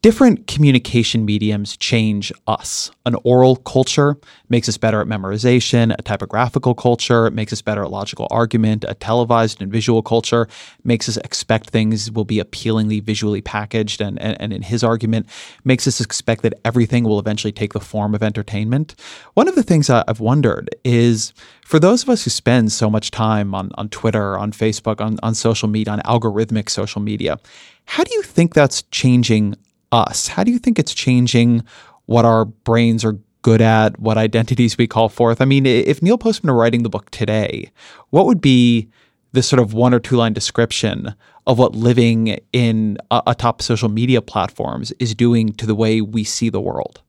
different 0.00 0.46
communication 0.46 1.24
mediums 1.24 1.76
change 1.76 2.32
us. 2.46 2.90
An 3.04 3.16
oral 3.24 3.56
culture 3.56 4.16
makes 4.48 4.68
us 4.68 4.76
better 4.76 5.00
at 5.00 5.08
memorization, 5.08 5.94
a 5.98 6.02
typographical 6.02 6.74
culture 6.74 7.30
makes 7.30 7.52
us 7.52 7.62
better 7.62 7.82
at 7.82 7.90
logical 7.90 8.28
argument, 8.30 8.84
a 8.86 8.94
televised 8.94 9.60
and 9.60 9.72
visual 9.72 10.02
culture 10.02 10.46
makes 10.84 11.08
us 11.08 11.16
expect 11.18 11.70
things 11.70 12.12
will 12.12 12.24
be 12.24 12.38
appealingly 12.38 13.00
visually 13.00 13.40
packaged, 13.40 14.00
and, 14.00 14.20
and, 14.20 14.40
and 14.40 14.52
in 14.52 14.62
his 14.62 14.84
argument, 14.84 15.26
makes 15.64 15.86
us 15.88 16.00
expect 16.00 16.42
that 16.42 16.54
everything 16.64 17.04
will 17.04 17.18
eventually 17.18 17.52
take 17.52 17.72
the 17.72 17.80
form 17.80 18.14
of 18.14 18.22
entertainment. 18.22 18.94
One 19.34 19.48
of 19.48 19.56
the 19.56 19.62
things 19.64 19.90
I've 19.90 20.20
wondered 20.20 20.70
is 20.84 21.32
for 21.64 21.78
those 21.80 22.04
of 22.04 22.08
us 22.08 22.24
who 22.24 22.30
spend 22.30 22.70
so 22.72 22.88
much 22.88 23.10
time 23.10 23.54
on, 23.54 23.72
on 23.74 23.88
Twitter, 23.88 24.38
on 24.38 24.52
Facebook, 24.52 25.00
on, 25.00 25.18
on 25.22 25.34
social 25.34 25.68
media, 25.68 25.92
on 25.92 26.00
algorithmic 26.00 26.70
social 26.70 27.02
media, 27.02 27.38
how 27.84 28.04
do 28.04 28.14
you 28.14 28.22
think 28.22 28.54
that's 28.54 28.82
changing 28.84 29.56
us? 29.92 30.28
How 30.28 30.44
do 30.44 30.50
you 30.50 30.58
think 30.58 30.78
it's 30.78 30.94
changing 30.94 31.64
what 32.06 32.24
our 32.24 32.44
brains 32.44 33.04
are 33.04 33.18
good 33.42 33.60
at, 33.60 33.98
what 33.98 34.18
identities 34.18 34.76
we 34.76 34.86
call 34.86 35.08
forth? 35.08 35.40
I 35.40 35.44
mean, 35.44 35.66
if 35.66 36.02
Neil 36.02 36.18
Postman 36.18 36.52
were 36.52 36.60
writing 36.60 36.82
the 36.82 36.88
book 36.88 37.10
today, 37.10 37.70
what 38.10 38.26
would 38.26 38.40
be 38.40 38.88
this 39.32 39.48
sort 39.48 39.60
of 39.60 39.74
one 39.74 39.94
or 39.94 40.00
two 40.00 40.16
line 40.16 40.32
description 40.32 41.14
of 41.46 41.58
what 41.58 41.74
living 41.74 42.38
in 42.52 42.98
a, 43.10 43.34
top 43.34 43.62
social 43.62 43.88
media 43.88 44.20
platforms 44.20 44.92
is 44.98 45.14
doing 45.14 45.52
to 45.54 45.66
the 45.66 45.74
way 45.74 46.00
we 46.00 46.24
see 46.24 46.48
the 46.48 46.60
world? 46.60 47.00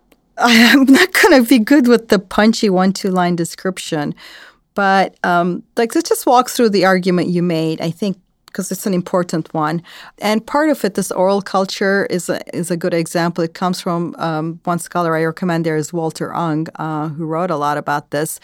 I'm 0.38 0.84
not 0.84 1.12
going 1.12 1.42
to 1.42 1.48
be 1.48 1.58
good 1.58 1.88
with 1.88 2.08
the 2.08 2.18
punchy 2.18 2.70
one 2.70 2.92
two 2.92 3.10
line 3.10 3.34
description, 3.34 4.14
but 4.74 5.16
um, 5.24 5.64
like 5.76 5.94
let's 5.94 6.08
just 6.08 6.26
walk 6.26 6.48
through 6.48 6.70
the 6.70 6.84
argument 6.84 7.28
you 7.28 7.42
made. 7.42 7.80
I 7.80 7.90
think 7.90 8.18
because 8.48 8.72
it's 8.72 8.86
an 8.86 8.94
important 8.94 9.52
one. 9.54 9.82
And 10.18 10.44
part 10.44 10.70
of 10.70 10.84
it, 10.84 10.94
this 10.94 11.10
oral 11.12 11.42
culture, 11.42 12.06
is 12.10 12.28
a, 12.28 12.40
is 12.56 12.70
a 12.70 12.76
good 12.76 12.94
example. 12.94 13.44
It 13.44 13.54
comes 13.54 13.80
from 13.80 14.14
um, 14.18 14.60
one 14.64 14.78
scholar 14.78 15.16
I 15.16 15.24
recommend 15.24 15.64
there 15.64 15.76
is 15.76 15.92
Walter 15.92 16.34
Ong, 16.34 16.66
uh, 16.76 17.08
who 17.08 17.24
wrote 17.26 17.50
a 17.50 17.56
lot 17.56 17.78
about 17.78 18.10
this. 18.10 18.40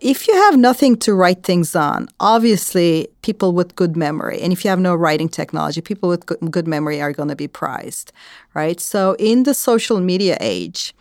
If 0.00 0.28
you 0.28 0.34
have 0.34 0.58
nothing 0.58 0.96
to 0.98 1.14
write 1.14 1.44
things 1.44 1.74
on, 1.74 2.08
obviously 2.20 3.08
people 3.22 3.52
with 3.52 3.74
good 3.74 3.96
memory, 3.96 4.40
and 4.42 4.52
if 4.52 4.64
you 4.64 4.70
have 4.70 4.80
no 4.80 4.94
writing 4.94 5.28
technology, 5.28 5.80
people 5.80 6.08
with 6.08 6.26
good, 6.26 6.38
good 6.50 6.68
memory 6.68 7.00
are 7.00 7.12
going 7.12 7.30
to 7.30 7.36
be 7.36 7.48
prized, 7.48 8.12
right? 8.52 8.80
So 8.80 9.16
in 9.18 9.44
the 9.44 9.54
social 9.54 10.00
media 10.00 10.36
age, 10.40 10.94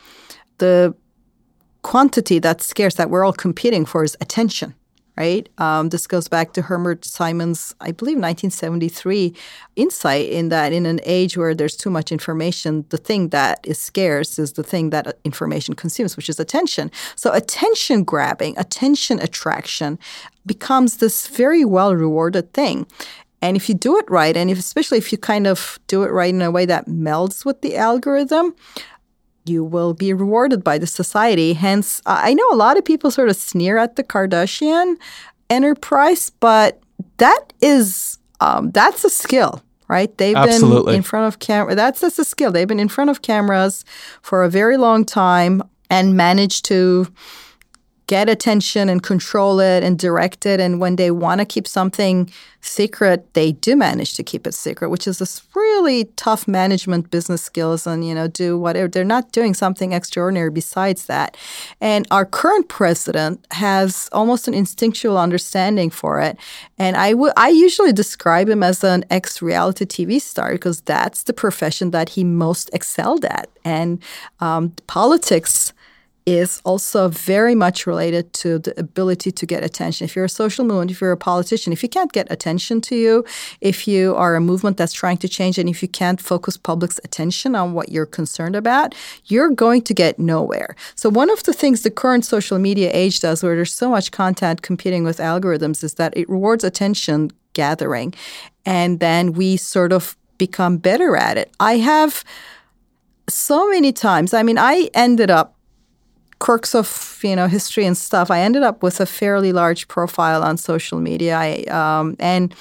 the 0.60 0.96
quantity 1.82 2.40
that's 2.40 2.66
scarce 2.66 2.96
that 2.96 3.10
we're 3.10 3.26
all 3.26 3.34
competing 3.34 3.86
for 3.86 4.04
is 4.06 4.16
attention 4.22 4.74
right? 5.18 5.48
Um, 5.58 5.90
this 5.90 6.08
goes 6.08 6.28
back 6.28 6.54
to 6.54 6.64
Herbert 6.64 7.06
Simon's, 7.06 7.76
I 7.80 7.92
believe, 7.92 8.18
1973 8.18 9.36
insight 9.76 10.30
in 10.30 10.50
that 10.50 10.74
in 10.74 10.86
an 10.86 11.00
age 11.04 11.38
where 11.38 11.54
there's 11.54 11.76
too 11.76 11.90
much 11.90 12.12
information, 12.12 12.86
the 12.90 12.98
thing 12.98 13.30
that 13.30 13.60
is 13.64 13.80
scarce 13.80 14.40
is 14.40 14.54
the 14.54 14.64
thing 14.64 14.90
that 14.90 15.18
information 15.24 15.76
consumes, 15.76 16.18
which 16.18 16.30
is 16.30 16.40
attention. 16.40 16.90
So 17.16 17.32
attention 17.32 18.04
grabbing, 18.04 18.58
attention 18.58 19.20
attraction 19.20 20.00
becomes 20.46 20.98
this 20.98 21.28
very 21.28 21.64
well 21.64 21.96
rewarded 21.96 22.54
thing. 22.54 22.88
And 23.44 23.58
if 23.58 23.68
you 23.68 23.76
do 23.76 23.98
it 23.98 24.10
right, 24.10 24.38
and 24.38 24.50
if, 24.50 24.58
especially 24.58 24.98
if 24.98 25.12
you 25.12 25.18
kind 25.18 25.48
of 25.48 25.78
do 25.88 26.04
it 26.04 26.12
right 26.12 26.34
in 26.34 26.42
a 26.42 26.50
way 26.50 26.66
that 26.66 26.88
melds 26.88 27.44
with 27.44 27.62
the 27.62 27.76
algorithm, 27.76 28.56
you 29.46 29.64
will 29.64 29.94
be 29.94 30.14
rewarded 30.14 30.64
by 30.64 30.78
the 30.78 30.88
society. 30.88 31.54
Hence, 31.54 32.02
I 32.06 32.34
know 32.34 32.48
a 32.52 32.56
lot 32.56 32.78
of 32.78 32.86
people 32.86 33.12
sort 33.12 33.30
of 33.30 33.36
sneer 33.36 33.78
at 33.78 33.96
the 33.96 34.04
Kardashian 34.04 34.96
enterprise, 35.50 36.30
but 36.30 36.82
that 37.18 37.54
is 37.62 38.18
um, 38.40 38.72
that's 38.72 39.04
a 39.04 39.10
skill, 39.10 39.64
right? 39.88 40.16
They've 40.18 40.36
Absolutely. 40.36 40.92
been 40.92 40.96
in 40.96 41.02
front 41.04 41.28
of 41.28 41.40
camera. 41.40 41.76
That's 41.76 42.02
just 42.02 42.20
a 42.20 42.26
skill. 42.26 42.52
They've 42.52 42.68
been 42.68 42.80
in 42.80 42.90
front 42.90 43.10
of 43.10 43.22
cameras 43.22 43.86
for 44.22 44.44
a 44.44 44.50
very 44.50 44.78
long 44.78 45.06
time 45.06 45.64
and 45.90 46.18
managed 46.18 46.66
to 46.66 47.08
get 48.14 48.30
attention 48.30 48.90
and 48.90 49.02
control 49.02 49.60
it 49.60 49.84
and 49.84 49.98
direct 49.98 50.46
it. 50.46 50.60
And 50.60 50.80
when 50.80 50.98
they 50.98 51.10
want 51.10 51.40
to 51.40 51.46
keep 51.46 51.68
something 51.68 52.30
secret, 52.62 53.34
they 53.34 53.54
do 53.54 53.76
manage 53.76 54.14
to 54.14 54.22
keep 54.22 54.46
it 54.46 54.54
secret, 54.54 54.90
which 54.90 55.08
is 55.08 55.18
this 55.18 55.42
really 55.56 56.06
tough 56.16 56.48
management 56.48 57.10
business 57.10 57.42
skills 57.42 57.88
and, 57.88 58.06
you 58.08 58.14
know, 58.14 58.28
do 58.28 58.56
whatever. 58.56 58.88
They're 58.88 59.04
not 59.04 59.32
doing 59.32 59.56
something 59.56 59.94
extraordinary 59.94 60.52
besides 60.52 61.08
that. 61.08 61.36
And 61.82 62.06
our 62.12 62.24
current 62.24 62.68
president 62.68 63.44
has 63.50 64.10
almost 64.12 64.48
an 64.48 64.54
instinctual 64.54 65.18
understanding 65.18 65.90
for 65.90 66.22
it. 66.22 66.38
And 66.78 66.96
I, 66.96 67.14
w- 67.14 67.34
I 67.36 67.50
usually 67.50 67.94
describe 67.94 68.48
him 68.48 68.62
as 68.62 68.84
an 68.84 69.06
ex 69.10 69.42
reality 69.42 69.86
TV 69.86 70.22
star 70.22 70.52
because 70.52 70.82
that's 70.82 71.24
the 71.24 71.34
profession 71.34 71.90
that 71.90 72.10
he 72.10 72.24
most 72.24 72.70
excelled 72.74 73.26
at. 73.26 73.50
And 73.66 74.04
um, 74.40 74.74
politics 74.86 75.74
is 76.26 76.62
also 76.64 77.10
very 77.10 77.54
much 77.54 77.86
related 77.86 78.32
to 78.34 78.60
the 78.60 78.80
ability 78.80 79.32
to 79.32 79.46
get 79.46 79.64
attention. 79.64 80.06
If 80.06 80.16
you're 80.16 80.26
a 80.26 80.30
social 80.30 80.64
movement, 80.64 80.92
if 80.92 81.02
you're 81.02 81.12
a 81.12 81.18
politician, 81.18 81.74
if 81.74 81.84
you 81.84 81.90
can't 81.90 82.12
get 82.14 82.32
attention 82.32 82.80
to 82.82 82.96
you, 82.96 83.26
if 83.60 83.88
you 83.88 84.16
are 84.16 84.36
a 84.36 84.42
movement 84.42 84.78
that's 84.78 84.94
trying 84.94 85.18
to 85.18 85.28
change, 85.28 85.58
and 85.58 85.68
if 85.68 85.82
you 85.82 85.88
can't 85.90 86.22
focus 86.22 86.56
public's 86.56 87.00
attention 87.04 87.56
on 87.56 87.74
what 87.74 87.90
you're 87.90 88.06
concerned 88.06 88.56
about, 88.56 88.96
you're 89.26 89.50
going 89.50 89.82
to 89.82 89.94
get 89.94 90.18
nowhere. 90.18 90.76
So, 90.96 91.10
one 91.10 91.30
of 91.30 91.44
the 91.44 91.54
things 91.54 91.82
the 91.82 91.92
current 91.92 92.26
social 92.26 92.58
media 92.58 92.90
age 92.94 93.20
does, 93.20 93.44
where 93.44 93.56
there's 93.56 93.74
so 93.74 93.90
much 93.90 94.12
content 94.12 94.62
competing 94.62 95.04
with 95.04 95.18
algorithms, 95.18 95.84
is 95.84 95.96
that 95.96 96.16
it 96.16 96.30
rewards 96.30 96.64
attention 96.64 97.32
gathering. 97.54 98.14
And 98.66 99.00
then 99.00 99.34
we 99.34 99.58
sort 99.58 99.92
of 99.92 100.18
become 100.38 100.78
better 100.78 101.16
at 101.16 101.38
it. 101.38 101.54
I 101.60 101.78
have 101.78 102.24
so 103.30 103.70
many 103.70 103.92
times, 103.92 104.34
I 104.34 104.44
mean, 104.44 104.58
I 104.58 104.90
ended 104.94 105.30
up 105.30 105.56
quirks 106.44 106.76
of 106.76 107.20
you 107.24 107.36
know 107.38 107.48
history 107.48 107.86
and 107.86 107.98
stuff, 107.98 108.30
I 108.30 108.42
ended 108.42 108.64
up 108.64 108.84
with 108.84 109.00
a 109.00 109.06
fairly 109.06 109.54
large 109.54 109.88
profile 109.88 110.44
on 110.44 110.58
social 110.58 111.00
media. 111.00 111.38
I, 111.38 111.64
um, 111.82 112.18
and 112.20 112.54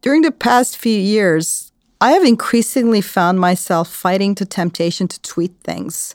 during 0.00 0.22
the 0.22 0.32
past 0.32 0.78
few 0.78 0.98
years, 0.98 1.70
I 2.00 2.12
have 2.12 2.24
increasingly 2.24 3.02
found 3.02 3.38
myself 3.38 3.88
fighting 3.92 4.34
the 4.34 4.46
temptation 4.46 5.06
to 5.08 5.20
tweet 5.20 5.52
things 5.62 6.14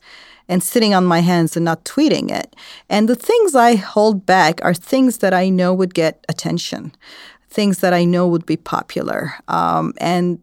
and 0.50 0.64
sitting 0.64 0.96
on 0.96 1.06
my 1.06 1.20
hands 1.20 1.56
and 1.56 1.64
not 1.64 1.86
tweeting 1.86 2.32
it. 2.32 2.56
And 2.90 3.08
the 3.08 3.16
things 3.16 3.54
I 3.54 3.76
hold 3.76 4.26
back 4.26 4.60
are 4.64 4.74
things 4.74 5.20
that 5.20 5.34
I 5.34 5.50
know 5.50 5.76
would 5.76 5.94
get 5.94 6.26
attention, 6.28 6.92
things 7.52 7.80
that 7.80 7.94
I 7.94 8.04
know 8.04 8.28
would 8.28 8.48
be 8.48 8.58
popular. 8.58 9.36
Um, 9.48 9.94
and 9.98 10.40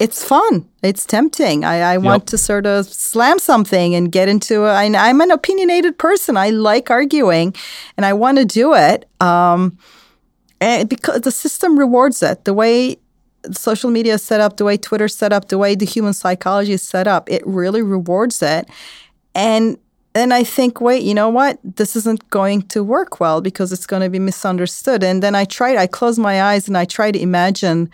it's 0.00 0.24
fun. 0.24 0.66
It's 0.82 1.04
tempting. 1.04 1.62
I, 1.62 1.74
I 1.74 1.92
yep. 1.92 2.02
want 2.02 2.26
to 2.28 2.38
sort 2.38 2.66
of 2.66 2.86
slam 2.86 3.38
something 3.38 3.94
and 3.94 4.10
get 4.10 4.30
into. 4.30 4.64
it. 4.64 4.70
I'm 4.70 5.20
an 5.20 5.30
opinionated 5.30 5.98
person. 5.98 6.38
I 6.38 6.48
like 6.50 6.90
arguing, 6.90 7.54
and 7.98 8.06
I 8.06 8.14
want 8.14 8.38
to 8.38 8.46
do 8.46 8.74
it. 8.74 9.06
Um, 9.20 9.78
and 10.58 10.88
because 10.88 11.20
the 11.20 11.30
system 11.30 11.78
rewards 11.78 12.22
it, 12.22 12.46
the 12.46 12.54
way 12.54 12.96
social 13.52 13.90
media 13.90 14.14
is 14.14 14.22
set 14.22 14.40
up, 14.40 14.56
the 14.56 14.64
way 14.64 14.78
Twitter's 14.78 15.14
set 15.14 15.34
up, 15.34 15.48
the 15.48 15.58
way 15.58 15.74
the 15.74 15.84
human 15.84 16.14
psychology 16.14 16.72
is 16.72 16.82
set 16.82 17.06
up, 17.06 17.30
it 17.30 17.46
really 17.46 17.82
rewards 17.82 18.42
it. 18.42 18.68
And 19.34 19.78
then 20.14 20.32
I 20.32 20.44
think, 20.44 20.80
wait, 20.80 21.02
you 21.02 21.14
know 21.14 21.28
what? 21.28 21.58
This 21.62 21.94
isn't 21.94 22.28
going 22.30 22.62
to 22.68 22.82
work 22.82 23.20
well 23.20 23.42
because 23.42 23.70
it's 23.70 23.86
going 23.86 24.02
to 24.02 24.10
be 24.10 24.18
misunderstood. 24.18 25.04
And 25.04 25.22
then 25.22 25.34
I 25.34 25.44
try. 25.44 25.76
I 25.76 25.86
close 25.86 26.18
my 26.18 26.42
eyes 26.42 26.68
and 26.68 26.76
I 26.76 26.86
try 26.86 27.12
to 27.12 27.20
imagine 27.20 27.90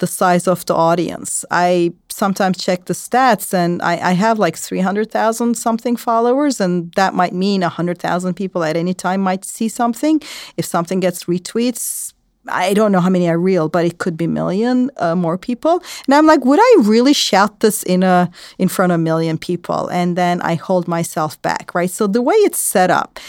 the 0.00 0.06
size 0.06 0.48
of 0.48 0.66
the 0.66 0.74
audience. 0.74 1.44
I 1.50 1.92
sometimes 2.08 2.58
check 2.58 2.86
the 2.86 2.94
stats 2.94 3.54
and 3.54 3.80
I, 3.80 4.10
I 4.10 4.12
have 4.12 4.38
like 4.38 4.56
300,000 4.56 5.54
something 5.54 5.96
followers, 5.96 6.60
and 6.60 6.92
that 6.94 7.14
might 7.14 7.32
mean 7.32 7.60
100,000 7.60 8.34
people 8.34 8.64
at 8.64 8.76
any 8.76 8.94
time 8.94 9.20
might 9.20 9.44
see 9.44 9.68
something. 9.68 10.20
If 10.56 10.64
something 10.64 11.00
gets 11.00 11.24
retweets, 11.24 12.12
I 12.48 12.74
don't 12.74 12.90
know 12.90 13.00
how 13.00 13.10
many 13.10 13.28
are 13.28 13.38
real, 13.38 13.68
but 13.68 13.84
it 13.84 13.98
could 13.98 14.16
be 14.16 14.26
million 14.26 14.90
uh, 14.96 15.14
more 15.14 15.36
people. 15.36 15.82
And 16.06 16.14
I'm 16.14 16.26
like, 16.26 16.44
would 16.44 16.58
I 16.60 16.76
really 16.80 17.12
shout 17.12 17.60
this 17.60 17.82
in 17.82 18.02
a 18.02 18.30
in 18.58 18.68
front 18.68 18.92
of 18.92 18.96
a 18.96 19.02
million 19.02 19.38
people? 19.38 19.88
And 19.88 20.16
then 20.16 20.40
I 20.40 20.54
hold 20.54 20.88
myself 20.88 21.40
back, 21.42 21.74
right? 21.74 21.90
So 21.90 22.06
the 22.06 22.22
way 22.22 22.34
it's 22.36 22.58
set 22.58 22.90
up, 22.90 23.20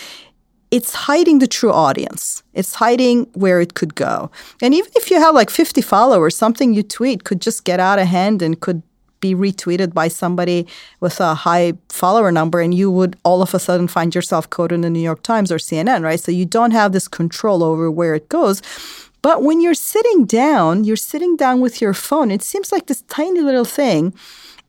it's 0.72 0.94
hiding 0.94 1.40
the 1.40 1.48
true 1.48 1.72
audience. 1.72 2.44
It's 2.54 2.76
hiding 2.76 3.26
where 3.34 3.60
it 3.60 3.74
could 3.74 3.94
go. 3.94 4.32
And 4.62 4.74
even 4.74 4.90
if 4.96 5.12
you 5.12 5.20
have 5.20 5.36
like 5.36 5.50
50 5.50 5.82
followers, 5.82 6.36
something 6.36 6.74
you 6.74 6.82
tweet 6.82 7.26
could 7.26 7.42
just 7.42 7.66
get 7.66 7.80
out 7.80 8.00
of 8.00 8.08
hand 8.08 8.42
and 8.42 8.60
could 8.60 8.82
be 9.20 9.36
retweeted 9.36 9.94
by 9.94 10.08
somebody 10.08 10.66
with 11.00 11.20
a 11.20 11.36
high 11.36 11.74
follower 11.90 12.32
number 12.32 12.60
and 12.60 12.74
you 12.74 12.90
would 12.90 13.16
all 13.24 13.44
of 13.44 13.54
a 13.54 13.60
sudden 13.60 13.88
find 13.88 14.16
yourself 14.16 14.50
quoted 14.50 14.76
in 14.76 14.82
the 14.82 14.90
New 14.90 15.00
York 15.00 15.22
Times 15.22 15.52
or 15.52 15.58
CNN, 15.58 16.04
right? 16.04 16.20
So 16.20 16.32
you 16.32 16.46
don't 16.46 16.72
have 16.72 16.92
this 16.92 17.08
control 17.08 17.64
over 17.64 17.92
where 17.92 18.16
it 18.16 18.30
goes. 18.30 18.62
But 19.22 19.44
when 19.44 19.62
you're 19.62 19.76
sitting 19.76 20.26
down, 20.26 20.84
you're 20.86 20.96
sitting 20.96 21.36
down 21.36 21.62
with 21.62 21.80
your 21.80 21.94
phone, 21.94 22.32
it 22.32 22.42
seems 22.42 22.72
like 22.72 22.88
this 22.88 23.04
tiny 23.04 23.42
little 23.42 23.66
thing 23.66 24.14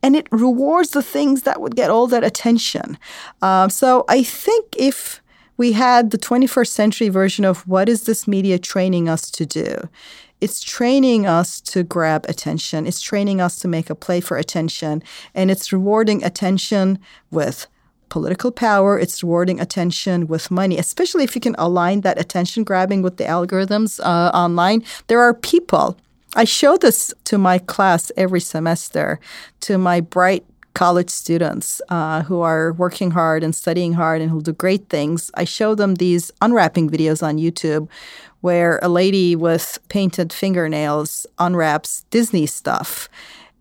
and 0.03 0.15
it 0.15 0.27
rewards 0.31 0.91
the 0.91 1.01
things 1.01 1.43
that 1.43 1.61
would 1.61 1.75
get 1.75 1.89
all 1.89 2.07
that 2.07 2.23
attention. 2.23 2.99
Um, 3.41 3.69
so 3.69 4.03
I 4.09 4.21
think 4.21 4.75
if 4.77 5.22
we 5.57 5.73
had 5.73 6.11
the 6.11 6.17
21st 6.17 6.67
century 6.67 7.09
version 7.09 7.45
of 7.45 7.67
what 7.67 7.89
is 7.89 8.05
this 8.05 8.27
media 8.27 8.57
training 8.57 9.07
us 9.07 9.29
to 9.31 9.45
do? 9.45 9.89
It's 10.41 10.61
training 10.61 11.25
us 11.25 11.61
to 11.61 11.83
grab 11.83 12.25
attention. 12.27 12.85
It's 12.85 13.01
training 13.01 13.39
us 13.39 13.59
to 13.59 13.67
make 13.67 13.89
a 13.89 13.95
play 13.95 14.19
for 14.19 14.37
attention. 14.37 15.01
And 15.33 15.49
it's 15.49 15.71
rewarding 15.71 16.23
attention 16.23 16.99
with 17.31 17.67
political 18.09 18.51
power. 18.51 18.99
It's 18.99 19.23
rewarding 19.23 19.59
attention 19.59 20.27
with 20.27 20.51
money, 20.51 20.77
especially 20.77 21.23
if 21.23 21.33
you 21.33 21.41
can 21.41 21.55
align 21.57 22.01
that 22.01 22.19
attention 22.19 22.63
grabbing 22.63 23.01
with 23.01 23.17
the 23.17 23.23
algorithms 23.23 23.99
uh, 23.99 24.31
online. 24.33 24.83
There 25.07 25.21
are 25.21 25.33
people. 25.33 25.97
I 26.35 26.43
show 26.43 26.77
this 26.77 27.13
to 27.25 27.37
my 27.37 27.57
class 27.57 28.11
every 28.17 28.41
semester, 28.41 29.19
to 29.61 29.77
my 29.77 30.01
bright 30.01 30.45
college 30.73 31.09
students 31.09 31.81
uh, 31.89 32.23
who 32.23 32.41
are 32.41 32.73
working 32.73 33.11
hard 33.11 33.43
and 33.43 33.55
studying 33.55 33.93
hard 33.93 34.21
and 34.21 34.31
who 34.31 34.41
do 34.41 34.53
great 34.53 34.89
things. 34.89 35.29
I 35.35 35.43
show 35.43 35.75
them 35.75 35.95
these 35.95 36.31
unwrapping 36.41 36.89
videos 36.89 37.21
on 37.21 37.37
YouTube 37.37 37.87
where 38.41 38.79
a 38.81 38.89
lady 38.89 39.35
with 39.35 39.79
painted 39.87 40.33
fingernails 40.33 41.25
unwraps 41.39 42.05
Disney 42.09 42.45
stuff. 42.45 43.07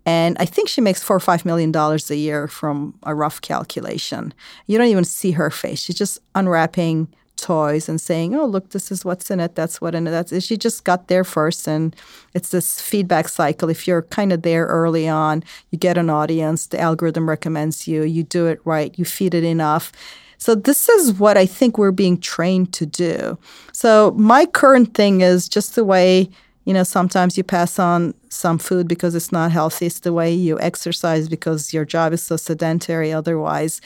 And 0.04 0.36
I 0.40 0.44
think 0.44 0.68
she 0.68 0.80
makes 0.80 1.02
four 1.02 1.16
or 1.16 1.20
five 1.20 1.44
million 1.44 1.70
dollars 1.70 2.10
a 2.10 2.16
year 2.16 2.48
from 2.48 2.98
a 3.04 3.14
rough 3.14 3.40
calculation. 3.40 4.34
You 4.66 4.78
don't 4.78 4.88
even 4.88 5.04
see 5.04 5.32
her 5.32 5.50
face. 5.50 5.80
She's 5.80 5.96
just 5.96 6.18
unwrapping 6.34 7.08
toys 7.42 7.88
and 7.88 8.00
saying, 8.00 8.34
"Oh, 8.34 8.46
look, 8.46 8.70
this 8.70 8.90
is 8.90 9.04
what's 9.04 9.30
in 9.30 9.40
it. 9.40 9.54
That's 9.54 9.80
what 9.80 9.94
in 9.94 10.06
it." 10.06 10.12
That's 10.12 10.44
she 10.44 10.56
just 10.56 10.84
got 10.84 11.08
there 11.08 11.24
first, 11.24 11.68
and 11.68 11.94
it's 12.32 12.48
this 12.50 12.80
feedback 12.80 13.28
cycle. 13.28 13.68
If 13.68 13.86
you're 13.86 14.02
kind 14.02 14.32
of 14.32 14.42
there 14.42 14.66
early 14.66 15.06
on, 15.08 15.44
you 15.70 15.78
get 15.78 15.98
an 15.98 16.08
audience. 16.08 16.66
The 16.66 16.80
algorithm 16.80 17.28
recommends 17.28 17.86
you. 17.86 18.02
You 18.04 18.22
do 18.22 18.46
it 18.46 18.60
right. 18.64 18.98
You 18.98 19.04
feed 19.04 19.34
it 19.34 19.44
enough. 19.44 19.92
So 20.38 20.56
this 20.56 20.88
is 20.88 21.12
what 21.12 21.36
I 21.36 21.46
think 21.46 21.78
we're 21.78 21.92
being 21.92 22.18
trained 22.18 22.72
to 22.72 22.86
do. 22.86 23.38
So 23.72 24.12
my 24.16 24.46
current 24.46 24.94
thing 24.94 25.20
is 25.20 25.48
just 25.48 25.74
the 25.74 25.84
way 25.84 26.30
you 26.64 26.74
know 26.74 26.84
sometimes 26.84 27.36
you 27.36 27.44
pass 27.44 27.78
on 27.78 28.14
some 28.28 28.58
food 28.58 28.86
because 28.88 29.14
it's 29.14 29.32
not 29.32 29.50
healthy 29.50 29.86
it's 29.86 30.00
the 30.00 30.12
way 30.12 30.32
you 30.32 30.60
exercise 30.60 31.28
because 31.28 31.72
your 31.74 31.84
job 31.84 32.12
is 32.12 32.22
so 32.22 32.36
sedentary 32.36 33.12
otherwise 33.12 33.80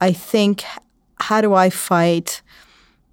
i 0.00 0.12
think 0.12 0.64
how 1.20 1.40
do 1.40 1.52
i 1.52 1.68
fight 1.68 2.40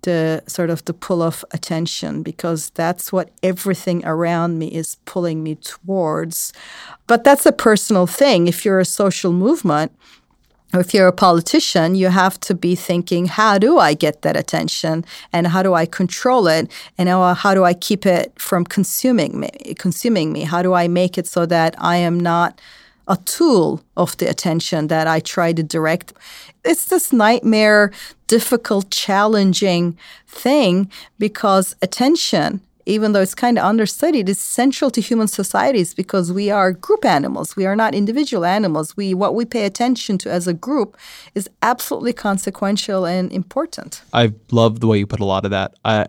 the 0.01 0.43
sort 0.47 0.69
of 0.69 0.85
the 0.85 0.93
pull 0.93 1.21
of 1.21 1.43
attention 1.51 2.23
because 2.23 2.69
that's 2.71 3.12
what 3.12 3.31
everything 3.43 4.05
around 4.05 4.57
me 4.57 4.67
is 4.67 4.97
pulling 5.05 5.43
me 5.43 5.55
towards. 5.55 6.53
But 7.07 7.23
that's 7.23 7.45
a 7.45 7.51
personal 7.51 8.07
thing. 8.07 8.47
If 8.47 8.65
you're 8.65 8.79
a 8.79 8.85
social 8.85 9.33
movement, 9.33 9.91
if 10.73 10.93
you're 10.93 11.07
a 11.07 11.12
politician, 11.12 11.95
you 11.95 12.09
have 12.09 12.39
to 12.41 12.53
be 12.53 12.75
thinking, 12.75 13.25
how 13.25 13.57
do 13.57 13.79
I 13.79 13.95
get 13.95 14.21
that 14.21 14.38
attention 14.38 15.03
and 15.33 15.47
how 15.47 15.63
do 15.63 15.73
I 15.73 15.88
control 15.88 16.47
it 16.47 16.71
and 16.97 17.09
how, 17.09 17.53
do 17.55 17.63
I 17.63 17.73
keep 17.73 18.05
it 18.05 18.39
from 18.39 18.65
consuming 18.65 19.39
me, 19.39 19.49
consuming 19.79 20.31
me? 20.31 20.43
How 20.43 20.62
do 20.62 20.73
I 20.73 20.88
make 20.88 21.17
it 21.17 21.25
so 21.25 21.47
that 21.47 21.73
I 21.79 21.97
am 21.97 22.19
not 22.19 22.62
a 23.09 23.17
tool 23.25 23.81
of 23.97 24.15
the 24.17 24.29
attention 24.29 24.87
that 24.87 25.07
I 25.07 25.19
try 25.19 25.51
to 25.51 25.63
direct. 25.63 26.13
It's 26.63 26.85
this 26.85 27.11
nightmare, 27.11 27.91
difficult, 28.27 28.91
challenging 28.91 29.97
thing 30.27 30.91
because 31.17 31.75
attention, 31.81 32.61
even 32.85 33.11
though 33.13 33.21
it's 33.21 33.35
kind 33.35 33.57
of 33.57 33.65
understudied, 33.65 34.29
is 34.29 34.39
central 34.39 34.91
to 34.91 35.01
human 35.01 35.27
societies 35.27 35.95
because 35.95 36.31
we 36.31 36.51
are 36.51 36.71
group 36.71 37.03
animals. 37.03 37.55
We 37.55 37.65
are 37.65 37.75
not 37.75 37.95
individual 37.95 38.45
animals. 38.45 38.95
We 38.95 39.15
what 39.15 39.33
we 39.33 39.43
pay 39.43 39.65
attention 39.65 40.19
to 40.19 40.31
as 40.31 40.47
a 40.47 40.53
group 40.53 40.95
is 41.33 41.49
absolutely 41.63 42.13
consequential 42.13 43.05
and 43.05 43.31
important. 43.31 44.03
I 44.13 44.33
love 44.51 44.81
the 44.81 44.87
way 44.87 44.99
you 44.99 45.07
put 45.07 45.19
a 45.19 45.25
lot 45.25 45.45
of 45.45 45.51
that. 45.51 45.73
I 45.83 46.07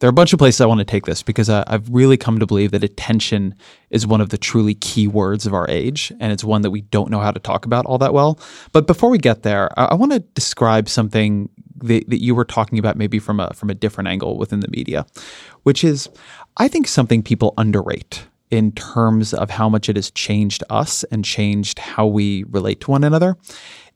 there 0.00 0.08
are 0.08 0.10
a 0.10 0.14
bunch 0.14 0.32
of 0.32 0.38
places 0.38 0.60
I 0.60 0.66
want 0.66 0.78
to 0.78 0.84
take 0.84 1.06
this 1.06 1.22
because 1.22 1.48
I, 1.48 1.64
have 1.68 1.88
really 1.88 2.16
come 2.16 2.38
to 2.38 2.46
believe 2.46 2.70
that 2.72 2.84
attention 2.84 3.54
is 3.90 4.06
one 4.06 4.20
of 4.20 4.30
the 4.30 4.38
truly 4.38 4.74
key 4.74 5.06
words 5.06 5.46
of 5.46 5.54
our 5.54 5.68
age, 5.68 6.12
and 6.20 6.32
it's 6.32 6.44
one 6.44 6.62
that 6.62 6.70
we 6.70 6.82
don't 6.82 7.10
know 7.10 7.20
how 7.20 7.30
to 7.30 7.40
talk 7.40 7.66
about 7.66 7.86
all 7.86 7.98
that 7.98 8.12
well. 8.12 8.38
But 8.72 8.86
before 8.86 9.10
we 9.10 9.18
get 9.18 9.42
there, 9.42 9.70
I, 9.78 9.86
I 9.86 9.94
want 9.94 10.12
to 10.12 10.20
describe 10.20 10.88
something 10.88 11.48
that, 11.76 12.08
that 12.08 12.22
you 12.22 12.34
were 12.34 12.44
talking 12.44 12.78
about 12.78 12.96
maybe 12.96 13.18
from 13.18 13.40
a 13.40 13.52
from 13.54 13.70
a 13.70 13.74
different 13.74 14.08
angle 14.08 14.38
within 14.38 14.60
the 14.60 14.68
media, 14.68 15.06
which 15.62 15.84
is 15.84 16.08
I 16.56 16.68
think 16.68 16.86
something 16.88 17.22
people 17.22 17.54
underrate 17.56 18.26
in 18.50 18.72
terms 18.72 19.34
of 19.34 19.50
how 19.50 19.68
much 19.68 19.88
it 19.88 19.96
has 19.96 20.10
changed 20.12 20.62
us 20.70 21.02
and 21.04 21.24
changed 21.24 21.78
how 21.78 22.06
we 22.06 22.44
relate 22.44 22.80
to 22.80 22.90
one 22.90 23.02
another 23.02 23.36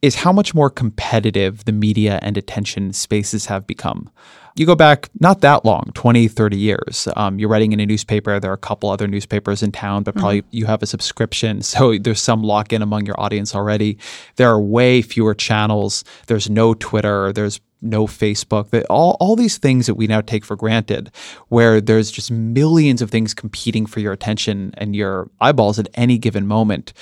is 0.02 0.16
how 0.16 0.32
much 0.32 0.54
more 0.54 0.70
competitive 0.70 1.64
the 1.64 1.72
media 1.72 2.18
and 2.22 2.36
attention 2.36 2.92
spaces 2.92 3.46
have 3.46 3.66
become. 3.66 4.10
You 4.56 4.66
go 4.66 4.74
back 4.74 5.08
not 5.20 5.40
that 5.42 5.64
long 5.64 5.92
20 5.94 6.26
30 6.26 6.56
years 6.56 7.06
um, 7.14 7.38
you're 7.38 7.48
writing 7.48 7.70
in 7.70 7.78
a 7.78 7.86
newspaper 7.86 8.40
there 8.40 8.50
are 8.50 8.54
a 8.54 8.58
couple 8.58 8.90
other 8.90 9.06
newspapers 9.06 9.62
in 9.62 9.70
town 9.70 10.02
but 10.02 10.16
probably 10.16 10.42
mm-hmm. 10.42 10.56
you 10.56 10.66
have 10.66 10.82
a 10.82 10.86
subscription 10.86 11.62
so 11.62 11.96
there's 11.96 12.20
some 12.20 12.42
lock 12.42 12.72
in 12.72 12.82
among 12.82 13.06
your 13.06 13.18
audience 13.20 13.54
already. 13.54 13.98
There 14.34 14.50
are 14.50 14.60
way 14.60 15.00
fewer 15.00 15.34
channels 15.34 16.02
there's 16.26 16.50
no 16.50 16.74
twitter 16.74 17.32
there's 17.32 17.60
no 17.80 18.06
facebook 18.08 18.70
that 18.70 18.84
all, 18.90 19.16
all 19.20 19.36
these 19.36 19.58
things 19.58 19.86
that 19.86 19.94
we 19.94 20.08
now 20.08 20.20
take 20.20 20.44
for 20.44 20.56
granted 20.56 21.12
where 21.48 21.80
there's 21.80 22.10
just 22.10 22.28
millions 22.28 23.00
of 23.00 23.10
things 23.10 23.34
competing 23.34 23.86
for 23.86 24.00
your 24.00 24.12
attention 24.12 24.74
and 24.76 24.96
your 24.96 25.30
eyeballs 25.40 25.78
at 25.78 25.88
any 25.94 26.18
given 26.18 26.46
moment 26.46 26.92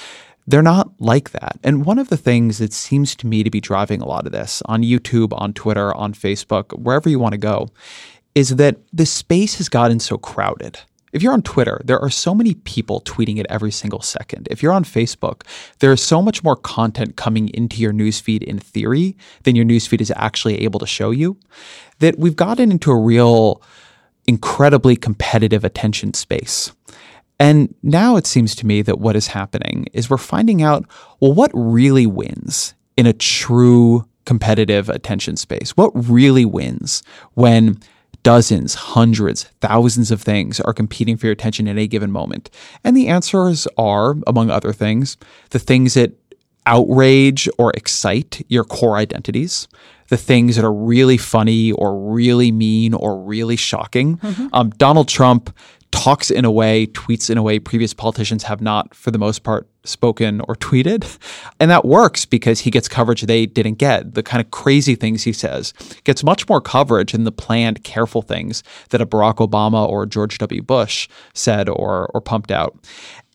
they're 0.46 0.62
not 0.62 0.90
like 0.98 1.30
that. 1.30 1.58
And 1.64 1.84
one 1.84 1.98
of 1.98 2.08
the 2.08 2.16
things 2.16 2.58
that 2.58 2.72
seems 2.72 3.14
to 3.16 3.26
me 3.26 3.42
to 3.42 3.50
be 3.50 3.60
driving 3.60 4.00
a 4.00 4.06
lot 4.06 4.26
of 4.26 4.32
this 4.32 4.62
on 4.66 4.82
YouTube, 4.82 5.32
on 5.32 5.52
Twitter, 5.52 5.94
on 5.94 6.14
Facebook, 6.14 6.78
wherever 6.78 7.08
you 7.08 7.18
want 7.18 7.32
to 7.32 7.38
go, 7.38 7.68
is 8.34 8.56
that 8.56 8.76
the 8.92 9.06
space 9.06 9.56
has 9.56 9.68
gotten 9.68 9.98
so 9.98 10.18
crowded. 10.18 10.80
If 11.12 11.22
you're 11.22 11.32
on 11.32 11.42
Twitter, 11.42 11.80
there 11.84 11.98
are 11.98 12.10
so 12.10 12.34
many 12.34 12.54
people 12.54 13.00
tweeting 13.00 13.38
it 13.38 13.46
every 13.48 13.70
single 13.70 14.02
second. 14.02 14.48
If 14.50 14.62
you're 14.62 14.72
on 14.72 14.84
Facebook, 14.84 15.42
there 15.78 15.92
is 15.92 16.02
so 16.02 16.20
much 16.20 16.44
more 16.44 16.56
content 16.56 17.16
coming 17.16 17.48
into 17.54 17.80
your 17.80 17.92
newsfeed 17.92 18.42
in 18.42 18.58
theory 18.58 19.16
than 19.44 19.56
your 19.56 19.64
newsfeed 19.64 20.02
is 20.02 20.12
actually 20.14 20.62
able 20.62 20.78
to 20.80 20.86
show 20.86 21.10
you 21.10 21.38
that 22.00 22.18
we've 22.18 22.36
gotten 22.36 22.70
into 22.70 22.90
a 22.90 23.00
real 23.00 23.62
incredibly 24.26 24.96
competitive 24.96 25.64
attention 25.64 26.12
space. 26.12 26.72
And 27.38 27.74
now 27.82 28.16
it 28.16 28.26
seems 28.26 28.54
to 28.56 28.66
me 28.66 28.82
that 28.82 28.98
what 28.98 29.16
is 29.16 29.28
happening 29.28 29.86
is 29.92 30.08
we're 30.08 30.16
finding 30.16 30.62
out 30.62 30.86
well, 31.20 31.32
what 31.32 31.50
really 31.54 32.06
wins 32.06 32.74
in 32.96 33.06
a 33.06 33.12
true 33.12 34.08
competitive 34.24 34.88
attention 34.88 35.36
space? 35.36 35.76
What 35.76 35.90
really 35.94 36.44
wins 36.44 37.02
when 37.34 37.78
dozens, 38.22 38.74
hundreds, 38.74 39.44
thousands 39.60 40.10
of 40.10 40.20
things 40.20 40.60
are 40.60 40.72
competing 40.72 41.16
for 41.16 41.26
your 41.26 41.32
attention 41.32 41.68
at 41.68 41.78
a 41.78 41.86
given 41.86 42.10
moment? 42.10 42.50
And 42.84 42.96
the 42.96 43.08
answers 43.08 43.68
are, 43.78 44.16
among 44.26 44.50
other 44.50 44.72
things, 44.72 45.16
the 45.50 45.58
things 45.58 45.94
that 45.94 46.12
outrage 46.66 47.48
or 47.58 47.70
excite 47.72 48.44
your 48.48 48.64
core 48.64 48.96
identities, 48.96 49.68
the 50.08 50.16
things 50.16 50.56
that 50.56 50.64
are 50.64 50.72
really 50.72 51.16
funny 51.16 51.72
or 51.72 51.96
really 51.98 52.52
mean 52.52 52.94
or 52.94 53.20
really 53.20 53.56
shocking. 53.56 54.18
Mm-hmm. 54.18 54.48
Um, 54.52 54.70
Donald 54.70 55.08
Trump 55.08 55.56
talks 55.96 56.30
in 56.30 56.44
a 56.44 56.50
way, 56.50 56.86
tweets 56.88 57.30
in 57.30 57.38
a 57.38 57.42
way 57.42 57.58
previous 57.58 57.94
politicians 57.94 58.42
have 58.42 58.60
not, 58.60 58.94
for 58.94 59.10
the 59.10 59.18
most 59.18 59.42
part, 59.42 59.66
spoken 59.82 60.42
or 60.42 60.54
tweeted. 60.66 61.18
And 61.58 61.70
that 61.70 61.86
works 61.86 62.26
because 62.26 62.60
he 62.60 62.70
gets 62.70 62.86
coverage 62.86 63.22
they 63.22 63.46
didn't 63.46 63.78
get. 63.78 64.14
The 64.14 64.22
kind 64.22 64.44
of 64.44 64.50
crazy 64.50 64.94
things 64.94 65.22
he 65.22 65.32
says 65.32 65.72
gets 66.04 66.22
much 66.22 66.48
more 66.48 66.60
coverage 66.60 67.12
than 67.12 67.24
the 67.24 67.32
planned, 67.32 67.82
careful 67.82 68.20
things 68.20 68.62
that 68.90 69.00
a 69.00 69.06
Barack 69.06 69.36
Obama 69.36 69.88
or 69.88 70.04
George 70.04 70.36
W. 70.38 70.62
Bush 70.62 71.08
said 71.32 71.68
or, 71.68 72.10
or 72.12 72.20
pumped 72.20 72.50
out. 72.50 72.78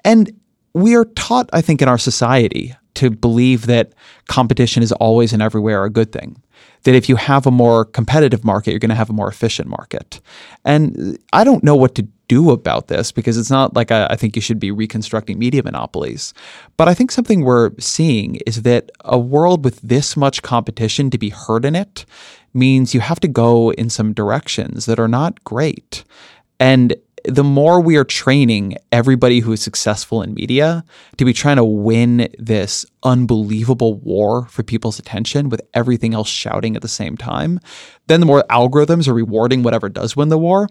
And 0.06 0.32
we 0.74 0.95
are 0.95 1.06
taught, 1.06 1.50
I 1.52 1.62
think, 1.62 1.82
in 1.82 1.88
our 1.88 1.97
society 1.97 2.76
to 2.93 3.10
believe 3.10 3.65
that 3.65 3.93
competition 4.28 4.84
is 4.84 4.91
always 4.93 5.34
and 5.34 5.41
everywhere 5.41 5.84
a 5.84 5.89
good 5.89 6.12
thing. 6.12 6.41
That 6.84 6.95
if 6.95 7.10
you 7.10 7.15
have 7.15 7.47
a 7.47 7.52
more 7.52 7.86
competitive 7.86 8.43
market, 8.43 8.71
you're 8.71 8.80
going 8.80 8.89
to 8.89 8.95
have 8.95 9.10
a 9.10 9.13
more 9.13 9.30
efficient 9.30 9.67
market. 9.67 10.21
And 10.63 11.17
I 11.34 11.43
don't 11.43 11.63
know 11.63 11.76
what 11.76 11.95
to 11.95 12.08
do 12.32 12.50
about 12.50 12.88
this 12.88 13.12
because 13.12 13.38
it's 13.38 13.50
not 13.50 13.76
like 13.76 13.91
I, 13.91 14.06
I, 14.06 14.15
think 14.15 14.38
you 14.38 14.41
should 14.41 14.58
be 14.58 14.72
reconstructing 14.72 15.38
media 15.38 15.63
monopolies. 15.63 16.34
But 16.78 16.88
I 16.88 16.94
think 16.94 17.12
something 17.12 17.41
we're 17.41 17.72
seeing 17.78 18.36
is 18.48 18.62
that 18.62 18.89
a 19.02 19.20
world 19.20 19.65
with 19.65 19.82
this 19.82 20.15
much 20.15 20.41
competition 20.41 21.10
to 21.10 21.17
be 21.17 21.28
heard 21.28 21.65
in 21.65 21.76
it 21.76 22.06
means 22.54 22.94
you 22.94 23.02
have 23.02 23.20
to 23.20 23.28
go 23.28 23.74
in 23.74 23.89
some 23.89 24.13
directions 24.13 24.86
that 24.86 24.98
are 24.98 25.10
not 25.10 25.44
great. 25.44 26.06
And 26.58 26.96
the 27.26 27.44
more 27.44 27.82
we 27.82 27.98
are 27.98 28.06
training 28.06 28.78
everybody 28.94 29.41
who 29.41 29.52
is 29.52 29.62
successful 29.62 30.22
in 30.22 30.34
media 30.34 30.86
to 31.17 31.26
be 31.26 31.34
trying 31.34 31.58
to 31.58 31.65
win 31.65 32.30
this 32.39 32.86
unbelievable 33.04 33.96
war 33.96 34.48
for 34.48 34.63
people's 34.63 35.00
attention 35.00 35.50
with 35.50 35.62
everything 35.74 36.13
else 36.13 36.30
shouting 36.30 36.78
at 36.78 36.82
the 36.82 36.88
same 36.88 37.17
time, 37.17 37.60
then 38.08 38.22
the 38.22 38.26
more 38.26 38.46
algorithms 38.50 39.10
are 39.10 39.13
rewarding 39.13 39.63
whatever 39.63 39.89
does 39.89 40.15
win 40.15 40.30
the 40.30 40.38
war. 40.38 40.70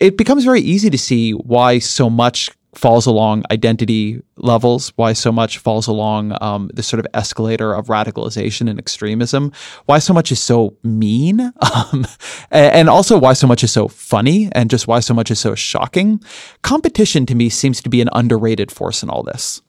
It 0.00 0.16
becomes 0.16 0.44
very 0.44 0.60
easy 0.60 0.90
to 0.90 0.98
see 0.98 1.32
why 1.32 1.78
so 1.78 2.10
much 2.10 2.50
falls 2.76 3.06
along 3.06 3.42
identity 3.50 4.20
levels, 4.36 4.92
why 4.96 5.12
so 5.14 5.32
much 5.32 5.58
falls 5.58 5.86
along 5.86 6.36
um, 6.40 6.70
this 6.74 6.86
sort 6.86 7.00
of 7.00 7.06
escalator 7.14 7.72
of 7.72 7.86
radicalization 7.86 8.68
and 8.68 8.78
extremism, 8.78 9.50
why 9.86 9.98
so 9.98 10.12
much 10.12 10.30
is 10.30 10.40
so 10.40 10.76
mean, 10.82 11.40
um, 11.92 12.06
and 12.50 12.88
also 12.88 13.18
why 13.18 13.32
so 13.32 13.46
much 13.46 13.64
is 13.64 13.72
so 13.72 13.88
funny, 13.88 14.48
and 14.52 14.70
just 14.70 14.86
why 14.86 15.00
so 15.00 15.14
much 15.14 15.30
is 15.30 15.40
so 15.40 15.54
shocking. 15.54 16.20
Competition 16.62 17.26
to 17.26 17.34
me 17.34 17.48
seems 17.48 17.80
to 17.80 17.88
be 17.88 18.00
an 18.00 18.10
underrated 18.12 18.70
force 18.70 19.02
in 19.02 19.08
all 19.08 19.22
this. 19.22 19.62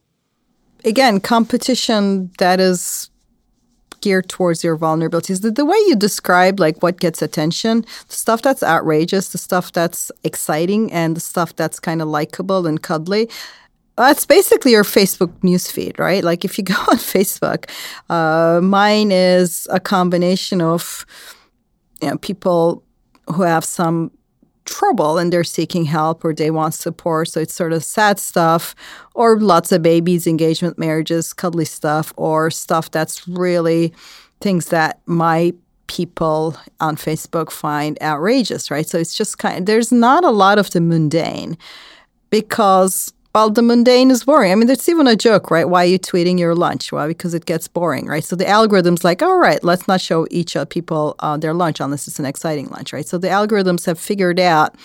Again, 0.83 1.19
competition 1.19 2.31
that 2.37 2.59
is 2.59 3.09
geared 4.07 4.29
towards 4.29 4.63
your 4.63 4.77
vulnerabilities. 4.77 5.41
The, 5.41 5.51
the 5.51 5.65
way 5.65 5.75
you 5.87 5.95
describe 5.95 6.61
like 6.61 6.81
what 6.81 7.01
gets 7.01 7.21
attention, 7.21 7.81
the 8.07 8.15
stuff 8.15 8.41
that's 8.41 8.63
outrageous, 8.63 9.33
the 9.33 9.37
stuff 9.37 9.73
that's 9.73 10.13
exciting, 10.23 10.93
and 10.93 11.13
the 11.17 11.19
stuff 11.19 11.53
that's 11.57 11.77
kind 11.77 12.01
of 12.01 12.07
likable 12.07 12.65
and 12.65 12.81
cuddly. 12.81 13.29
That's 13.97 14.25
basically 14.25 14.71
your 14.71 14.85
Facebook 14.85 15.33
newsfeed, 15.41 15.99
right? 15.99 16.23
Like 16.23 16.45
if 16.45 16.57
you 16.57 16.63
go 16.75 16.79
on 16.93 16.99
Facebook, 17.15 17.69
uh, 18.09 18.61
mine 18.61 19.11
is 19.11 19.67
a 19.69 19.81
combination 19.81 20.61
of 20.61 21.05
you 22.01 22.09
know 22.09 22.17
people 22.19 22.83
who 23.35 23.41
have 23.41 23.65
some 23.65 24.11
trouble 24.67 25.17
and 25.17 25.33
they're 25.33 25.43
seeking 25.43 25.85
help 25.85 26.23
or 26.23 26.33
they 26.33 26.51
want 26.51 26.73
support. 26.73 27.29
So 27.29 27.39
it's 27.39 27.53
sort 27.53 27.73
of 27.73 27.83
sad 27.83 28.19
stuff 28.19 28.75
or 29.15 29.39
lots 29.39 29.71
of 29.71 29.81
babies, 29.81 30.27
engagement, 30.27 30.77
marriages, 30.77 31.33
cuddly 31.33 31.65
stuff, 31.65 32.13
or 32.17 32.51
stuff 32.51 32.91
that's 32.91 33.27
really 33.27 33.93
things 34.41 34.67
that 34.67 35.01
my 35.05 35.53
people 35.87 36.55
on 36.79 36.95
Facebook 36.97 37.49
find 37.49 37.97
outrageous, 38.01 38.69
right? 38.69 38.87
So 38.87 38.97
it's 38.97 39.15
just 39.15 39.37
kind 39.37 39.59
of, 39.59 39.65
there's 39.65 39.91
not 39.91 40.23
a 40.23 40.29
lot 40.29 40.59
of 40.59 40.69
the 40.71 40.81
mundane 40.81 41.57
because 42.29 43.13
well, 43.33 43.49
the 43.49 43.61
mundane 43.61 44.09
is 44.09 44.23
boring. 44.23 44.51
I 44.51 44.55
mean, 44.55 44.69
it's 44.69 44.89
even 44.89 45.05
a 45.05 45.15
joke, 45.15 45.51
right? 45.51 45.69
Why 45.69 45.83
are 45.83 45.87
you 45.87 45.99
tweeting 45.99 46.39
your 46.39 46.55
lunch? 46.55 46.91
Well, 46.91 47.07
because 47.07 47.33
it 47.33 47.45
gets 47.45 47.67
boring, 47.67 48.07
right? 48.07 48.23
So 48.23 48.35
the 48.35 48.47
algorithm's 48.47 49.03
like, 49.03 49.21
all 49.21 49.37
right, 49.37 49.63
let's 49.63 49.87
not 49.87 50.01
show 50.01 50.27
each 50.31 50.55
of 50.55 50.69
people 50.69 51.15
uh, 51.19 51.37
their 51.37 51.53
lunch 51.53 51.79
unless 51.79 52.07
it's 52.07 52.19
an 52.19 52.25
exciting 52.25 52.67
lunch, 52.69 52.93
right? 52.93 53.07
So 53.07 53.17
the 53.17 53.27
algorithms 53.27 53.85
have 53.85 53.99
figured 53.99 54.39
out 54.39 54.75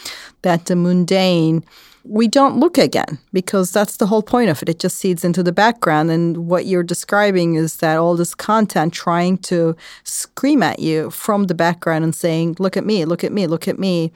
that 0.43 0.67
the 0.67 0.77
mundane 0.77 1.65
we 2.05 2.27
don't 2.27 2.59
look 2.59 2.79
again 2.79 3.19
because 3.33 3.71
that's 3.71 3.99
the 3.99 4.07
whole 4.07 4.23
point 4.23 4.51
of 4.51 4.61
it. 4.63 4.69
It 4.69 4.81
just 4.81 4.99
seeds 4.99 5.25
into 5.25 5.43
the 5.43 5.53
background. 5.53 6.11
And 6.11 6.49
what 6.49 6.67
you're 6.67 6.83
describing 6.83 7.55
is 7.55 7.77
that 7.77 7.97
all 7.97 8.17
this 8.17 8.35
content 8.35 8.93
trying 8.93 9.39
to 9.39 9.77
scream 10.03 10.63
at 10.63 10.81
you 10.81 11.11
from 11.11 11.45
the 11.45 11.55
background 11.55 12.05
and 12.05 12.15
saying, 12.15 12.57
look 12.59 12.77
at 12.77 12.85
me, 12.85 13.05
look 13.05 13.23
at 13.23 13.33
me, 13.33 13.47
look 13.47 13.69
at 13.69 13.79
me, 13.79 14.13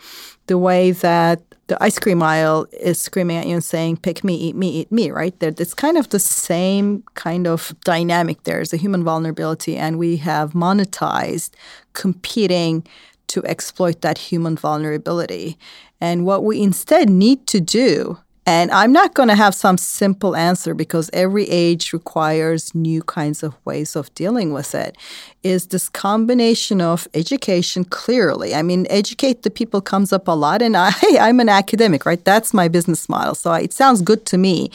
the 0.46 0.58
way 0.58 0.90
that 0.90 1.42
the 1.68 1.82
ice 1.82 1.98
cream 1.98 2.22
aisle 2.22 2.66
is 2.80 2.98
screaming 2.98 3.36
at 3.36 3.46
you 3.46 3.54
and 3.54 3.64
saying, 3.64 3.96
pick 3.96 4.22
me, 4.22 4.36
eat 4.36 4.54
me, 4.54 4.68
eat 4.68 4.92
me, 4.92 5.10
right? 5.10 5.38
There, 5.40 5.52
it's 5.56 5.74
kind 5.74 5.98
of 5.98 6.10
the 6.10 6.20
same 6.20 7.02
kind 7.14 7.46
of 7.46 7.74
dynamic 7.84 8.44
there. 8.44 8.56
There's 8.56 8.72
a 8.72 8.76
human 8.76 9.02
vulnerability, 9.02 9.76
and 9.76 9.98
we 9.98 10.18
have 10.18 10.52
monetized 10.52 11.50
competing 11.92 12.86
to 13.28 13.44
exploit 13.44 14.02
that 14.02 14.18
human 14.18 14.56
vulnerability. 14.56 15.58
And 16.00 16.24
what 16.24 16.44
we 16.44 16.62
instead 16.62 17.10
need 17.10 17.46
to 17.48 17.60
do 17.60 18.18
and 18.48 18.70
I'm 18.70 18.92
not 18.92 19.14
going 19.14 19.28
to 19.28 19.34
have 19.34 19.56
some 19.56 19.76
simple 19.76 20.36
answer 20.36 20.72
because 20.72 21.10
every 21.12 21.48
age 21.48 21.92
requires 21.92 22.72
new 22.76 23.02
kinds 23.02 23.42
of 23.42 23.54
ways 23.64 23.96
of 23.96 24.14
dealing 24.14 24.52
with 24.52 24.72
it. 24.72 24.96
Is 25.42 25.66
this 25.66 25.88
combination 25.88 26.80
of 26.80 27.08
education 27.12 27.84
clearly? 27.84 28.54
I 28.54 28.62
mean, 28.62 28.86
educate 28.88 29.42
the 29.42 29.50
people 29.50 29.80
comes 29.80 30.12
up 30.12 30.28
a 30.28 30.32
lot, 30.32 30.62
and 30.62 30.76
I, 30.76 30.92
I'm 31.20 31.40
an 31.40 31.48
academic, 31.48 32.06
right? 32.06 32.24
That's 32.24 32.54
my 32.54 32.68
business 32.68 33.08
model. 33.08 33.34
So 33.34 33.52
it 33.52 33.72
sounds 33.72 34.00
good 34.00 34.24
to 34.26 34.38
me, 34.38 34.70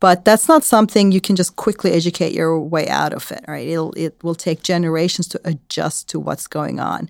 but 0.00 0.26
that's 0.26 0.46
not 0.46 0.62
something 0.62 1.10
you 1.10 1.22
can 1.22 1.34
just 1.34 1.56
quickly 1.56 1.92
educate 1.92 2.34
your 2.34 2.60
way 2.60 2.86
out 2.88 3.14
of 3.14 3.32
it, 3.32 3.42
right? 3.48 3.66
It'll, 3.66 3.94
it 3.94 4.22
will 4.22 4.34
take 4.34 4.62
generations 4.62 5.28
to 5.28 5.40
adjust 5.46 6.10
to 6.10 6.20
what's 6.20 6.46
going 6.46 6.78
on. 6.78 7.08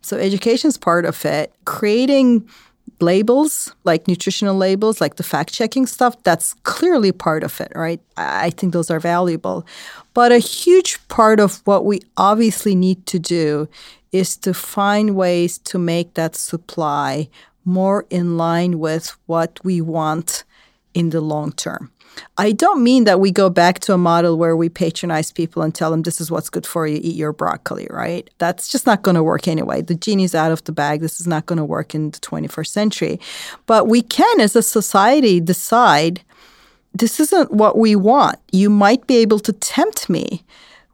So 0.00 0.16
education 0.16 0.68
is 0.68 0.78
part 0.78 1.04
of 1.04 1.22
it. 1.26 1.52
Creating 1.66 2.48
labels, 3.02 3.74
like 3.84 4.08
nutritional 4.08 4.56
labels, 4.56 5.00
like 5.00 5.16
the 5.16 5.22
fact 5.22 5.52
checking 5.52 5.86
stuff, 5.86 6.22
that's 6.22 6.54
clearly 6.62 7.12
part 7.12 7.42
of 7.42 7.60
it, 7.60 7.72
right? 7.74 8.00
I 8.16 8.50
think 8.50 8.72
those 8.72 8.90
are 8.90 9.00
valuable. 9.00 9.66
But 10.14 10.32
a 10.32 10.38
huge 10.38 11.06
part 11.08 11.40
of 11.40 11.60
what 11.64 11.84
we 11.84 12.00
obviously 12.16 12.74
need 12.74 13.06
to 13.06 13.18
do 13.18 13.68
is 14.12 14.36
to 14.38 14.52
find 14.52 15.14
ways 15.14 15.58
to 15.58 15.78
make 15.78 16.14
that 16.14 16.34
supply 16.36 17.28
more 17.64 18.06
in 18.10 18.36
line 18.36 18.78
with 18.78 19.16
what 19.26 19.60
we 19.62 19.80
want 19.80 20.44
in 20.94 21.10
the 21.10 21.20
long 21.20 21.52
term. 21.52 21.92
I 22.36 22.52
don't 22.52 22.82
mean 22.82 23.04
that 23.04 23.20
we 23.20 23.30
go 23.30 23.50
back 23.50 23.80
to 23.80 23.94
a 23.94 23.98
model 23.98 24.36
where 24.36 24.56
we 24.56 24.68
patronize 24.68 25.32
people 25.32 25.62
and 25.62 25.74
tell 25.74 25.90
them 25.90 26.02
this 26.02 26.20
is 26.20 26.30
what's 26.30 26.50
good 26.50 26.66
for 26.66 26.86
you, 26.86 26.98
eat 27.02 27.16
your 27.16 27.32
broccoli, 27.32 27.86
right? 27.90 28.28
That's 28.38 28.70
just 28.70 28.86
not 28.86 29.02
going 29.02 29.14
to 29.14 29.22
work 29.22 29.46
anyway. 29.46 29.82
The 29.82 29.94
genie's 29.94 30.34
out 30.34 30.52
of 30.52 30.64
the 30.64 30.72
bag. 30.72 31.00
This 31.00 31.20
is 31.20 31.26
not 31.26 31.46
going 31.46 31.58
to 31.58 31.64
work 31.64 31.94
in 31.94 32.10
the 32.10 32.18
21st 32.18 32.66
century. 32.66 33.20
But 33.66 33.88
we 33.88 34.02
can, 34.02 34.40
as 34.40 34.56
a 34.56 34.62
society, 34.62 35.40
decide 35.40 36.22
this 36.92 37.20
isn't 37.20 37.52
what 37.52 37.78
we 37.78 37.94
want. 37.94 38.38
You 38.52 38.70
might 38.70 39.06
be 39.06 39.16
able 39.18 39.38
to 39.40 39.52
tempt 39.52 40.08
me 40.08 40.44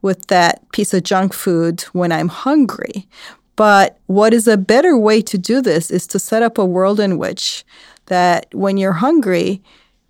with 0.02 0.26
that 0.26 0.70
piece 0.72 0.92
of 0.92 1.02
junk 1.02 1.32
food 1.32 1.82
when 1.92 2.12
I'm 2.12 2.28
hungry. 2.28 3.08
But 3.56 3.98
what 4.06 4.34
is 4.34 4.46
a 4.46 4.58
better 4.58 4.98
way 4.98 5.22
to 5.22 5.38
do 5.38 5.62
this 5.62 5.90
is 5.90 6.06
to 6.08 6.18
set 6.18 6.42
up 6.42 6.58
a 6.58 6.64
world 6.64 7.00
in 7.00 7.18
which 7.18 7.64
that 8.06 8.54
when 8.54 8.76
you're 8.76 8.92
hungry, 8.92 9.62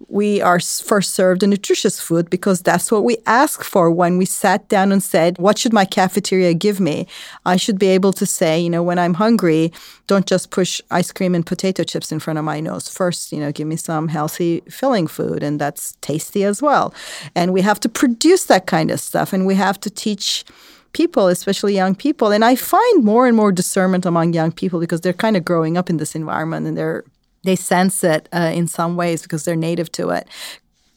we 0.09 0.43
are 0.43 0.61
first 0.61 1.15
served 1.15 1.43
a 1.43 1.47
nutritious 1.47 2.01
food 2.01 2.29
because 2.29 2.61
that's 2.61 2.93
what 2.93 3.03
we 3.03 3.17
ask 3.27 3.65
for 3.65 3.91
when 3.91 4.19
we 4.19 4.27
sat 4.27 4.69
down 4.69 4.93
and 4.93 5.03
said, 5.03 5.39
What 5.39 5.59
should 5.59 5.73
my 5.73 5.85
cafeteria 5.85 6.53
give 6.55 6.81
me? 6.81 7.07
I 7.47 7.57
should 7.57 7.79
be 7.79 7.89
able 7.89 8.13
to 8.15 8.27
say, 8.27 8.61
you 8.61 8.71
know, 8.71 8.83
when 8.83 8.99
I'm 8.99 9.15
hungry, 9.15 9.73
don't 10.07 10.27
just 10.27 10.51
push 10.51 10.81
ice 10.91 11.13
cream 11.13 11.35
and 11.35 11.47
potato 11.47 11.83
chips 11.83 12.13
in 12.13 12.21
front 12.21 12.39
of 12.39 12.45
my 12.45 12.61
nose. 12.61 12.89
First, 12.89 13.33
you 13.33 13.41
know, 13.41 13.53
give 13.53 13.67
me 13.67 13.77
some 13.77 14.09
healthy, 14.09 14.63
filling 14.69 15.07
food, 15.07 15.43
and 15.43 15.61
that's 15.61 15.97
tasty 16.03 16.45
as 16.45 16.61
well. 16.61 16.95
And 17.35 17.53
we 17.53 17.63
have 17.63 17.81
to 17.81 17.89
produce 17.89 18.45
that 18.45 18.67
kind 18.67 18.91
of 18.91 19.01
stuff, 19.01 19.33
and 19.33 19.47
we 19.47 19.55
have 19.55 19.81
to 19.81 19.91
teach 19.91 20.45
people, 20.93 21.27
especially 21.29 21.75
young 21.75 21.95
people. 21.95 22.33
And 22.33 22.45
I 22.45 22.55
find 22.55 23.05
more 23.05 23.27
and 23.27 23.37
more 23.37 23.53
discernment 23.53 24.07
among 24.07 24.33
young 24.33 24.53
people 24.53 24.81
because 24.81 25.01
they're 25.01 25.13
kind 25.13 25.37
of 25.37 25.45
growing 25.45 25.77
up 25.77 25.91
in 25.91 25.99
this 25.99 26.15
environment 26.15 26.67
and 26.67 26.77
they're 26.77 27.05
they 27.47 27.57
sense 27.57 28.05
it 28.05 28.29
uh, 28.33 28.53
in 28.55 28.67
some 28.67 28.97
ways 28.97 29.23
because 29.23 29.45
they're 29.45 29.57
native 29.57 29.91
to 29.93 30.11
it 30.11 30.29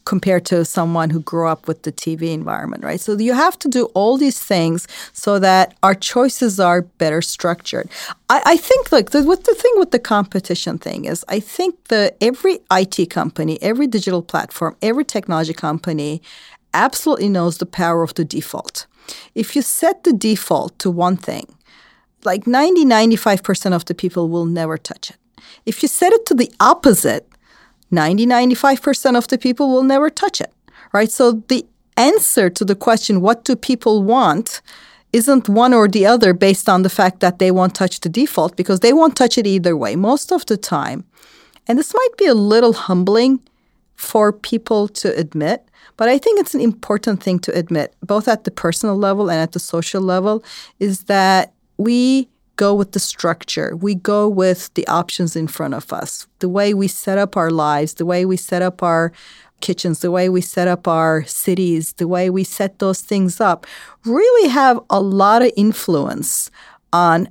compared 0.04 0.44
to 0.46 0.64
someone 0.64 1.10
who 1.10 1.20
grew 1.20 1.46
up 1.46 1.68
with 1.68 1.82
the 1.82 1.92
TV 1.92 2.32
environment, 2.32 2.82
right? 2.82 3.00
So 3.00 3.16
you 3.16 3.34
have 3.34 3.58
to 3.60 3.68
do 3.68 3.84
all 3.94 4.16
these 4.16 4.40
things 4.42 4.88
so 5.12 5.38
that 5.38 5.76
our 5.82 5.94
choices 5.94 6.58
are 6.58 6.82
better 6.82 7.22
structured. 7.22 7.88
I, 8.28 8.42
I 8.44 8.56
think, 8.56 8.90
like, 8.90 9.10
the, 9.10 9.22
what 9.22 9.44
the 9.44 9.54
thing 9.54 9.72
with 9.76 9.90
the 9.90 9.98
competition 9.98 10.78
thing 10.78 11.04
is, 11.04 11.24
I 11.28 11.38
think 11.38 11.88
that 11.88 12.16
every 12.20 12.58
IT 12.72 13.10
company, 13.10 13.60
every 13.62 13.86
digital 13.86 14.22
platform, 14.22 14.74
every 14.82 15.04
technology 15.04 15.54
company 15.54 16.22
absolutely 16.74 17.28
knows 17.28 17.58
the 17.58 17.66
power 17.66 18.02
of 18.02 18.14
the 18.14 18.24
default. 18.24 18.86
If 19.34 19.54
you 19.54 19.62
set 19.62 20.04
the 20.04 20.12
default 20.12 20.78
to 20.80 20.90
one 20.90 21.16
thing, 21.16 21.46
like 22.24 22.46
90, 22.46 22.84
95% 22.84 23.74
of 23.74 23.84
the 23.84 23.94
people 23.94 24.28
will 24.28 24.44
never 24.44 24.76
touch 24.76 25.10
it. 25.10 25.19
If 25.66 25.82
you 25.82 25.88
set 25.88 26.12
it 26.12 26.26
to 26.26 26.34
the 26.34 26.50
opposite, 26.60 27.26
90 27.90 28.26
95% 28.26 29.16
of 29.16 29.28
the 29.28 29.38
people 29.38 29.68
will 29.70 29.82
never 29.82 30.10
touch 30.10 30.40
it, 30.40 30.52
right? 30.92 31.10
So 31.10 31.42
the 31.48 31.66
answer 31.96 32.48
to 32.50 32.64
the 32.64 32.74
question, 32.74 33.20
what 33.20 33.44
do 33.44 33.56
people 33.56 34.02
want? 34.02 34.62
Isn't 35.12 35.48
one 35.48 35.74
or 35.74 35.88
the 35.88 36.06
other 36.06 36.32
based 36.32 36.68
on 36.68 36.82
the 36.82 36.88
fact 36.88 37.20
that 37.20 37.38
they 37.38 37.50
won't 37.50 37.74
touch 37.74 38.00
the 38.00 38.08
default 38.08 38.56
because 38.56 38.80
they 38.80 38.92
won't 38.92 39.16
touch 39.16 39.36
it 39.36 39.46
either 39.46 39.76
way 39.76 39.96
most 39.96 40.32
of 40.32 40.46
the 40.46 40.56
time. 40.56 41.04
And 41.66 41.78
this 41.78 41.92
might 41.92 42.16
be 42.16 42.26
a 42.26 42.34
little 42.34 42.72
humbling 42.72 43.40
for 43.96 44.32
people 44.32 44.88
to 44.88 45.14
admit, 45.16 45.68
but 45.96 46.08
I 46.08 46.16
think 46.16 46.40
it's 46.40 46.54
an 46.54 46.60
important 46.60 47.22
thing 47.22 47.38
to 47.40 47.52
admit, 47.52 47.94
both 48.00 48.28
at 48.28 48.44
the 48.44 48.50
personal 48.50 48.96
level 48.96 49.30
and 49.30 49.40
at 49.40 49.52
the 49.52 49.58
social 49.58 50.00
level, 50.00 50.42
is 50.78 51.04
that 51.04 51.52
we 51.76 52.28
go 52.56 52.74
with 52.74 52.92
the 52.92 53.00
structure. 53.00 53.76
We 53.76 53.94
go 53.94 54.28
with 54.28 54.72
the 54.74 54.86
options 54.86 55.36
in 55.36 55.46
front 55.46 55.74
of 55.74 55.92
us. 55.92 56.26
The 56.40 56.48
way 56.48 56.74
we 56.74 56.88
set 56.88 57.18
up 57.18 57.36
our 57.36 57.50
lives, 57.50 57.94
the 57.94 58.06
way 58.06 58.24
we 58.24 58.36
set 58.36 58.62
up 58.62 58.82
our 58.82 59.12
kitchens, 59.60 60.00
the 60.00 60.10
way 60.10 60.28
we 60.28 60.40
set 60.40 60.68
up 60.68 60.88
our 60.88 61.24
cities, 61.24 61.92
the 61.94 62.08
way 62.08 62.30
we 62.30 62.44
set 62.44 62.78
those 62.78 63.00
things 63.00 63.40
up 63.40 63.66
really 64.04 64.48
have 64.48 64.80
a 64.90 65.00
lot 65.00 65.42
of 65.42 65.52
influence 65.56 66.50
on 66.92 67.28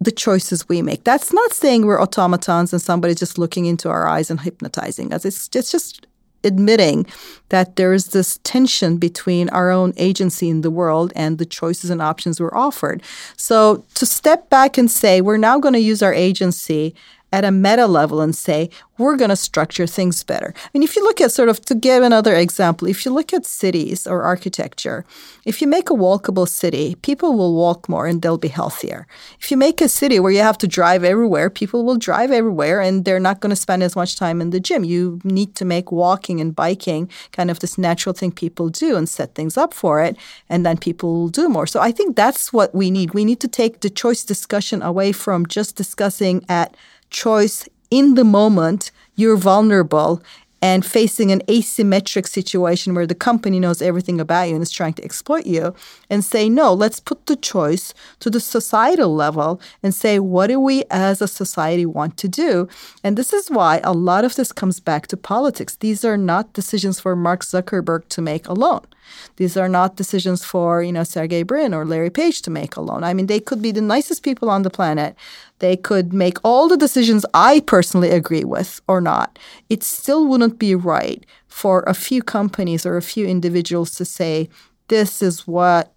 the 0.00 0.10
choices 0.10 0.68
we 0.68 0.82
make. 0.82 1.04
That's 1.04 1.32
not 1.32 1.52
saying 1.52 1.84
we're 1.84 2.00
automatons 2.00 2.72
and 2.72 2.80
somebody's 2.80 3.18
just 3.18 3.38
looking 3.38 3.66
into 3.66 3.88
our 3.88 4.06
eyes 4.06 4.30
and 4.30 4.40
hypnotizing 4.40 5.12
us. 5.12 5.24
It's, 5.24 5.48
it's 5.54 5.70
just 5.70 6.06
admitting 6.44 7.06
that 7.48 7.76
there 7.76 7.92
is 7.92 8.08
this 8.08 8.38
tension 8.44 8.98
between 8.98 9.48
our 9.50 9.70
own 9.70 9.92
agency 9.96 10.48
in 10.48 10.60
the 10.60 10.70
world 10.70 11.12
and 11.16 11.38
the 11.38 11.46
choices 11.46 11.90
and 11.90 12.00
options 12.00 12.40
we're 12.40 12.54
offered. 12.54 13.02
So 13.36 13.84
to 13.94 14.06
step 14.06 14.48
back 14.50 14.78
and 14.78 14.90
say, 14.90 15.20
we're 15.20 15.36
now 15.36 15.58
going 15.58 15.74
to 15.74 15.80
use 15.80 16.02
our 16.02 16.14
agency 16.14 16.94
at 17.32 17.44
a 17.44 17.50
meta 17.50 17.86
level 17.86 18.20
and 18.20 18.34
say, 18.34 18.70
we're 18.96 19.16
going 19.16 19.28
to 19.28 19.36
structure 19.36 19.86
things 19.86 20.24
better. 20.24 20.52
I 20.56 20.68
mean, 20.74 20.82
if 20.82 20.96
you 20.96 21.04
look 21.04 21.20
at 21.20 21.30
sort 21.30 21.48
of, 21.48 21.60
to 21.66 21.74
give 21.74 22.02
another 22.02 22.34
example, 22.34 22.88
if 22.88 23.04
you 23.04 23.12
look 23.12 23.32
at 23.32 23.46
cities 23.46 24.06
or 24.06 24.22
architecture, 24.22 25.04
if 25.44 25.60
you 25.60 25.68
make 25.68 25.88
a 25.88 25.94
walkable 25.94 26.48
city, 26.48 26.96
people 26.96 27.36
will 27.36 27.54
walk 27.54 27.88
more 27.88 28.06
and 28.06 28.22
they'll 28.22 28.38
be 28.38 28.48
healthier. 28.48 29.06
If 29.38 29.50
you 29.50 29.56
make 29.56 29.80
a 29.80 29.88
city 29.88 30.18
where 30.18 30.32
you 30.32 30.40
have 30.40 30.58
to 30.58 30.66
drive 30.66 31.04
everywhere, 31.04 31.48
people 31.48 31.84
will 31.84 31.96
drive 31.96 32.30
everywhere 32.32 32.80
and 32.80 33.04
they're 33.04 33.20
not 33.20 33.40
going 33.40 33.50
to 33.50 33.56
spend 33.56 33.82
as 33.82 33.94
much 33.94 34.16
time 34.16 34.40
in 34.40 34.50
the 34.50 34.58
gym. 34.58 34.82
You 34.82 35.20
need 35.22 35.54
to 35.56 35.64
make 35.64 35.92
walking 35.92 36.40
and 36.40 36.56
biking 36.56 37.08
kind 37.32 37.50
of 37.50 37.60
this 37.60 37.78
natural 37.78 38.14
thing 38.14 38.32
people 38.32 38.68
do 38.68 38.96
and 38.96 39.08
set 39.08 39.34
things 39.34 39.56
up 39.56 39.72
for 39.74 40.02
it, 40.02 40.16
and 40.48 40.66
then 40.66 40.76
people 40.76 41.12
will 41.14 41.28
do 41.28 41.48
more. 41.48 41.66
So 41.66 41.80
I 41.80 41.92
think 41.92 42.16
that's 42.16 42.52
what 42.52 42.74
we 42.74 42.90
need. 42.90 43.14
We 43.14 43.24
need 43.24 43.40
to 43.40 43.48
take 43.48 43.80
the 43.80 43.90
choice 43.90 44.24
discussion 44.24 44.82
away 44.82 45.12
from 45.12 45.46
just 45.46 45.76
discussing 45.76 46.44
at 46.48 46.76
choice 47.10 47.68
in 47.90 48.14
the 48.14 48.24
moment 48.24 48.90
you're 49.16 49.36
vulnerable 49.36 50.22
and 50.60 50.84
facing 50.84 51.30
an 51.30 51.40
asymmetric 51.42 52.26
situation 52.26 52.94
where 52.94 53.06
the 53.06 53.14
company 53.14 53.60
knows 53.60 53.80
everything 53.80 54.20
about 54.20 54.48
you 54.48 54.54
and 54.54 54.62
is 54.62 54.70
trying 54.70 54.92
to 54.92 55.04
exploit 55.04 55.46
you 55.46 55.74
and 56.10 56.24
say 56.24 56.48
no 56.48 56.72
let's 56.74 56.98
put 56.98 57.26
the 57.26 57.36
choice 57.36 57.94
to 58.18 58.28
the 58.28 58.40
societal 58.40 59.14
level 59.14 59.60
and 59.82 59.94
say 59.94 60.18
what 60.18 60.48
do 60.48 60.58
we 60.58 60.82
as 60.90 61.22
a 61.22 61.28
society 61.28 61.86
want 61.86 62.16
to 62.16 62.28
do? 62.28 62.68
And 63.04 63.16
this 63.16 63.32
is 63.32 63.50
why 63.50 63.80
a 63.84 63.92
lot 63.92 64.24
of 64.24 64.34
this 64.34 64.52
comes 64.52 64.80
back 64.80 65.06
to 65.08 65.16
politics. 65.16 65.76
These 65.76 66.04
are 66.04 66.16
not 66.16 66.52
decisions 66.52 66.98
for 66.98 67.14
mark 67.14 67.42
zuckerberg 67.44 68.08
to 68.08 68.22
make 68.22 68.48
alone. 68.48 68.86
These 69.36 69.56
are 69.56 69.68
not 69.68 69.96
decisions 69.96 70.44
for 70.44 70.82
you 70.82 70.92
know 70.92 71.04
sergey 71.04 71.42
brin 71.42 71.72
or 71.72 71.84
larry 71.84 72.10
page 72.10 72.42
to 72.42 72.50
make 72.50 72.76
alone. 72.76 73.04
I 73.04 73.14
mean 73.14 73.26
they 73.26 73.40
could 73.40 73.62
be 73.62 73.70
the 73.70 73.80
nicest 73.80 74.22
people 74.22 74.50
on 74.50 74.62
the 74.62 74.70
planet 74.70 75.16
they 75.58 75.76
could 75.76 76.12
make 76.12 76.38
all 76.44 76.68
the 76.68 76.76
decisions 76.76 77.26
I 77.34 77.60
personally 77.60 78.10
agree 78.10 78.44
with 78.44 78.80
or 78.88 79.00
not. 79.00 79.38
It 79.68 79.82
still 79.82 80.26
wouldn't 80.26 80.58
be 80.58 80.74
right 80.74 81.24
for 81.46 81.82
a 81.86 81.94
few 81.94 82.22
companies 82.22 82.86
or 82.86 82.96
a 82.96 83.02
few 83.02 83.26
individuals 83.26 83.92
to 83.96 84.04
say, 84.04 84.48
this 84.88 85.22
is 85.22 85.46
what 85.46 85.92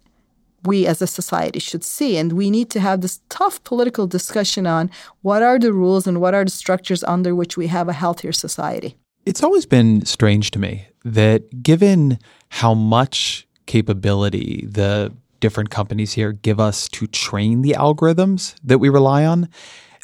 we 0.64 0.86
as 0.86 1.02
a 1.02 1.06
society 1.06 1.58
should 1.58 1.84
see. 1.84 2.16
And 2.16 2.32
we 2.32 2.50
need 2.50 2.70
to 2.70 2.80
have 2.80 3.00
this 3.00 3.20
tough 3.28 3.62
political 3.64 4.06
discussion 4.06 4.66
on 4.66 4.90
what 5.22 5.42
are 5.42 5.58
the 5.58 5.72
rules 5.72 6.06
and 6.06 6.20
what 6.20 6.34
are 6.34 6.44
the 6.44 6.50
structures 6.50 7.02
under 7.04 7.34
which 7.34 7.56
we 7.56 7.66
have 7.68 7.88
a 7.88 7.92
healthier 7.92 8.32
society. 8.32 8.96
It's 9.24 9.42
always 9.42 9.66
been 9.66 10.04
strange 10.04 10.50
to 10.52 10.58
me 10.58 10.86
that 11.04 11.62
given 11.62 12.18
how 12.48 12.74
much 12.74 13.46
capability 13.66 14.66
the 14.68 15.12
different 15.42 15.68
companies 15.68 16.14
here 16.14 16.32
give 16.32 16.58
us 16.58 16.88
to 16.88 17.06
train 17.06 17.60
the 17.60 17.72
algorithms 17.72 18.54
that 18.64 18.78
we 18.78 18.88
rely 18.88 19.26
on, 19.26 19.50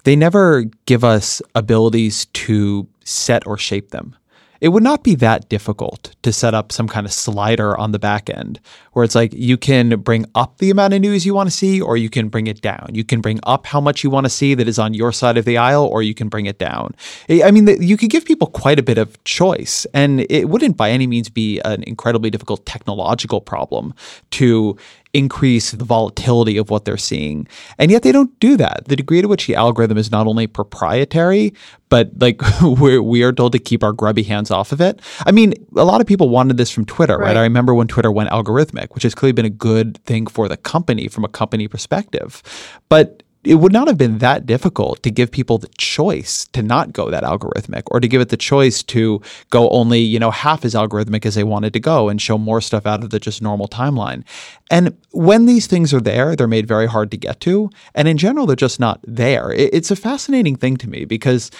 they 0.05 0.14
never 0.14 0.64
give 0.84 1.03
us 1.03 1.41
abilities 1.55 2.26
to 2.26 2.86
set 3.05 3.47
or 3.47 3.57
shape 3.57 3.91
them 3.91 4.14
it 4.61 4.68
would 4.68 4.82
not 4.82 5.05
be 5.05 5.14
that 5.16 5.49
difficult 5.49 6.14
to 6.22 6.32
set 6.32 6.55
up 6.55 6.72
some 6.72 6.89
kind 6.89 7.07
of 7.07 7.12
slider 7.12 7.78
on 7.78 7.93
the 7.93 7.99
back 7.99 8.28
end 8.28 8.59
where 8.93 9.05
it's 9.05 9.14
like 9.14 9.32
you 9.32 9.57
can 9.57 10.01
bring 10.01 10.26
up 10.34 10.59
the 10.59 10.70
amount 10.70 10.95
of 10.95 11.01
news 11.01 11.24
you 11.24 11.34
want 11.34 11.49
to 11.49 11.57
see 11.57 11.80
or 11.80 11.97
you 11.97 12.11
can 12.11 12.28
bring 12.28 12.49
it 12.49 12.61
down. 12.61 12.89
You 12.93 13.05
can 13.05 13.20
bring 13.20 13.39
up 13.45 13.66
how 13.66 13.80
much 13.80 14.03
you 14.03 14.11
want 14.11 14.26
to 14.26 14.30
see 14.30 14.55
that 14.55 14.66
is 14.66 14.78
on 14.78 14.95
your 14.95 15.12
side 15.12 15.39
of 15.39 15.45
the 15.45 15.57
aisle 15.57 15.84
or 15.84 16.03
you 16.03 16.14
can 16.14 16.28
bring 16.28 16.47
it 16.47 16.59
down. 16.59 16.95
I 17.30 17.51
mean, 17.51 17.68
you 17.80 17.97
could 17.97 18.11
give 18.11 18.24
people 18.24 18.49
quite 18.49 18.78
a 18.78 18.82
bit 18.82 18.99
of 18.99 19.22
choice 19.24 19.86
and 19.95 20.26
it 20.28 20.49
wouldn't 20.49 20.76
by 20.76 20.91
any 20.91 21.07
means 21.07 21.28
be 21.28 21.61
an 21.61 21.84
incredibly 21.84 22.30
difficult 22.30 22.66
technological 22.66 23.41
problem 23.41 23.95
to 24.32 24.76
increase 25.15 25.73
the 25.73 25.85
volatility 25.85 26.57
of 26.57 26.71
what 26.71 26.85
they're 26.85 26.97
seeing. 26.97 27.49
And 27.79 27.91
yet 27.91 28.03
they 28.03 28.13
don't 28.13 28.39
do 28.41 28.57
that. 28.57 28.85
The 28.87 28.97
degree 28.97 29.23
to 29.23 29.29
which 29.29 29.47
the 29.47 29.55
algorithm 29.55 29.99
is 29.99 30.11
not 30.11 30.27
only 30.27 30.47
proprietary, 30.47 31.55
but 31.89 32.11
like 32.19 32.41
we're, 32.63 33.03
we 33.03 33.23
are 33.23 33.33
told 33.33 33.53
to 33.53 33.59
keep 33.59 33.83
our 33.83 33.93
grubby 33.93 34.23
hands 34.23 34.51
off 34.51 34.73
of 34.73 34.81
it. 34.81 35.01
I 35.27 35.33
mean, 35.33 35.55
a 35.77 35.85
lot 35.85 36.01
of 36.01 36.07
people 36.07 36.29
wanted 36.29 36.57
this 36.57 36.71
from 36.71 36.85
Twitter, 36.85 37.17
right? 37.17 37.29
right? 37.29 37.37
I 37.37 37.43
remember 37.43 37.75
when 37.75 37.89
Twitter 37.89 38.13
went 38.13 38.31
algorithmic, 38.31 38.95
which 38.95 39.03
has 39.03 39.15
clearly 39.15 39.33
been 39.33 39.47
a 39.47 39.51
good 39.51 40.03
thing 40.05 40.27
for 40.27 40.49
the 40.49 40.57
company 40.57 41.09
from 41.09 41.25
a 41.25 41.29
company 41.29 41.69
perspective. 41.69 42.43
But 42.89 43.23
it 43.49 43.55
would 43.55 43.72
not 43.72 43.88
have 43.88 43.96
been 43.96 44.18
that 44.18 44.44
difficult 44.44 45.03
to 45.03 45.11
give 45.11 45.30
people 45.30 45.57
the 45.57 45.70
choice 45.78 46.46
to 46.49 46.62
not 46.62 46.92
go 46.92 47.11
that 47.11 47.22
algorithmic 47.22 47.82
or 47.86 47.99
to 47.99 48.07
give 48.07 48.20
it 48.20 48.28
the 48.28 48.36
choice 48.36 48.82
to 48.82 49.22
go 49.49 49.70
only, 49.70 50.01
you 50.01 50.18
know, 50.18 50.30
half 50.30 50.66
as 50.66 50.74
algorithmic 50.74 51.24
as 51.24 51.34
they 51.34 51.44
wanted 51.44 51.72
to 51.72 51.80
go 51.80 52.11
and 52.11 52.20
show 52.20 52.36
more 52.36 52.61
stuff 52.61 52.84
out 52.84 53.03
of 53.03 53.09
the 53.09 53.18
just 53.18 53.40
normal 53.40 53.66
timeline. 53.66 54.22
And 54.70 54.94
when 55.12 55.46
these 55.46 55.66
things 55.66 55.94
are 55.94 56.01
there, 56.01 56.36
they're 56.36 56.46
made 56.46 56.68
very 56.68 56.86
hard 56.86 57.11
to 57.12 57.16
get 57.16 57.40
to. 57.40 57.70
And 57.94 58.07
in 58.07 58.18
general, 58.18 58.44
they're 58.44 58.55
just 58.55 58.78
not 58.78 59.01
there. 59.03 59.51
It's 59.53 59.90
a 59.90 59.96
fascinating 59.96 60.57
thing 60.57 60.76
to 60.76 60.88
me 60.88 61.07
because 61.07 61.51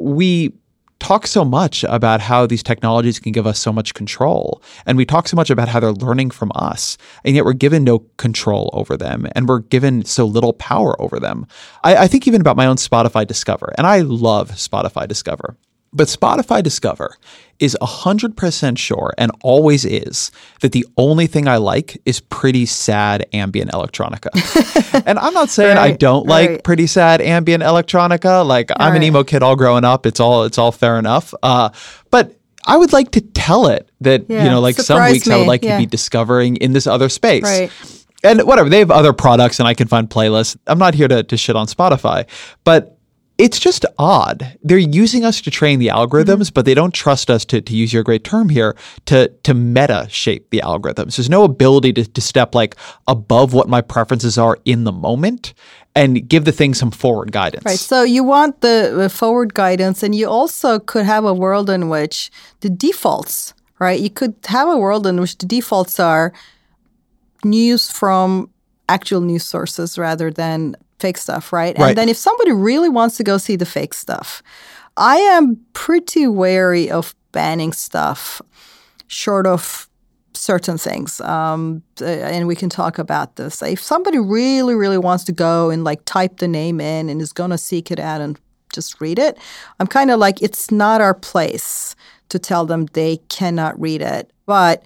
we 0.00 0.52
talk 1.02 1.26
so 1.26 1.44
much 1.44 1.84
about 1.84 2.20
how 2.20 2.46
these 2.46 2.62
technologies 2.62 3.18
can 3.18 3.32
give 3.32 3.46
us 3.46 3.58
so 3.58 3.72
much 3.72 3.92
control. 3.92 4.62
And 4.86 4.96
we 4.96 5.04
talk 5.04 5.26
so 5.26 5.36
much 5.36 5.50
about 5.50 5.68
how 5.68 5.80
they're 5.80 5.92
learning 5.92 6.30
from 6.30 6.52
us. 6.54 6.96
And 7.24 7.34
yet 7.34 7.44
we're 7.44 7.54
given 7.54 7.82
no 7.82 7.98
control 8.16 8.70
over 8.72 8.96
them 8.96 9.26
and 9.34 9.48
we're 9.48 9.58
given 9.58 10.04
so 10.04 10.24
little 10.24 10.52
power 10.52 11.00
over 11.02 11.18
them. 11.18 11.46
I, 11.82 11.96
I 11.96 12.06
think 12.06 12.28
even 12.28 12.40
about 12.40 12.56
my 12.56 12.66
own 12.66 12.76
Spotify 12.76 13.26
Discover, 13.26 13.74
and 13.76 13.86
I 13.86 14.00
love 14.00 14.52
Spotify 14.52 15.08
Discover. 15.08 15.56
But 15.92 16.08
Spotify 16.08 16.62
Discover 16.62 17.16
is 17.58 17.76
100% 17.80 18.78
sure 18.78 19.12
and 19.18 19.30
always 19.42 19.84
is 19.84 20.32
that 20.62 20.72
the 20.72 20.86
only 20.96 21.26
thing 21.26 21.46
I 21.46 21.58
like 21.58 22.00
is 22.04 22.18
pretty 22.18 22.66
sad 22.66 23.26
ambient 23.32 23.70
electronica. 23.70 25.02
and 25.06 25.18
I'm 25.18 25.32
not 25.32 25.48
saying 25.48 25.76
right, 25.76 25.92
I 25.92 25.96
don't 25.96 26.26
like 26.26 26.50
right. 26.50 26.64
pretty 26.64 26.86
sad 26.86 27.20
ambient 27.20 27.62
electronica. 27.62 28.44
Like 28.44 28.70
all 28.70 28.78
I'm 28.80 28.92
right. 28.92 28.96
an 28.96 29.02
emo 29.04 29.22
kid 29.22 29.42
all 29.42 29.54
growing 29.54 29.84
up. 29.84 30.06
It's 30.06 30.18
all 30.18 30.44
it's 30.44 30.58
all 30.58 30.72
fair 30.72 30.98
enough. 30.98 31.34
Uh, 31.42 31.70
but 32.10 32.36
I 32.66 32.76
would 32.76 32.92
like 32.92 33.12
to 33.12 33.20
tell 33.20 33.68
it 33.68 33.88
that 34.00 34.28
yeah, 34.28 34.44
you 34.44 34.50
know, 34.50 34.60
like 34.60 34.76
some 34.76 35.10
weeks 35.10 35.26
me. 35.26 35.34
I 35.34 35.38
would 35.38 35.46
like 35.46 35.62
yeah. 35.62 35.76
to 35.76 35.82
be 35.82 35.86
discovering 35.86 36.56
in 36.56 36.72
this 36.72 36.86
other 36.86 37.08
space. 37.08 37.42
Right. 37.42 37.70
And 38.24 38.42
whatever, 38.42 38.68
they 38.68 38.78
have 38.78 38.90
other 38.90 39.12
products 39.12 39.58
and 39.58 39.66
I 39.66 39.74
can 39.74 39.88
find 39.88 40.08
playlists. 40.08 40.56
I'm 40.66 40.78
not 40.78 40.94
here 40.94 41.08
to, 41.08 41.24
to 41.24 41.36
shit 41.36 41.56
on 41.56 41.66
Spotify, 41.66 42.28
but 42.64 42.91
it's 43.42 43.58
just 43.58 43.84
odd. 43.98 44.56
They're 44.62 44.78
using 44.78 45.24
us 45.24 45.40
to 45.40 45.50
train 45.50 45.80
the 45.80 45.88
algorithms, 45.88 46.46
mm-hmm. 46.46 46.54
but 46.54 46.64
they 46.64 46.74
don't 46.74 46.94
trust 46.94 47.28
us 47.28 47.44
to, 47.46 47.60
to 47.60 47.76
use 47.76 47.92
your 47.92 48.04
great 48.04 48.22
term 48.22 48.48
here 48.48 48.76
to 49.06 49.28
to 49.42 49.52
meta 49.52 50.06
shape 50.08 50.50
the 50.50 50.62
algorithms. 50.64 51.16
There's 51.16 51.28
no 51.28 51.42
ability 51.42 51.92
to, 51.94 52.04
to 52.04 52.20
step 52.20 52.54
like 52.54 52.76
above 53.08 53.52
what 53.52 53.68
my 53.68 53.80
preferences 53.80 54.38
are 54.38 54.58
in 54.64 54.84
the 54.84 54.92
moment 54.92 55.54
and 55.96 56.26
give 56.28 56.44
the 56.44 56.52
thing 56.52 56.72
some 56.72 56.92
forward 56.92 57.32
guidance. 57.32 57.64
Right. 57.64 57.78
So 57.78 58.04
you 58.04 58.22
want 58.22 58.60
the, 58.60 58.94
the 58.96 59.10
forward 59.10 59.54
guidance, 59.54 60.04
and 60.04 60.14
you 60.14 60.28
also 60.28 60.78
could 60.78 61.04
have 61.04 61.24
a 61.24 61.34
world 61.34 61.68
in 61.68 61.88
which 61.88 62.30
the 62.60 62.70
defaults, 62.70 63.54
right? 63.80 64.00
You 64.00 64.08
could 64.08 64.36
have 64.46 64.68
a 64.68 64.78
world 64.78 65.04
in 65.04 65.20
which 65.20 65.36
the 65.38 65.46
defaults 65.46 65.98
are 65.98 66.32
news 67.44 67.90
from 67.90 68.50
actual 68.88 69.20
news 69.20 69.44
sources 69.44 69.98
rather 69.98 70.30
than 70.30 70.76
fake 71.02 71.18
stuff, 71.18 71.52
right? 71.52 71.76
right? 71.78 71.88
And 71.88 71.98
then 71.98 72.08
if 72.08 72.16
somebody 72.16 72.52
really 72.52 72.88
wants 72.88 73.16
to 73.18 73.24
go 73.24 73.38
see 73.38 73.56
the 73.56 73.66
fake 73.66 73.94
stuff, 73.94 74.42
I 74.96 75.16
am 75.36 75.58
pretty 75.72 76.26
wary 76.26 76.90
of 76.90 77.14
banning 77.32 77.72
stuff 77.72 78.40
short 79.08 79.46
of 79.46 79.88
certain 80.34 80.78
things. 80.78 81.20
Um, 81.20 81.82
uh, 82.00 82.04
and 82.06 82.46
we 82.46 82.56
can 82.56 82.68
talk 82.68 82.98
about 82.98 83.36
this. 83.36 83.62
If 83.62 83.80
somebody 83.80 84.18
really, 84.18 84.74
really 84.74 84.98
wants 84.98 85.24
to 85.24 85.32
go 85.32 85.70
and 85.70 85.84
like 85.84 86.04
type 86.04 86.38
the 86.38 86.48
name 86.48 86.80
in 86.80 87.08
and 87.08 87.20
is 87.20 87.32
going 87.32 87.50
to 87.50 87.58
seek 87.58 87.90
it 87.90 87.98
out 87.98 88.20
and 88.20 88.38
just 88.72 89.00
read 89.00 89.18
it, 89.18 89.38
I'm 89.78 89.86
kind 89.86 90.10
of 90.10 90.18
like, 90.18 90.42
it's 90.42 90.70
not 90.70 91.00
our 91.00 91.14
place 91.14 91.94
to 92.28 92.38
tell 92.38 92.64
them 92.66 92.86
they 92.92 93.18
cannot 93.28 93.78
read 93.80 94.02
it. 94.02 94.32
But 94.46 94.82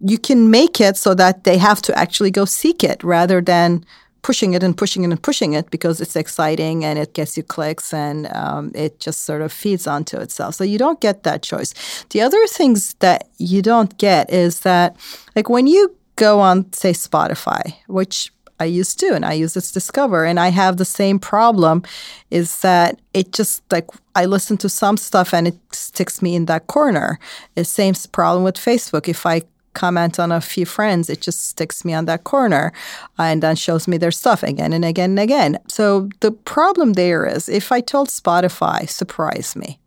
you 0.00 0.18
can 0.18 0.50
make 0.50 0.80
it 0.80 0.96
so 0.96 1.14
that 1.14 1.44
they 1.44 1.58
have 1.58 1.80
to 1.82 1.96
actually 1.96 2.30
go 2.30 2.44
seek 2.44 2.82
it 2.82 3.02
rather 3.04 3.40
than 3.40 3.84
pushing 4.22 4.54
it 4.54 4.62
and 4.62 4.76
pushing 4.76 5.04
it 5.04 5.10
and 5.10 5.22
pushing 5.22 5.52
it 5.52 5.70
because 5.70 6.00
it's 6.00 6.16
exciting 6.16 6.84
and 6.84 6.98
it 6.98 7.12
gets 7.12 7.36
you 7.36 7.42
clicks 7.42 7.92
and 7.92 8.32
um, 8.34 8.70
it 8.74 9.00
just 9.00 9.24
sort 9.24 9.42
of 9.42 9.52
feeds 9.52 9.86
onto 9.86 10.16
itself. 10.16 10.54
So 10.54 10.64
you 10.64 10.78
don't 10.78 11.00
get 11.00 11.24
that 11.24 11.42
choice. 11.42 11.74
The 12.10 12.20
other 12.20 12.46
things 12.46 12.94
that 13.00 13.28
you 13.38 13.62
don't 13.62 13.96
get 13.98 14.30
is 14.30 14.60
that, 14.60 14.96
like 15.34 15.48
when 15.48 15.66
you 15.66 15.94
go 16.16 16.40
on, 16.40 16.72
say, 16.72 16.92
Spotify, 16.92 17.74
which 17.88 18.32
I 18.60 18.66
used 18.66 19.00
to, 19.00 19.12
and 19.12 19.24
I 19.24 19.32
use 19.32 19.54
this 19.54 19.72
Discover, 19.72 20.24
and 20.24 20.38
I 20.38 20.48
have 20.48 20.76
the 20.76 20.84
same 20.84 21.18
problem. 21.18 21.82
Is 22.30 22.60
that 22.60 23.00
it 23.12 23.32
just 23.32 23.62
like 23.72 23.88
I 24.14 24.26
listen 24.26 24.56
to 24.58 24.68
some 24.68 24.96
stuff 24.96 25.34
and 25.34 25.48
it 25.48 25.56
sticks 25.72 26.22
me 26.22 26.36
in 26.36 26.46
that 26.46 26.68
corner. 26.68 27.18
The 27.56 27.64
same 27.64 27.94
problem 28.12 28.44
with 28.44 28.54
Facebook. 28.54 29.08
If 29.08 29.26
I 29.26 29.42
comment 29.74 30.18
on 30.18 30.32
a 30.32 30.40
few 30.40 30.66
friends, 30.66 31.08
it 31.08 31.20
just 31.20 31.48
sticks 31.48 31.84
me 31.84 31.94
on 31.94 32.04
that 32.06 32.24
corner 32.24 32.72
uh, 33.18 33.24
and 33.24 33.42
then 33.42 33.56
shows 33.56 33.88
me 33.88 33.96
their 33.96 34.10
stuff 34.10 34.42
again 34.42 34.72
and 34.72 34.84
again 34.84 35.10
and 35.10 35.20
again. 35.20 35.58
So 35.68 36.08
the 36.20 36.32
problem 36.32 36.94
there 36.94 37.26
is 37.26 37.48
if 37.48 37.72
I 37.72 37.80
told 37.80 38.08
Spotify, 38.08 38.88
surprise 38.88 39.56
me, 39.56 39.78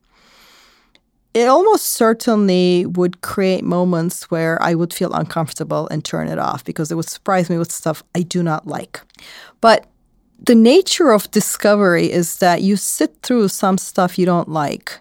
it 1.33 1.47
almost 1.47 1.87
certainly 1.87 2.85
would 2.85 3.21
create 3.21 3.63
moments 3.63 4.31
where 4.31 4.61
I 4.61 4.73
would 4.73 4.93
feel 4.93 5.11
uncomfortable 5.13 5.87
and 5.89 6.03
turn 6.03 6.29
it 6.29 6.39
off 6.39 6.63
because 6.63 6.91
it 6.91 6.95
would 6.95 7.09
surprise 7.09 7.49
me 7.49 7.57
with 7.57 7.71
stuff 7.71 8.03
I 8.15 8.21
do 8.21 8.41
not 8.41 8.65
like. 8.65 9.01
But 9.59 9.85
the 10.39 10.55
nature 10.55 11.11
of 11.11 11.29
discovery 11.31 12.11
is 12.11 12.37
that 12.37 12.61
you 12.61 12.77
sit 12.77 13.17
through 13.21 13.49
some 13.49 13.77
stuff 13.77 14.17
you 14.17 14.25
don't 14.25 14.49
like 14.49 14.99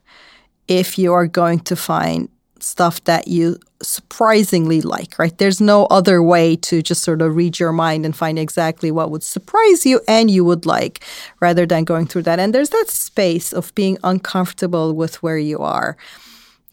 if 0.66 0.98
you 0.98 1.12
are 1.12 1.26
going 1.26 1.60
to 1.60 1.76
find 1.76 2.28
stuff 2.58 3.02
that 3.04 3.28
you 3.28 3.58
surprisingly 3.84 4.80
like, 4.80 5.18
right? 5.18 5.36
There's 5.38 5.60
no 5.60 5.86
other 5.86 6.22
way 6.22 6.56
to 6.56 6.82
just 6.82 7.02
sort 7.02 7.22
of 7.22 7.36
read 7.36 7.58
your 7.58 7.72
mind 7.72 8.04
and 8.04 8.16
find 8.16 8.38
exactly 8.38 8.90
what 8.90 9.10
would 9.10 9.22
surprise 9.22 9.86
you 9.86 10.00
and 10.08 10.30
you 10.30 10.44
would 10.44 10.66
like 10.66 11.04
rather 11.40 11.66
than 11.66 11.84
going 11.84 12.06
through 12.06 12.22
that. 12.22 12.38
And 12.38 12.54
there's 12.54 12.70
that 12.70 12.88
space 12.88 13.52
of 13.52 13.74
being 13.74 13.98
uncomfortable 14.02 14.94
with 14.94 15.22
where 15.22 15.38
you 15.38 15.58
are. 15.58 15.96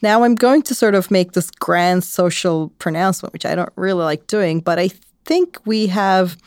Now, 0.01 0.23
I'm 0.23 0.35
going 0.35 0.63
to 0.63 0.73
sort 0.73 0.95
of 0.95 1.11
make 1.11 1.33
this 1.33 1.51
grand 1.51 2.03
social 2.03 2.69
pronouncement, 2.79 3.33
which 3.33 3.45
I 3.45 3.53
don't 3.53 3.71
really 3.75 4.03
like 4.03 4.25
doing, 4.25 4.59
but 4.59 4.79
I 4.79 4.89
think 5.25 5.59
we 5.65 5.87
have 5.87 6.37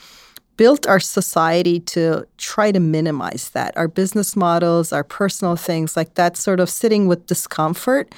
built 0.57 0.87
our 0.87 1.01
society 1.01 1.81
to 1.81 2.27
try 2.39 2.73
to 2.73 2.81
minimize 2.81 3.51
that. 3.51 3.77
Our 3.77 3.89
business 3.89 4.37
models, 4.37 4.93
our 4.93 5.05
personal 5.05 5.57
things, 5.57 5.97
like 5.97 6.15
that 6.15 6.37
sort 6.37 6.61
of 6.61 6.71
sitting 6.71 7.07
with 7.07 7.27
discomfort 7.27 8.15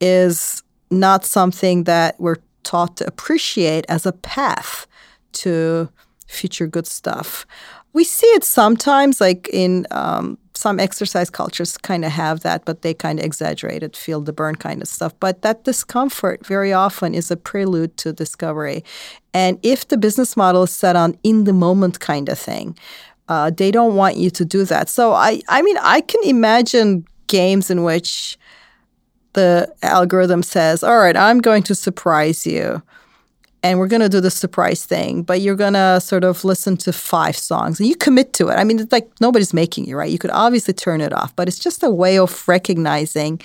is 0.00 0.62
not 0.90 1.24
something 1.24 1.84
that 1.84 2.20
we're 2.20 2.36
taught 2.62 2.96
to 2.98 3.06
appreciate 3.06 3.84
as 3.88 4.06
a 4.06 4.12
path 4.12 4.86
to 5.32 5.88
future 6.26 6.66
good 6.66 6.86
stuff. 6.86 7.46
We 7.92 8.04
see 8.04 8.26
it 8.28 8.44
sometimes, 8.44 9.20
like 9.20 9.48
in 9.52 9.86
um, 9.90 10.38
some 10.54 10.80
exercise 10.80 11.30
cultures, 11.30 11.78
kind 11.78 12.04
of 12.04 12.12
have 12.12 12.40
that, 12.40 12.64
but 12.64 12.82
they 12.82 12.92
kind 12.92 13.18
of 13.18 13.24
exaggerate 13.24 13.82
it, 13.82 13.96
feel 13.96 14.20
the 14.20 14.32
burn 14.32 14.56
kind 14.56 14.82
of 14.82 14.88
stuff. 14.88 15.14
But 15.20 15.42
that 15.42 15.64
discomfort 15.64 16.44
very 16.46 16.72
often 16.72 17.14
is 17.14 17.30
a 17.30 17.36
prelude 17.36 17.96
to 17.98 18.12
discovery. 18.12 18.84
And 19.32 19.58
if 19.62 19.88
the 19.88 19.96
business 19.96 20.36
model 20.36 20.64
is 20.64 20.70
set 20.70 20.96
on 20.96 21.16
in 21.22 21.44
the 21.44 21.52
moment 21.52 22.00
kind 22.00 22.28
of 22.28 22.38
thing, 22.38 22.76
uh, 23.28 23.50
they 23.50 23.70
don't 23.70 23.96
want 23.96 24.16
you 24.16 24.30
to 24.30 24.44
do 24.44 24.64
that. 24.64 24.88
So 24.88 25.12
I, 25.12 25.40
I 25.48 25.62
mean, 25.62 25.78
I 25.80 26.00
can 26.00 26.22
imagine 26.24 27.06
games 27.26 27.70
in 27.70 27.82
which 27.82 28.38
the 29.36 29.72
algorithm 29.82 30.42
says, 30.42 30.82
all 30.82 30.96
right, 30.96 31.16
I'm 31.16 31.40
going 31.40 31.62
to 31.64 31.74
surprise 31.74 32.46
you. 32.46 32.82
And 33.62 33.78
we're 33.78 33.88
going 33.88 34.02
to 34.02 34.08
do 34.08 34.20
the 34.20 34.30
surprise 34.30 34.84
thing, 34.84 35.22
but 35.22 35.40
you're 35.40 35.56
going 35.56 35.74
to 35.74 36.00
sort 36.00 36.24
of 36.24 36.44
listen 36.44 36.76
to 36.78 36.92
five 36.92 37.36
songs 37.36 37.78
and 37.78 37.88
you 37.88 37.96
commit 37.96 38.32
to 38.34 38.48
it. 38.48 38.54
I 38.54 38.64
mean, 38.64 38.78
it's 38.78 38.92
like 38.92 39.10
nobody's 39.20 39.52
making 39.52 39.86
you, 39.86 39.96
right? 39.96 40.10
You 40.10 40.18
could 40.18 40.30
obviously 40.30 40.72
turn 40.72 41.00
it 41.00 41.12
off, 41.12 41.34
but 41.36 41.48
it's 41.48 41.58
just 41.58 41.82
a 41.82 41.90
way 41.90 42.18
of 42.18 42.46
recognizing 42.48 43.40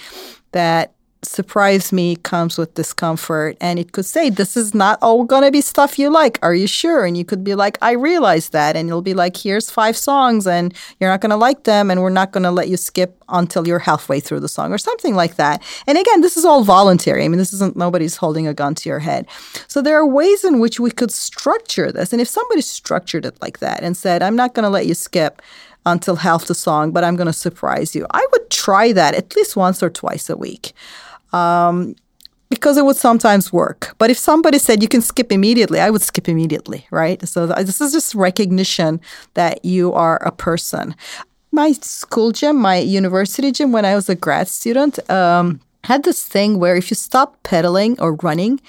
that 0.52 0.94
surprise 1.24 1.93
me 1.93 2.15
comes 2.15 2.57
with 2.57 2.74
discomfort. 2.74 3.55
And 3.61 3.78
it 3.78 3.91
could 3.91 4.05
say 4.05 4.30
this 4.30 4.57
is 4.57 4.74
not 4.74 4.97
all 5.01 5.24
going 5.24 5.43
to 5.43 5.51
be 5.51 5.61
stuff 5.61 5.99
you 5.99 6.09
like. 6.09 6.39
Are 6.41 6.55
you 6.55 6.67
sure? 6.67 7.05
And 7.05 7.15
you 7.15 7.24
could 7.24 7.43
be 7.43 7.55
like 7.55 7.78
i 7.82 7.91
realize 7.91 8.49
that. 8.49 8.76
And 8.76 8.88
you'll 8.88 9.01
be 9.01 9.13
like 9.13 9.38
here's 9.38 9.69
five 9.69 9.95
songs 9.95 10.47
and 10.47 10.74
you're 10.99 11.09
not 11.09 11.22
going 11.22 11.30
to 11.30 11.36
like 11.36 11.63
them 11.63 11.91
and 11.91 12.01
we're 12.01 12.09
not 12.09 12.32
going 12.32 12.43
to 12.43 12.51
let 12.51 12.69
you 12.69 12.78
skip 12.78 13.17
until 13.30 13.67
you're 13.67 13.80
halfway 13.80 14.19
through 14.19 14.39
the 14.39 14.49
song 14.49 14.74
or 14.74 14.78
something 14.78 15.15
like 15.15 15.36
that. 15.36 15.61
And 15.88 15.97
again 15.97 16.22
this 16.22 16.38
is 16.38 16.45
all 16.45 16.63
voluntary. 16.63 17.24
I 17.24 17.28
mean 17.28 17.38
this 17.38 17.53
isn't 17.53 17.76
nobody's 17.76 18.17
holding 18.17 18.47
a 18.47 18.53
gun 18.53 18.76
to 18.76 18.89
your 18.89 18.99
head. 18.99 19.28
So 19.67 19.82
there 19.82 19.97
are 19.97 20.07
ways 20.07 20.43
in 20.43 20.59
which 20.59 20.80
we 20.80 20.91
could 20.91 21.11
structure 21.11 21.91
this. 21.91 22.11
And 22.11 22.22
if 22.22 22.28
somebody 22.28 22.61
structured 22.61 23.26
it 23.26 23.41
like 23.41 23.59
that 23.59 23.84
and 23.84 23.95
said 23.95 24.22
i'm 24.22 24.36
not 24.36 24.53
going 24.53 24.63
to 24.63 24.69
let 24.69 24.86
you 24.86 24.93
skip 24.93 25.41
until 25.86 26.17
half 26.17 26.45
the 26.45 26.55
song 26.55 26.91
but 26.91 27.03
i'm 27.03 27.15
going 27.15 27.28
to 27.28 27.34
surprise 27.34 27.95
you 27.95 28.05
i 28.11 28.26
would 28.32 28.49
try 28.49 28.91
that 28.91 29.15
at 29.15 29.36
least 29.36 29.55
once 29.55 29.82
or 29.82 29.89
twice 29.89 30.30
a 30.30 30.38
week 30.38 30.74
um, 31.34 31.95
because 32.49 32.77
it 32.77 32.86
would 32.86 32.97
sometimes 32.97 33.53
work. 33.53 33.95
But 33.97 34.11
if 34.11 34.17
somebody 34.17 34.59
said 34.59 34.82
you 34.82 34.89
can 34.89 35.01
skip 35.01 35.32
immediately, 35.32 35.79
I 35.79 35.89
would 35.89 36.01
skip 36.01 36.27
immediately, 36.27 36.86
right? 36.91 37.25
So 37.27 37.47
this 37.47 37.79
is 37.79 37.93
just 37.93 38.13
recognition 38.13 38.99
that 39.36 39.63
you 39.63 39.93
are 39.93 40.17
a 40.17 40.32
person. 40.32 40.95
My 41.51 41.71
school 41.71 42.32
gym, 42.32 42.57
my 42.57 42.77
university 42.77 43.51
gym, 43.51 43.71
when 43.71 43.86
I 43.86 43.95
was 43.95 44.09
a 44.09 44.15
grad 44.15 44.47
student, 44.47 44.99
um, 45.09 45.61
had 45.86 46.03
this 46.03 46.23
thing 46.23 46.59
where 46.59 46.75
if 46.75 46.91
you 46.91 46.95
stop 46.95 47.41
pedaling 47.43 47.99
or 47.99 48.15
running, 48.15 48.59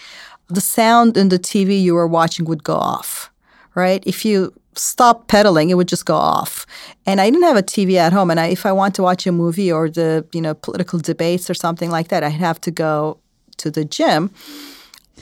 the 0.48 0.60
sound 0.60 1.16
in 1.16 1.28
the 1.28 1.38
TV 1.38 1.80
you 1.80 1.94
were 1.94 2.06
watching 2.06 2.44
would 2.46 2.64
go 2.64 2.76
off, 2.76 3.30
right? 3.74 4.02
If 4.06 4.24
you 4.24 4.52
stop 4.74 5.28
pedaling, 5.28 5.70
it 5.70 5.74
would 5.74 5.88
just 5.88 6.06
go 6.06 6.14
off. 6.14 6.66
And 7.06 7.20
I 7.20 7.30
didn't 7.30 7.44
have 7.44 7.56
a 7.56 7.62
TV 7.62 7.94
at 7.96 8.12
home. 8.12 8.30
And 8.30 8.40
I, 8.40 8.48
if 8.48 8.64
I 8.66 8.72
want 8.72 8.94
to 8.96 9.02
watch 9.02 9.26
a 9.26 9.32
movie 9.32 9.70
or 9.70 9.88
the 9.88 10.26
you 10.32 10.40
know 10.40 10.54
political 10.54 10.98
debates 10.98 11.50
or 11.50 11.54
something 11.54 11.90
like 11.90 12.08
that, 12.08 12.24
I'd 12.24 12.30
have 12.30 12.60
to 12.62 12.70
go 12.70 13.18
to 13.58 13.70
the 13.70 13.84
gym. 13.84 14.30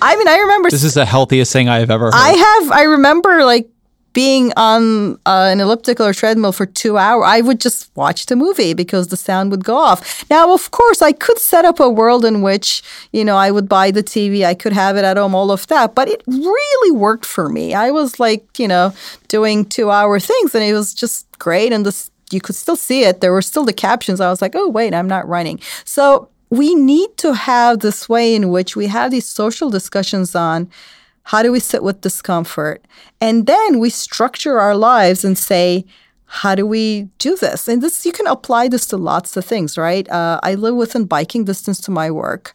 I 0.02 0.16
mean, 0.16 0.28
I 0.28 0.38
remember 0.38 0.70
this 0.70 0.84
is 0.84 0.94
the 0.94 1.04
healthiest 1.04 1.52
thing 1.52 1.68
I've 1.68 1.90
ever 1.90 2.06
heard. 2.06 2.14
I 2.14 2.30
have. 2.30 2.72
I 2.72 2.82
remember 2.84 3.44
like 3.44 3.68
being 4.12 4.52
on 4.56 5.14
uh, 5.26 5.48
an 5.52 5.60
elliptical 5.60 6.06
or 6.06 6.12
treadmill 6.12 6.52
for 6.52 6.66
two 6.66 6.98
hours, 6.98 7.24
I 7.26 7.40
would 7.40 7.60
just 7.60 7.90
watch 7.96 8.26
the 8.26 8.36
movie 8.36 8.74
because 8.74 9.08
the 9.08 9.16
sound 9.16 9.50
would 9.50 9.64
go 9.64 9.76
off. 9.76 10.28
Now, 10.28 10.52
of 10.52 10.70
course, 10.70 11.00
I 11.00 11.12
could 11.12 11.38
set 11.38 11.64
up 11.64 11.78
a 11.78 11.88
world 11.88 12.24
in 12.24 12.42
which, 12.42 12.82
you 13.12 13.24
know, 13.24 13.36
I 13.36 13.50
would 13.50 13.68
buy 13.68 13.90
the 13.90 14.02
TV, 14.02 14.44
I 14.44 14.54
could 14.54 14.72
have 14.72 14.96
it 14.96 15.04
at 15.04 15.16
home, 15.16 15.34
all 15.34 15.52
of 15.52 15.66
that, 15.68 15.94
but 15.94 16.08
it 16.08 16.22
really 16.26 16.90
worked 16.90 17.26
for 17.26 17.48
me. 17.48 17.74
I 17.74 17.90
was 17.90 18.18
like, 18.18 18.58
you 18.58 18.66
know, 18.66 18.92
doing 19.28 19.64
two 19.64 19.90
hour 19.90 20.18
things 20.18 20.54
and 20.54 20.64
it 20.64 20.72
was 20.72 20.92
just 20.92 21.26
great. 21.38 21.72
And 21.72 21.86
this, 21.86 22.10
you 22.32 22.40
could 22.40 22.56
still 22.56 22.76
see 22.76 23.04
it. 23.04 23.20
There 23.20 23.32
were 23.32 23.42
still 23.42 23.64
the 23.64 23.72
captions. 23.72 24.20
I 24.20 24.30
was 24.30 24.42
like, 24.42 24.54
oh, 24.54 24.68
wait, 24.68 24.94
I'm 24.94 25.08
not 25.08 25.28
running. 25.28 25.60
So 25.84 26.28
we 26.50 26.74
need 26.74 27.16
to 27.18 27.32
have 27.32 27.78
this 27.78 28.08
way 28.08 28.34
in 28.34 28.50
which 28.50 28.74
we 28.74 28.88
have 28.88 29.12
these 29.12 29.26
social 29.26 29.70
discussions 29.70 30.34
on 30.34 30.68
how 31.30 31.44
do 31.44 31.52
we 31.52 31.60
sit 31.60 31.84
with 31.84 32.00
discomfort? 32.00 32.84
And 33.20 33.46
then 33.46 33.78
we 33.78 33.88
structure 33.88 34.58
our 34.58 34.74
lives 34.74 35.24
and 35.24 35.38
say, 35.38 35.84
how 36.24 36.56
do 36.56 36.66
we 36.66 37.02
do 37.18 37.36
this? 37.36 37.68
And 37.68 37.80
this 37.80 38.04
you 38.04 38.10
can 38.10 38.26
apply 38.26 38.66
this 38.66 38.84
to 38.86 38.96
lots 38.96 39.36
of 39.36 39.44
things, 39.44 39.78
right? 39.78 40.10
Uh, 40.10 40.40
I 40.42 40.56
live 40.56 40.74
within 40.74 41.04
biking 41.04 41.44
distance 41.44 41.80
to 41.82 41.92
my 41.92 42.10
work, 42.10 42.52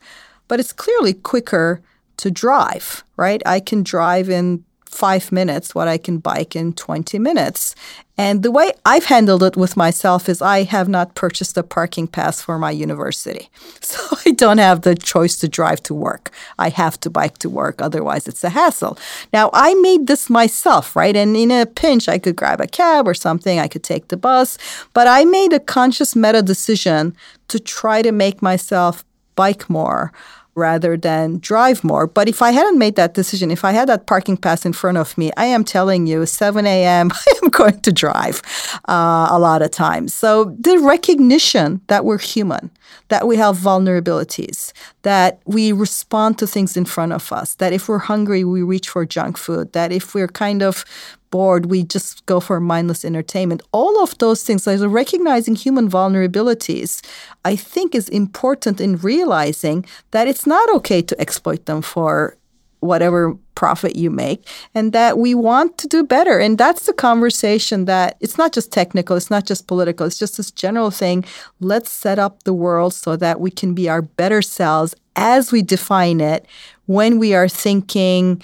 but 0.50 0.60
it's 0.60 0.74
clearly 0.74 1.14
quicker 1.14 1.82
to 2.18 2.30
drive, 2.30 3.06
right? 3.16 3.42
I 3.46 3.62
can 3.62 3.82
drive 3.82 4.30
in 4.30 4.66
five 4.90 5.32
minutes 5.32 5.76
what 5.76 5.88
I 5.88 5.98
can 5.98 6.20
bike 6.20 6.56
in 6.56 6.74
20 6.74 7.20
minutes. 7.20 7.76
And 8.18 8.44
the 8.44 8.52
way 8.52 8.72
I've 8.86 9.06
handled 9.06 9.44
it 9.44 9.58
with 9.58 9.76
myself 9.76 10.30
is 10.30 10.42
I 10.42 10.64
have 10.64 10.88
not 10.88 11.16
purchased 11.16 11.58
a 11.58 11.64
parking 11.64 12.08
pass 12.08 12.42
for 12.42 12.58
my 12.58 12.72
university. 12.72 13.50
So 13.82 14.18
I 14.26 14.32
don't 14.32 14.58
have 14.58 14.82
the 14.82 14.96
choice 14.96 15.36
to 15.38 15.48
drive 15.48 15.82
to 15.84 15.94
work. 15.94 16.32
I 16.58 16.70
have 16.70 17.00
to 17.02 17.10
bike 17.10 17.38
to 17.40 17.50
work, 17.50 17.82
otherwise, 17.82 18.28
it's 18.28 18.44
a 18.44 18.50
hassle. 18.50 18.98
Now, 19.32 19.52
I 19.54 19.76
made 19.76 20.08
this 20.08 20.28
myself, 20.30 20.96
right? 20.96 21.16
And 21.16 21.38
in 21.38 21.52
a 21.52 21.68
pinch, 21.68 22.10
I 22.10 22.18
could 22.18 22.36
grab 22.36 22.62
a 22.62 22.68
cab 22.68 23.08
or 23.08 23.14
something, 23.14 23.60
I 23.60 23.68
could 23.68 23.84
take 23.84 24.08
the 24.08 24.18
bus. 24.18 24.58
But 24.94 25.08
I 25.08 25.24
made 25.24 25.54
a 25.54 25.60
conscious 25.60 26.16
meta 26.16 26.42
decision 26.42 27.16
to 27.50 27.60
try 27.60 28.02
to 28.02 28.12
make 28.12 28.42
myself 28.42 29.06
bike 29.36 29.70
more 29.70 30.12
rather 30.56 30.96
than 30.96 31.40
drive 31.40 31.84
more. 31.84 32.08
But 32.08 32.30
if 32.30 32.42
I 32.42 32.52
hadn't 32.52 32.80
made 32.80 32.96
that 32.96 33.14
decision, 33.14 33.52
if 33.52 33.66
I 33.66 33.72
had 33.72 33.90
that 33.90 34.08
parking 34.08 34.38
pass 34.38 34.66
in 34.66 34.74
front 34.74 34.98
of 34.98 35.18
me, 35.18 35.32
I 35.36 35.46
am 35.46 35.64
telling 35.64 36.08
you, 36.08 36.26
7 36.26 36.66
a.m., 36.66 37.12
I 37.14 37.34
am 37.44 37.50
going 37.50 37.82
to 37.82 37.92
drive 37.92 38.42
uh, 38.88 39.28
a 39.30 39.38
lot 39.38 39.62
of 39.62 39.72
times. 39.72 40.14
So 40.14 40.56
the 40.60 40.80
recognition 40.80 41.82
that 41.88 42.06
we're 42.06 42.18
human, 42.18 42.72
that 43.10 43.28
we 43.28 43.36
have 43.38 43.58
vulnerabilities, 43.58 44.72
that 45.02 45.40
we 45.46 45.72
respond 45.72 46.40
to 46.40 46.48
things 46.48 46.78
in 46.78 46.86
front 46.86 47.12
of 47.12 47.32
us, 47.32 47.56
that 47.56 47.74
if 47.74 47.90
we're 47.90 48.00
hungry, 48.00 48.44
we 48.44 48.62
reach 48.62 48.90
for 48.90 49.06
junk 49.06 49.38
food, 49.38 49.74
that 49.74 49.92
if 49.92 50.16
we're 50.16 50.28
kind 50.28 50.64
of 50.64 50.86
bored, 51.32 51.68
we 51.68 51.84
just 51.84 52.26
go 52.26 52.40
for 52.40 52.60
mindless 52.60 53.06
entertainment. 53.06 53.62
All 53.72 54.02
of 54.02 54.18
those 54.18 54.44
things, 54.44 54.66
like 54.68 54.80
recognizing 54.82 55.56
human 55.56 55.90
vulnerabilities, 55.90 57.06
I 57.44 57.56
think 57.56 57.94
is 57.94 58.10
important 58.10 58.80
in 58.80 58.98
realizing 58.98 59.86
that 60.12 60.28
it's 60.28 60.46
not 60.46 60.74
okay 60.76 61.02
to 61.02 61.20
exploit 61.20 61.66
them 61.66 61.82
for 61.82 62.38
whatever 62.80 63.38
profit 63.56 63.96
you 63.96 64.12
make 64.12 64.48
and 64.74 64.92
that 64.94 65.18
we 65.18 65.34
want 65.34 65.78
to 65.78 65.88
do 65.88 66.04
better 66.04 66.40
and 66.40 66.58
that's 66.58 66.86
the 66.86 66.94
conversation 66.94 67.86
that 67.86 68.18
it's 68.20 68.38
not 68.38 68.52
just 68.52 68.72
technical 68.72 69.16
it's 69.16 69.32
not 69.32 69.46
just 69.46 69.66
political 69.66 70.06
it's 70.06 70.20
just 70.20 70.36
this 70.38 70.52
general 70.52 70.92
thing 70.92 71.24
let's 71.62 71.90
set 71.90 72.20
up 72.20 72.44
the 72.44 72.54
world 72.54 72.94
so 72.94 73.16
that 73.16 73.40
we 73.40 73.50
can 73.50 73.74
be 73.74 73.88
our 73.88 74.02
better 74.02 74.42
selves 74.42 74.94
as 75.16 75.54
we 75.54 75.62
define 75.62 76.20
it 76.20 76.46
when 76.86 77.18
we 77.18 77.34
are 77.34 77.48
thinking 77.48 78.42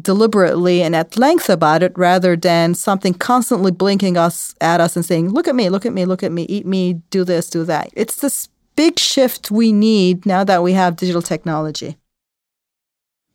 deliberately 0.00 0.82
and 0.82 0.94
at 0.94 1.16
length 1.16 1.48
about 1.48 1.82
it 1.82 1.96
rather 1.96 2.36
than 2.36 2.74
something 2.74 3.14
constantly 3.14 3.70
blinking 3.70 4.16
us 4.16 4.54
at 4.60 4.80
us 4.80 4.96
and 4.96 5.04
saying, 5.04 5.30
look 5.30 5.48
at 5.48 5.54
me, 5.54 5.70
look 5.70 5.86
at 5.86 5.92
me, 5.92 6.04
look 6.04 6.22
at 6.22 6.32
me, 6.32 6.42
eat 6.44 6.66
me, 6.66 6.94
do 7.10 7.24
this, 7.24 7.48
do 7.48 7.64
that. 7.64 7.90
It's 7.94 8.16
this 8.16 8.48
big 8.76 8.98
shift 8.98 9.50
we 9.50 9.72
need 9.72 10.26
now 10.26 10.44
that 10.44 10.62
we 10.62 10.72
have 10.72 10.96
digital 10.96 11.22
technology. 11.22 11.96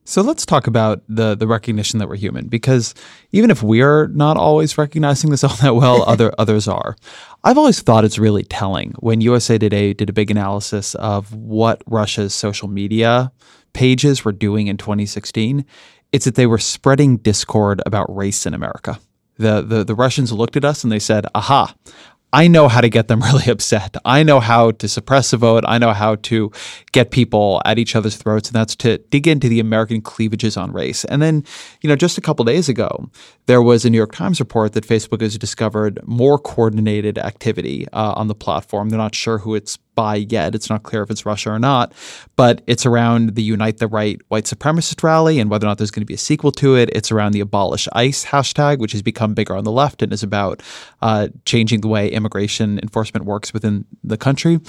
So 0.06 0.22
let's 0.22 0.46
talk 0.46 0.68
about 0.68 1.02
the 1.08 1.34
the 1.34 1.48
recognition 1.48 2.00
that 2.00 2.10
we're 2.10 2.18
human, 2.18 2.50
because 2.50 2.94
even 3.32 3.50
if 3.50 3.64
we're 3.64 4.08
not 4.08 4.36
always 4.36 4.78
recognizing 4.78 5.30
this 5.30 5.46
all 5.46 5.56
that 5.62 5.76
well, 5.76 6.04
other 6.08 6.34
others 6.38 6.68
are. 6.68 6.98
I've 7.44 7.58
always 7.58 7.82
thought 7.82 8.04
it's 8.04 8.20
really 8.20 8.44
telling 8.44 8.94
when 9.00 9.22
USA 9.22 9.58
Today 9.58 9.94
did 9.94 10.10
a 10.10 10.14
big 10.14 10.30
analysis 10.30 10.94
of 10.96 11.34
what 11.34 11.82
Russia's 11.88 12.34
social 12.34 12.68
media 12.68 13.32
pages 13.72 14.26
were 14.26 14.34
doing 14.34 14.68
in 14.68 14.78
2016. 14.78 15.66
It's 16.14 16.26
that 16.26 16.36
they 16.36 16.48
were 16.48 16.60
spreading 16.60 17.18
discord 17.18 17.82
about 17.86 18.16
race 18.16 18.46
in 18.46 18.54
America. 18.54 19.00
The, 19.38 19.62
the, 19.62 19.84
the 19.84 19.96
Russians 19.96 20.32
looked 20.32 20.56
at 20.56 20.64
us 20.64 20.84
and 20.84 20.92
they 20.92 21.00
said, 21.00 21.26
aha, 21.34 21.74
I 22.34 22.48
know 22.48 22.68
how 22.68 22.82
to 22.82 22.90
get 22.90 23.08
them 23.08 23.22
really 23.24 23.46
upset. 23.48 23.96
I 24.04 24.24
know 24.24 24.40
how 24.40 24.72
to 24.72 24.88
suppress 24.88 25.32
a 25.34 25.38
vote. 25.38 25.64
I 25.68 25.78
know 25.78 25.94
how 25.94 26.16
to 26.16 26.52
get 26.92 27.12
people 27.12 27.62
at 27.64 27.78
each 27.78 27.96
other's 27.96 28.18
throats, 28.18 28.50
and 28.50 28.56
that's 28.56 28.76
to 28.78 28.98
dig 28.98 29.28
into 29.28 29.48
the 29.48 29.60
American 29.60 30.02
cleavages 30.02 30.58
on 30.58 30.74
race. 30.74 31.06
And 31.06 31.22
then, 31.22 31.46
you 31.82 31.88
know, 31.88 31.96
just 31.96 32.18
a 32.18 32.22
couple 32.22 32.44
days 32.44 32.68
ago, 32.68 33.10
there 33.46 33.62
was 33.62 33.86
a 33.86 33.90
New 33.90 33.98
York 33.98 34.14
Times 34.14 34.40
report 34.40 34.74
that 34.74 34.88
Facebook 34.88 35.22
has 35.22 35.38
discovered 35.38 36.00
more 36.08 36.40
coordinated 36.40 37.20
activity 37.20 37.88
uh, 37.94 38.14
on 38.16 38.28
the 38.28 38.36
platform. 38.36 38.90
They're 38.90 38.98
not 38.98 39.16
sure 39.16 39.38
who 39.38 39.54
it's 39.54 39.78
by 39.96 40.16
yet. 40.16 40.56
It's 40.56 40.70
not 40.70 40.84
clear 40.84 41.04
if 41.04 41.12
it's 41.12 41.26
Russia 41.26 41.52
or 41.52 41.60
not, 41.60 41.94
but 42.36 42.62
it's 42.68 42.86
around 42.86 43.36
the 43.36 43.44
Unite 43.44 43.78
the 43.78 43.88
Right 43.88 44.20
white 44.28 44.46
supremacist 44.46 45.04
rally 45.04 45.40
and 45.40 45.50
whether 45.50 45.66
or 45.66 45.70
not 45.70 45.78
there's 45.78 45.92
going 45.92 46.02
to 46.02 46.06
be 46.06 46.14
a 46.14 46.18
sequel 46.18 46.52
to 46.54 46.76
it. 46.76 46.90
It's 46.94 47.12
around 47.12 47.34
the 47.34 47.40
Abolish 47.40 47.88
ICE 47.94 48.26
hashtag, 48.26 48.80
which 48.80 48.92
has 48.92 49.02
become 49.02 49.34
bigger 49.34 49.56
on 49.56 49.64
the 49.64 49.72
left 49.72 50.02
and 50.02 50.12
is 50.14 50.24
about 50.24 50.62
uh, 51.02 51.28
changing 51.46 51.82
the 51.82 51.88
way 51.88 52.10
immigration 52.10 52.80
enforcement 52.80 53.26
works 53.26 53.54
within 53.54 53.86
the 54.04 54.18
country. 54.18 54.60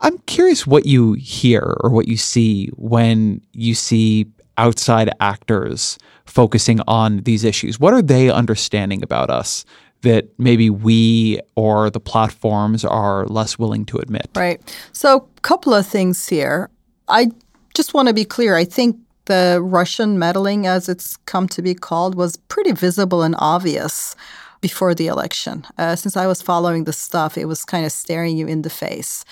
I'm 0.00 0.18
curious 0.18 0.66
what 0.66 0.86
you 0.86 1.14
hear 1.14 1.76
or 1.80 1.90
what 1.90 2.06
you 2.06 2.16
see 2.16 2.68
when 2.76 3.40
you 3.52 3.74
see 3.74 4.26
outside 4.56 5.10
actors 5.20 5.98
focusing 6.24 6.80
on 6.86 7.18
these 7.22 7.44
issues. 7.44 7.80
What 7.80 7.94
are 7.94 8.02
they 8.02 8.30
understanding 8.30 9.02
about 9.02 9.30
us 9.30 9.64
that 10.02 10.28
maybe 10.38 10.70
we 10.70 11.40
or 11.56 11.90
the 11.90 12.00
platforms 12.00 12.84
are 12.84 13.26
less 13.26 13.58
willing 13.58 13.84
to 13.86 13.98
admit. 13.98 14.28
Right. 14.36 14.60
So, 14.92 15.28
a 15.36 15.40
couple 15.40 15.74
of 15.74 15.86
things 15.86 16.28
here. 16.28 16.70
I 17.08 17.30
just 17.74 17.94
want 17.94 18.08
to 18.08 18.14
be 18.14 18.24
clear. 18.24 18.56
I 18.56 18.64
think 18.64 18.96
the 19.24 19.60
Russian 19.62 20.18
meddling, 20.18 20.66
as 20.66 20.88
it's 20.88 21.16
come 21.26 21.48
to 21.48 21.62
be 21.62 21.74
called, 21.74 22.14
was 22.14 22.36
pretty 22.36 22.72
visible 22.72 23.22
and 23.22 23.34
obvious 23.38 24.14
before 24.60 24.94
the 24.94 25.06
election. 25.06 25.66
Uh, 25.76 25.94
since 25.96 26.16
I 26.16 26.26
was 26.26 26.42
following 26.42 26.84
the 26.84 26.92
stuff, 26.92 27.38
it 27.38 27.46
was 27.46 27.64
kind 27.64 27.84
of 27.84 27.92
staring 27.92 28.36
you 28.36 28.46
in 28.46 28.62
the 28.62 28.70
face. 28.70 29.24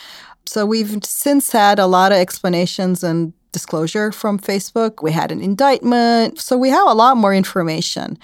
So, 0.47 0.67
we've 0.67 1.05
since 1.05 1.53
had 1.53 1.79
a 1.79 1.87
lot 1.87 2.12
of 2.12 2.19
explanations 2.19 3.05
and 3.05 3.33
disclosure 3.53 4.12
from 4.12 4.39
Facebook. 4.39 5.03
We 5.03 5.12
had 5.12 5.31
an 5.31 5.41
indictment. 5.41 6.41
So, 6.41 6.59
we 6.59 6.71
have 6.71 6.89
a 6.89 6.95
lot 6.95 7.17
more 7.17 7.35
information. 7.35 8.19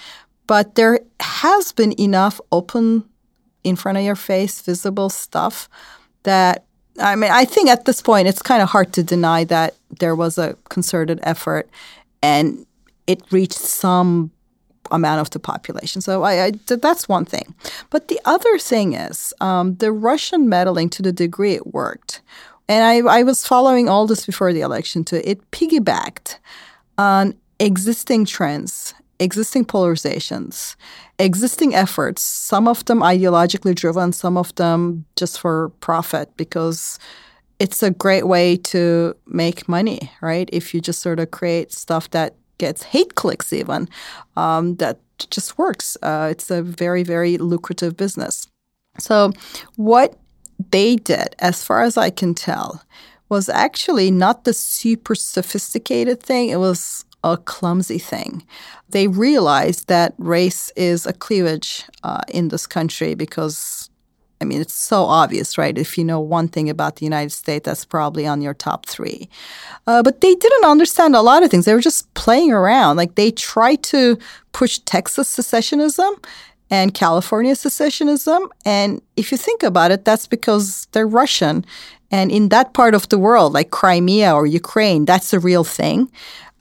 But 0.47 0.75
there 0.75 1.01
has 1.21 1.73
been 1.73 1.99
enough 2.01 2.41
open 2.51 3.05
in 3.65 3.77
front 3.77 3.99
of 3.99 4.05
your 4.05 4.17
face, 4.17 4.61
visible 4.61 5.09
stuff 5.09 5.69
that 6.25 6.65
I 7.01 7.17
mean, 7.17 7.31
I 7.31 7.45
think 7.45 7.71
at 7.71 7.87
this 7.87 8.03
point 8.03 8.29
it's 8.29 8.43
kind 8.43 8.63
of 8.63 8.69
hard 8.69 8.93
to 8.95 9.03
deny 9.03 9.45
that 9.45 9.77
there 9.99 10.15
was 10.15 10.37
a 10.37 10.57
concerted 10.69 11.21
effort 11.23 11.69
and 12.23 12.67
it 13.07 13.23
reached 13.31 13.55
some 13.55 14.31
amount 14.91 15.21
of 15.21 15.31
the 15.31 15.39
population. 15.39 16.01
So 16.03 16.23
I, 16.23 16.47
I 16.47 16.53
that's 16.67 17.09
one 17.09 17.25
thing. 17.25 17.55
But 17.91 18.09
the 18.09 18.21
other 18.25 18.59
thing 18.59 18.93
is 18.93 19.33
um, 19.41 19.77
the 19.77 19.91
Russian 19.91 20.49
meddling 20.49 20.91
to 20.91 21.03
the 21.03 21.13
degree 21.13 21.55
it 21.55 21.73
worked. 21.73 22.21
And 22.69 22.85
I, 22.85 23.19
I 23.19 23.23
was 23.23 23.47
following 23.47 23.89
all 23.89 24.07
this 24.07 24.27
before 24.27 24.53
the 24.53 24.61
election 24.61 25.05
too. 25.05 25.21
It 25.25 25.51
piggybacked 25.51 26.39
on 26.99 27.35
existing 27.59 28.27
trends 28.27 28.95
existing 29.23 29.65
polarizations, 29.65 30.77
existing 31.19 31.75
efforts, 31.75 32.23
some 32.23 32.67
of 32.67 32.85
them 32.87 33.01
ideologically 33.01 33.75
driven, 33.75 34.13
some 34.13 34.37
of 34.37 34.55
them 34.57 35.05
just 35.17 35.41
for 35.41 35.71
profit, 35.81 36.37
because 36.37 36.99
it's 37.59 37.83
a 37.83 37.91
great 37.91 38.27
way 38.27 38.57
to 38.57 39.15
make 39.27 39.69
money, 39.69 40.11
right? 40.21 40.49
If 40.53 40.75
you 40.75 40.81
just 40.81 41.01
sort 41.01 41.21
of 41.21 41.31
create 41.31 41.73
stuff 41.73 42.11
that 42.11 42.35
gets 42.59 42.83
hate 42.83 43.15
clicks, 43.15 43.53
even, 43.53 43.89
um, 44.37 44.77
that 44.77 44.99
just 45.31 45.57
works. 45.59 45.97
Uh, 46.03 46.29
it's 46.31 46.51
a 46.51 46.63
very, 46.63 47.05
very 47.05 47.39
lucrative 47.39 47.97
business. 47.97 48.49
So, 48.99 49.33
what 49.77 50.19
they 50.71 50.97
did, 50.97 51.35
as 51.39 51.63
far 51.65 51.83
as 51.83 51.97
I 51.97 52.11
can 52.11 52.35
tell, 52.35 52.83
was 53.29 53.49
actually 53.49 54.11
not 54.11 54.45
the 54.45 54.53
super 54.53 55.15
sophisticated 55.15 56.23
thing. 56.23 56.51
It 56.51 56.59
was 56.59 57.05
a 57.25 57.37
clumsy 57.37 57.99
thing. 57.99 58.45
They 58.89 59.09
realized 59.09 59.89
that 59.89 60.15
race 60.19 60.71
is 60.77 61.07
a 61.07 61.13
cleavage 61.13 61.85
uh, 62.03 62.23
in 62.29 62.49
this 62.49 62.67
country 62.67 63.15
because, 63.15 63.91
I 64.41 64.45
mean, 64.45 64.61
it's 64.61 64.75
so 64.75 65.05
obvious, 65.05 65.57
right? 65.57 65.77
If 65.79 65.97
you 65.97 66.05
know 66.05 66.21
one 66.21 66.49
thing 66.49 66.69
about 66.69 66.97
the 66.97 67.07
United 67.07 67.31
States, 67.31 67.65
that's 67.65 67.85
probably 67.85 68.27
on 68.27 68.43
your 68.43 68.55
top 68.55 68.87
three. 68.87 69.29
Uh, 69.87 70.03
but 70.03 70.21
they 70.21 70.35
didn't 70.35 70.65
understand 70.65 71.15
a 71.15 71.23
lot 71.23 71.43
of 71.43 71.51
things. 71.51 71.65
They 71.65 71.75
were 71.75 71.81
just 71.81 72.13
playing 72.15 72.53
around. 72.53 72.97
Like 72.97 73.15
they 73.15 73.31
tried 73.31 73.83
to 73.85 74.19
push 74.53 74.79
Texas 74.81 75.35
secessionism 75.35 76.23
and 76.71 76.95
California 76.95 77.55
secessionism. 77.55 78.49
And 78.65 79.01
if 79.17 79.31
you 79.31 79.39
think 79.39 79.63
about 79.63 79.91
it, 79.91 80.05
that's 80.05 80.27
because 80.27 80.89
they're 80.93 81.07
Russian. 81.07 81.65
And 82.11 82.31
in 82.31 82.49
that 82.49 82.75
part 82.75 82.95
of 82.95 83.09
the 83.09 83.19
world, 83.19 83.53
like 83.53 83.71
Crimea 83.71 84.35
or 84.35 84.47
Ukraine, 84.47 85.05
that's 85.05 85.33
a 85.33 85.41
real 85.41 85.65
thing. 85.65 86.11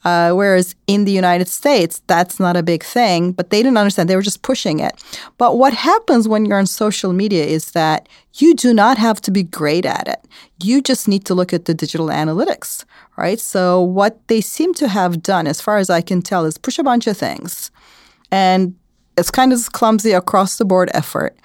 Uh, 0.03 0.31
whereas 0.31 0.75
in 0.87 1.05
the 1.05 1.11
United 1.11 1.47
States, 1.47 2.01
that's 2.07 2.39
not 2.39 2.57
a 2.57 2.63
big 2.63 2.83
thing, 2.83 3.31
but 3.31 3.49
they 3.49 3.61
didn't 3.61 3.77
understand. 3.77 4.09
They 4.09 4.15
were 4.15 4.21
just 4.21 4.41
pushing 4.41 4.79
it. 4.79 5.03
But 5.37 5.57
what 5.57 5.73
happens 5.73 6.27
when 6.27 6.45
you're 6.45 6.57
on 6.57 6.65
social 6.65 7.13
media 7.13 7.45
is 7.45 7.71
that 7.71 8.09
you 8.35 8.55
do 8.55 8.73
not 8.73 8.97
have 8.97 9.21
to 9.21 9.31
be 9.31 9.43
great 9.43 9.85
at 9.85 10.07
it. 10.07 10.25
You 10.63 10.81
just 10.81 11.07
need 11.07 11.25
to 11.25 11.35
look 11.35 11.53
at 11.53 11.65
the 11.65 11.73
digital 11.73 12.07
analytics, 12.07 12.85
right? 13.17 13.39
So, 13.39 13.81
what 13.81 14.27
they 14.27 14.41
seem 14.41 14.73
to 14.75 14.87
have 14.87 15.21
done, 15.21 15.47
as 15.47 15.61
far 15.61 15.77
as 15.77 15.89
I 15.89 16.01
can 16.01 16.21
tell, 16.21 16.45
is 16.45 16.57
push 16.57 16.79
a 16.79 16.83
bunch 16.83 17.07
of 17.07 17.17
things. 17.17 17.71
And 18.31 18.75
it's 19.17 19.31
kind 19.31 19.53
of 19.53 19.71
clumsy 19.73 20.13
across 20.13 20.57
the 20.57 20.65
board 20.65 20.89
effort 20.93 21.37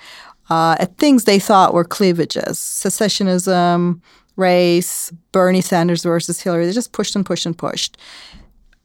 uh, 0.48 0.76
at 0.78 0.96
things 0.98 1.24
they 1.24 1.38
thought 1.38 1.74
were 1.74 1.84
cleavages, 1.84 2.59
secessionism, 2.59 4.00
race, 4.36 5.12
Bernie 5.32 5.61
Sanders 5.61 6.02
versus 6.02 6.40
Hillary. 6.40 6.66
They 6.66 6.72
just 6.72 6.92
pushed 6.92 7.16
and 7.16 7.26
pushed 7.26 7.46
and 7.46 7.57
pushed 7.57 7.96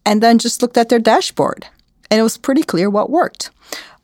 and 0.06 0.22
then 0.22 0.38
just 0.38 0.62
looked 0.62 0.78
at 0.78 0.90
their 0.90 1.00
dashboard. 1.00 1.68
And 2.10 2.20
it 2.20 2.24
was 2.24 2.38
pretty 2.38 2.64
clear 2.64 2.90
what 2.90 3.10
worked. 3.10 3.52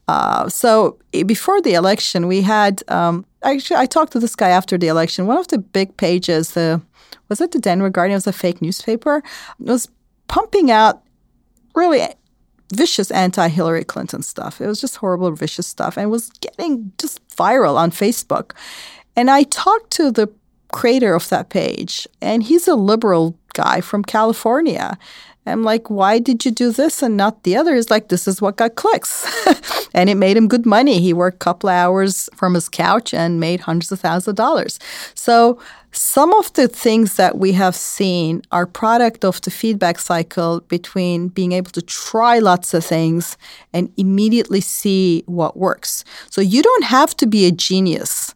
Uh, 0.08 0.48
so 0.48 0.98
eh, 1.14 1.24
before 1.24 1.62
the 1.62 1.74
election, 1.74 2.28
we 2.28 2.42
had 2.42 2.82
um, 2.88 3.26
actually 3.44 3.78
I 3.78 3.86
talked 3.86 4.14
to 4.14 4.20
this 4.20 4.36
guy 4.36 4.50
after 4.50 4.78
the 4.78 4.88
election. 4.88 5.28
One 5.28 5.38
of 5.38 5.50
the 5.50 5.58
big 5.58 5.98
pages, 5.98 6.52
the 6.52 6.82
was 7.30 7.42
it 7.42 7.52
the 7.52 7.60
Denver 7.60 7.90
Guardian? 7.90 8.14
It 8.14 8.18
was 8.18 8.28
a 8.28 8.34
fake 8.34 8.62
newspaper. 8.62 9.18
It 9.60 9.70
was 9.70 9.90
pumping 10.28 10.72
out 10.72 11.04
really 11.76 12.08
vicious 12.74 13.12
anti-Hillary 13.12 13.84
Clinton 13.84 14.22
stuff. 14.22 14.60
It 14.60 14.68
was 14.68 14.82
just 14.82 14.98
horrible, 14.98 15.32
vicious 15.32 15.68
stuff, 15.68 15.98
and 15.98 16.10
was 16.10 16.30
getting 16.42 16.92
just 16.98 17.26
viral 17.30 17.76
on 17.76 17.92
Facebook. 17.92 18.52
And 19.16 19.30
I 19.30 19.44
talked 19.44 19.92
to 19.92 20.12
the 20.12 20.32
creator 20.72 21.16
of 21.16 21.30
that 21.30 21.50
page, 21.50 22.08
and 22.22 22.44
he's 22.44 22.68
a 22.68 22.76
liberal 22.76 23.38
guy 23.54 23.82
from 23.82 24.04
California. 24.04 24.98
I'm 25.48 25.64
like, 25.64 25.90
why 25.90 26.20
did 26.20 26.46
you 26.46 26.52
do 26.52 26.72
this 26.72 27.02
and 27.02 27.16
not 27.16 27.44
the 27.44 27.56
other? 27.56 27.76
He's 27.76 27.90
like, 27.90 28.10
this 28.10 28.28
is 28.28 28.42
what 28.42 28.58
got 28.58 28.76
clicks. 28.76 29.26
and 29.94 30.10
it 30.10 30.16
made 30.16 30.38
him 30.38 30.48
good 30.48 30.66
money. 30.66 31.00
He 31.00 31.14
worked 31.14 31.36
a 31.36 31.46
couple 31.46 31.70
hours 31.70 32.30
from 32.36 32.54
his 32.54 32.70
couch 32.70 33.14
and 33.14 33.40
made 33.40 33.62
hundreds 33.62 33.92
of 33.92 34.00
thousands 34.00 34.28
of 34.28 34.36
dollars. 34.36 34.80
So 35.14 35.60
some 35.92 36.34
of 36.34 36.54
the 36.54 36.68
things 36.68 37.16
that 37.16 37.38
we 37.38 37.54
have 37.54 37.76
seen 37.76 38.42
are 38.52 38.68
product 38.68 39.24
of 39.26 39.42
the 39.42 39.50
feedback 39.50 40.00
cycle 40.00 40.60
between 40.68 41.30
being 41.30 41.54
able 41.54 41.72
to 41.72 41.82
try 41.82 42.40
lots 42.40 42.74
of 42.74 42.86
things 42.86 43.38
and 43.74 43.92
immediately 43.98 44.62
see 44.62 45.24
what 45.26 45.58
works. 45.58 46.04
So 46.30 46.42
you 46.42 46.62
don't 46.62 46.84
have 46.84 47.16
to 47.18 47.26
be 47.26 47.46
a 47.46 47.52
genius 47.52 48.36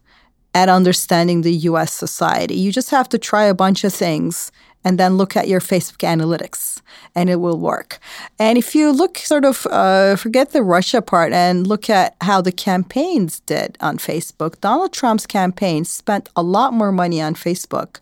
at 0.54 0.68
understanding 0.68 1.42
the 1.42 1.52
US 1.70 1.92
society. 1.92 2.54
You 2.54 2.72
just 2.72 2.90
have 2.90 3.08
to 3.10 3.18
try 3.18 3.44
a 3.44 3.54
bunch 3.54 3.84
of 3.84 3.92
things 3.92 4.50
and 4.84 4.98
then 4.98 5.16
look 5.16 5.36
at 5.36 5.48
your 5.48 5.60
Facebook 5.60 6.06
analytics 6.06 6.80
and 7.14 7.30
it 7.30 7.36
will 7.36 7.58
work. 7.58 7.98
And 8.38 8.58
if 8.58 8.74
you 8.74 8.90
look 8.90 9.18
sort 9.18 9.44
of, 9.44 9.66
uh, 9.66 10.16
forget 10.16 10.50
the 10.50 10.62
Russia 10.62 11.02
part 11.02 11.32
and 11.32 11.66
look 11.66 11.88
at 11.88 12.16
how 12.20 12.40
the 12.40 12.52
campaigns 12.52 13.40
did 13.40 13.76
on 13.80 13.98
Facebook, 13.98 14.60
Donald 14.60 14.92
Trump's 14.92 15.26
campaign 15.26 15.84
spent 15.84 16.28
a 16.36 16.42
lot 16.42 16.72
more 16.72 16.92
money 16.92 17.20
on 17.20 17.34
Facebook. 17.34 17.98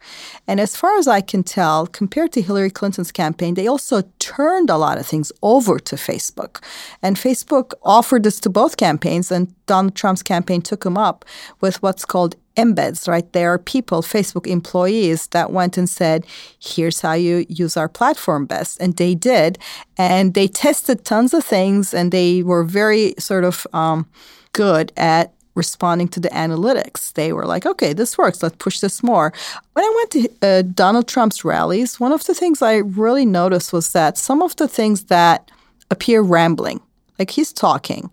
And 0.47 0.61
as 0.61 0.77
far 0.77 0.97
as 0.99 1.07
I 1.07 1.21
can 1.21 1.43
tell, 1.43 1.87
compared 1.87 2.33
to 2.33 2.43
Hillary 2.43 2.71
Clinton's 2.71 3.13
campaign, 3.13 3.55
they 3.55 3.67
also 3.67 4.03
turned 4.19 4.71
a 4.71 4.77
lot 4.77 4.99
of 4.99 5.07
things 5.07 5.33
over 5.43 5.79
to 5.79 5.97
Facebook. 5.97 6.63
And 7.03 7.17
Facebook 7.17 7.73
offered 7.83 8.23
this 8.23 8.41
to 8.41 8.51
both 8.51 8.77
campaigns, 8.77 9.31
and 9.31 9.55
Donald 9.67 9.95
Trump's 9.95 10.23
campaign 10.23 10.63
took 10.63 10.85
them 10.85 10.97
up 10.97 11.25
with 11.61 11.83
what's 11.83 12.05
called 12.05 12.37
embeds, 12.57 13.09
right? 13.09 13.33
There 13.33 13.53
are 13.53 13.59
people, 13.59 14.03
Facebook 14.03 14.47
employees, 14.47 15.29
that 15.29 15.53
went 15.53 15.79
and 15.79 15.89
said, 15.89 16.27
here's 16.59 17.01
how 17.01 17.13
you 17.13 17.47
use 17.49 17.77
our 17.77 17.89
platform 17.89 18.47
best. 18.47 18.81
And 18.81 18.97
they 18.97 19.15
did. 19.15 19.59
And 19.97 20.35
they 20.35 20.49
tested 20.49 21.05
tons 21.05 21.35
of 21.35 21.45
things 21.45 21.95
and 21.95 22.13
they 22.13 22.43
were 22.43 22.65
very 22.65 23.15
sort 23.19 23.45
of 23.45 23.67
um, 23.73 24.07
good 24.53 24.93
at 24.97 25.33
responding 25.55 26.09
to 26.09 26.21
the 26.21 26.29
analytics. 26.31 27.13
They 27.13 27.33
were 27.33 27.47
like, 27.47 27.67
okay, 27.67 27.93
this 27.93 28.17
works. 28.17 28.43
Let's 28.43 28.57
push 28.57 28.81
this 28.81 29.03
more. 29.03 29.33
When 29.73 29.85
I 29.85 29.93
went 29.97 30.11
to 30.11 30.49
uh, 30.49 30.63
Donald 30.63 31.09
Trump's 31.09 31.45
rallies, 31.45 31.99
one 31.99 32.13
of 32.13 32.25
the 32.25 32.35
things 32.35 32.63
I 32.63 32.77
really 32.77 33.27
noticed 33.27 33.73
was 33.73 33.93
that 33.93 34.17
some 34.17 34.43
of 34.43 34.57
the 34.57 34.69
things 34.69 35.05
that 35.05 35.51
appear 35.91 36.23
rambling, 36.23 36.81
like 37.19 37.31
he's 37.31 37.53
talking, 37.53 38.11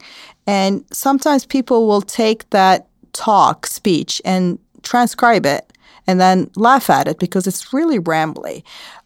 and 0.48 0.84
sometimes 0.92 1.46
people 1.46 1.88
will 1.88 2.02
take 2.02 2.50
that 2.50 2.87
talk 3.18 3.66
speech 3.66 4.22
and 4.24 4.60
transcribe 4.84 5.46
it 5.46 5.74
and 6.06 6.22
then 6.22 6.50
laugh 6.56 6.90
at 6.90 7.08
it 7.08 7.20
because 7.20 7.48
it's 7.48 7.74
really 7.74 8.00
rambly. 8.00 8.64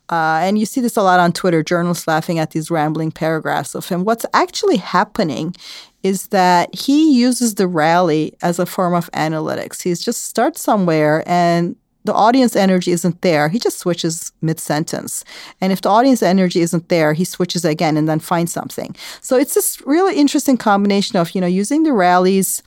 Uh, 0.10 0.42
and 0.44 0.60
you 0.60 0.66
see 0.66 0.82
this 0.82 0.98
a 0.98 1.02
lot 1.02 1.22
on 1.22 1.32
Twitter, 1.32 1.64
journalists 1.64 2.06
laughing 2.06 2.38
at 2.38 2.52
these 2.52 2.70
rambling 2.70 3.12
paragraphs 3.12 3.74
of 3.74 3.88
him. 3.88 4.04
What's 4.04 4.26
actually 4.34 4.78
happening 4.78 5.56
is 6.04 6.28
that 6.28 6.76
he 6.76 7.14
uses 7.14 7.56
the 7.56 7.68
rally 7.68 8.34
as 8.42 8.60
a 8.60 8.66
form 8.66 8.94
of 8.94 9.10
analytics. 9.12 9.84
He 9.84 9.94
just 9.94 10.26
starts 10.26 10.62
somewhere 10.62 11.24
and 11.26 11.78
the 12.04 12.14
audience 12.14 12.56
energy 12.56 12.92
isn't 12.92 13.22
there, 13.22 13.48
he 13.48 13.60
just 13.60 13.78
switches 13.78 14.32
mid 14.42 14.60
sentence. 14.60 15.24
And 15.62 15.72
if 15.72 15.82
the 15.82 15.90
audience 15.90 16.24
energy 16.24 16.62
isn't 16.62 16.90
there, 16.90 17.14
he 17.14 17.24
switches 17.24 17.64
again 17.64 17.96
and 17.96 18.10
then 18.10 18.20
finds 18.20 18.52
something. 18.52 18.96
So 19.22 19.38
it's 19.38 19.54
this 19.54 19.82
really 19.86 20.16
interesting 20.16 20.58
combination 20.58 21.18
of, 21.18 21.32
you 21.36 21.42
know, 21.42 21.48
using 21.48 21.84
the 21.84 21.94
rallies 21.94 22.64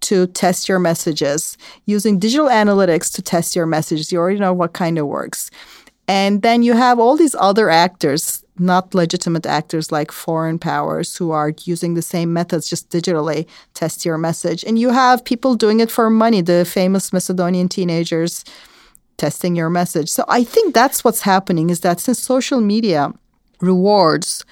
to 0.00 0.26
test 0.28 0.68
your 0.68 0.78
messages, 0.78 1.56
using 1.86 2.18
digital 2.18 2.48
analytics 2.48 3.12
to 3.14 3.22
test 3.22 3.54
your 3.54 3.66
messages. 3.66 4.10
You 4.12 4.18
already 4.18 4.38
know 4.38 4.52
what 4.52 4.72
kind 4.72 4.98
of 4.98 5.06
works. 5.06 5.50
And 6.08 6.42
then 6.42 6.62
you 6.62 6.72
have 6.72 6.98
all 6.98 7.16
these 7.16 7.36
other 7.38 7.70
actors, 7.70 8.44
not 8.58 8.94
legitimate 8.94 9.46
actors 9.46 9.92
like 9.92 10.10
foreign 10.10 10.58
powers 10.58 11.14
who 11.16 11.30
are 11.30 11.52
using 11.64 11.94
the 11.94 12.02
same 12.02 12.32
methods 12.32 12.68
just 12.68 12.90
digitally 12.90 13.46
test 13.74 14.04
your 14.04 14.18
message. 14.18 14.64
And 14.64 14.78
you 14.78 14.90
have 14.90 15.24
people 15.24 15.54
doing 15.54 15.78
it 15.78 15.90
for 15.90 16.10
money, 16.10 16.40
the 16.40 16.64
famous 16.64 17.12
Macedonian 17.12 17.68
teenagers 17.68 18.44
testing 19.18 19.54
your 19.54 19.70
message. 19.70 20.08
So 20.08 20.24
I 20.28 20.42
think 20.42 20.74
that's 20.74 21.04
what's 21.04 21.20
happening 21.20 21.70
is 21.70 21.80
that 21.80 22.00
since 22.00 22.18
social 22.18 22.60
media 22.60 23.12
rewards 23.60 24.44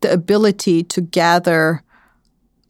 the 0.00 0.10
ability 0.12 0.84
to 0.84 1.00
gather 1.00 1.82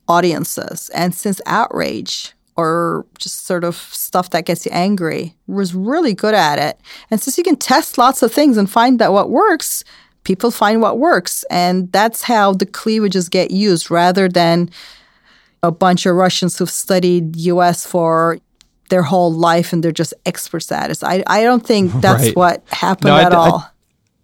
audiences. 0.09 0.89
And 0.95 1.15
since 1.15 1.41
outrage 1.47 2.33
or 2.57 3.07
just 3.19 3.47
sort 3.47 3.63
of 3.63 3.77
stuff 3.77 4.31
that 4.31 4.45
gets 4.45 4.67
you 4.67 4.73
angry 4.75 5.37
was 5.47 5.75
really 5.75 6.13
good 6.13 6.35
at 6.35 6.59
it. 6.59 6.81
And 7.11 7.21
since 7.21 7.39
you 7.39 7.45
can 7.45 7.57
test 7.57 7.99
lots 7.99 8.21
of 8.23 8.33
things 8.33 8.57
and 8.57 8.69
find 8.69 8.99
that 8.99 9.13
what 9.13 9.31
works, 9.31 9.85
people 10.25 10.51
find 10.51 10.83
what 10.83 10.99
works. 10.99 11.45
And 11.51 11.93
that's 11.93 12.23
how 12.23 12.55
the 12.55 12.67
cleavages 12.67 13.29
get 13.29 13.53
used 13.53 13.91
rather 13.91 14.29
than 14.29 14.71
a 15.63 15.71
bunch 15.71 16.05
of 16.05 16.17
Russians 16.17 16.59
who've 16.59 16.71
studied 16.71 17.37
US 17.37 17.87
for 17.87 18.39
their 18.91 19.03
whole 19.03 19.33
life 19.33 19.73
and 19.73 19.83
they're 19.83 19.93
just 19.93 20.15
experts 20.27 20.73
at 20.73 20.91
it. 20.91 21.05
I, 21.05 21.23
I 21.27 21.43
don't 21.43 21.65
think 21.65 21.93
that's 22.01 22.27
right. 22.27 22.37
what 22.37 22.65
happened 22.69 23.11
no, 23.11 23.17
at 23.17 23.33
I, 23.33 23.37
all. 23.37 23.59
I, 23.59 23.69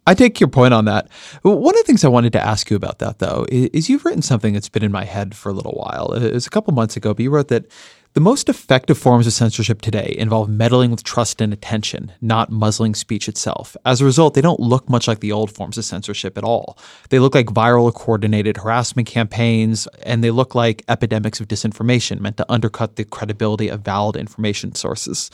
I 0.07 0.15
take 0.15 0.39
your 0.39 0.49
point 0.49 0.75
on 0.75 0.85
that. 0.85 1.11
One 1.43 1.75
of 1.75 1.81
the 1.81 1.85
things 1.87 2.05
I 2.05 2.09
wanted 2.09 2.35
to 2.35 2.45
ask 2.45 2.71
you 2.71 2.77
about 2.77 2.99
that, 2.99 3.21
though, 3.21 3.47
is 3.51 3.89
you've 3.89 4.05
written 4.05 4.23
something 4.23 4.53
that's 4.53 4.69
been 4.69 4.85
in 4.85 4.93
my 4.93 5.05
head 5.05 5.35
for 5.35 5.49
a 5.49 5.55
little 5.55 5.73
while. 5.73 6.13
It 6.13 6.33
was 6.33 6.47
a 6.47 6.51
couple 6.51 6.75
months 6.75 6.97
ago, 6.97 7.15
but 7.15 7.23
you 7.23 7.31
wrote 7.31 7.49
that 7.49 7.65
the 8.13 8.21
most 8.21 8.49
effective 8.49 8.97
forms 8.97 9.27
of 9.27 9.33
censorship 9.33 9.81
today 9.81 10.15
involve 10.17 10.49
meddling 10.49 10.91
with 10.93 11.03
trust 11.03 11.41
and 11.41 11.53
attention, 11.53 12.13
not 12.21 12.49
muzzling 12.49 12.95
speech 12.95 13.29
itself. 13.29 13.77
As 13.85 14.01
a 14.01 14.05
result, 14.05 14.35
they 14.35 14.41
don't 14.41 14.61
look 14.61 14.89
much 14.89 15.09
like 15.09 15.21
the 15.21 15.33
old 15.33 15.51
forms 15.51 15.79
of 15.79 15.85
censorship 15.85 16.39
at 16.39 16.45
all. 16.45 16.79
They 17.09 17.19
look 17.19 17.35
like 17.35 17.47
viral 17.47 17.85
or 17.85 17.93
coordinated 17.93 18.59
harassment 18.59 19.09
campaigns, 19.09 19.89
and 20.05 20.23
they 20.23 20.31
look 20.31 20.55
like 20.55 20.85
epidemics 20.87 21.41
of 21.41 21.49
disinformation 21.49 22.21
meant 22.21 22.37
to 22.37 22.53
undercut 22.53 22.97
the 22.97 23.05
credibility 23.05 23.69
of 23.69 23.81
valid 23.81 24.17
information 24.17 24.75
sources. 24.75 25.31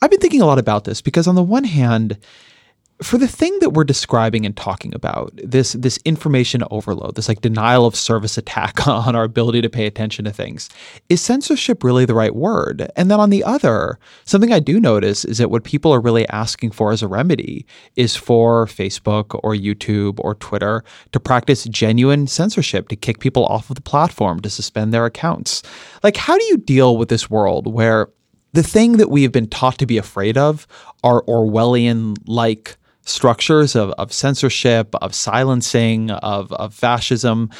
I've 0.00 0.10
been 0.10 0.20
thinking 0.20 0.42
a 0.42 0.46
lot 0.46 0.58
about 0.58 0.84
this 0.84 1.00
because, 1.00 1.28
on 1.28 1.34
the 1.34 1.42
one 1.42 1.64
hand, 1.64 2.18
for 3.00 3.16
the 3.16 3.28
thing 3.28 3.56
that 3.60 3.70
we're 3.70 3.84
describing 3.84 4.44
and 4.44 4.56
talking 4.56 4.92
about, 4.94 5.30
this 5.36 5.74
this 5.74 5.98
information 6.04 6.64
overload, 6.70 7.14
this 7.14 7.28
like 7.28 7.40
denial 7.40 7.86
of 7.86 7.94
service 7.94 8.36
attack 8.36 8.86
on 8.86 9.14
our 9.14 9.24
ability 9.24 9.62
to 9.62 9.70
pay 9.70 9.86
attention 9.86 10.24
to 10.24 10.32
things, 10.32 10.68
is 11.08 11.20
censorship 11.20 11.84
really 11.84 12.04
the 12.04 12.14
right 12.14 12.34
word? 12.34 12.90
And 12.96 13.10
then 13.10 13.20
on 13.20 13.30
the 13.30 13.44
other, 13.44 13.98
something 14.24 14.52
I 14.52 14.58
do 14.58 14.80
notice 14.80 15.24
is 15.24 15.38
that 15.38 15.50
what 15.50 15.64
people 15.64 15.94
are 15.94 16.00
really 16.00 16.28
asking 16.28 16.72
for 16.72 16.90
as 16.90 17.02
a 17.02 17.08
remedy 17.08 17.66
is 17.94 18.16
for 18.16 18.66
Facebook 18.66 19.38
or 19.44 19.54
YouTube 19.54 20.18
or 20.18 20.34
Twitter 20.34 20.82
to 21.12 21.20
practice 21.20 21.64
genuine 21.64 22.26
censorship, 22.26 22.88
to 22.88 22.96
kick 22.96 23.20
people 23.20 23.46
off 23.46 23.70
of 23.70 23.76
the 23.76 23.82
platform, 23.82 24.40
to 24.40 24.50
suspend 24.50 24.92
their 24.92 25.06
accounts. 25.06 25.62
Like, 26.02 26.16
how 26.16 26.36
do 26.36 26.44
you 26.46 26.56
deal 26.56 26.96
with 26.96 27.08
this 27.08 27.30
world 27.30 27.72
where 27.72 28.08
the 28.54 28.62
thing 28.62 28.96
that 28.96 29.10
we 29.10 29.22
have 29.22 29.32
been 29.32 29.48
taught 29.48 29.78
to 29.78 29.86
be 29.86 29.98
afraid 29.98 30.36
of 30.36 30.66
are 31.04 31.22
Orwellian 31.22 32.16
like 32.26 32.76
structures 33.08 33.74
of, 33.74 33.90
of 33.92 34.12
censorship, 34.12 34.94
of 34.96 35.14
silencing, 35.14 36.10
of, 36.10 36.52
of 36.52 36.74
fascism. 36.74 37.50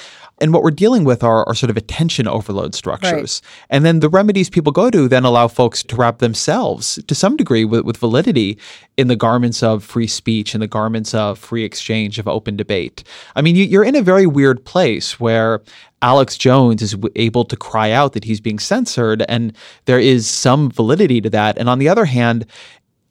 And 0.41 0.53
what 0.53 0.63
we're 0.63 0.71
dealing 0.71 1.03
with 1.03 1.25
are, 1.25 1.45
are 1.49 1.55
sort 1.55 1.71
of 1.71 1.77
attention 1.77 2.29
overload 2.29 2.75
structures. 2.75 3.43
Right. 3.43 3.67
And 3.71 3.85
then 3.85 4.01
the 4.01 4.09
remedies 4.09 4.49
people 4.49 4.71
go 4.71 4.89
to 4.89 5.09
then 5.09 5.25
allow 5.25 5.49
folks 5.49 5.83
to 5.83 5.97
wrap 5.97 6.19
themselves 6.19 7.01
to 7.07 7.15
some 7.15 7.37
degree 7.37 7.65
with, 7.65 7.85
with 7.85 7.97
validity 7.97 8.59
in 8.97 9.09
the 9.09 9.17
garments 9.17 9.63
of 9.63 9.83
free 9.83 10.07
speech 10.07 10.55
and 10.55 10.63
the 10.63 10.69
garments 10.69 11.13
of 11.13 11.39
free 11.39 11.65
exchange, 11.65 12.19
of 12.19 12.29
open 12.29 12.57
debate. 12.57 13.03
I 13.35 13.43
mean, 13.43 13.57
you, 13.57 13.81
are 13.81 13.85
in 13.85 13.97
a 13.97 14.03
very 14.03 14.27
weird 14.27 14.65
place 14.65 15.19
where 15.19 15.61
Alex 16.03 16.39
Jones 16.39 16.83
is 16.83 16.97
able 17.17 17.45
to 17.45 17.57
cry 17.57 17.91
out 17.91 18.13
that 18.13 18.23
he's 18.23 18.41
being 18.41 18.61
censored, 18.61 19.25
and 19.29 19.57
there 19.87 19.99
is 19.99 20.29
some 20.29 20.71
validity 20.71 21.21
to 21.21 21.31
that. 21.31 21.59
And 21.59 21.69
on 21.69 21.81
the 21.81 21.89
other 21.89 22.05
hand, 22.05 22.47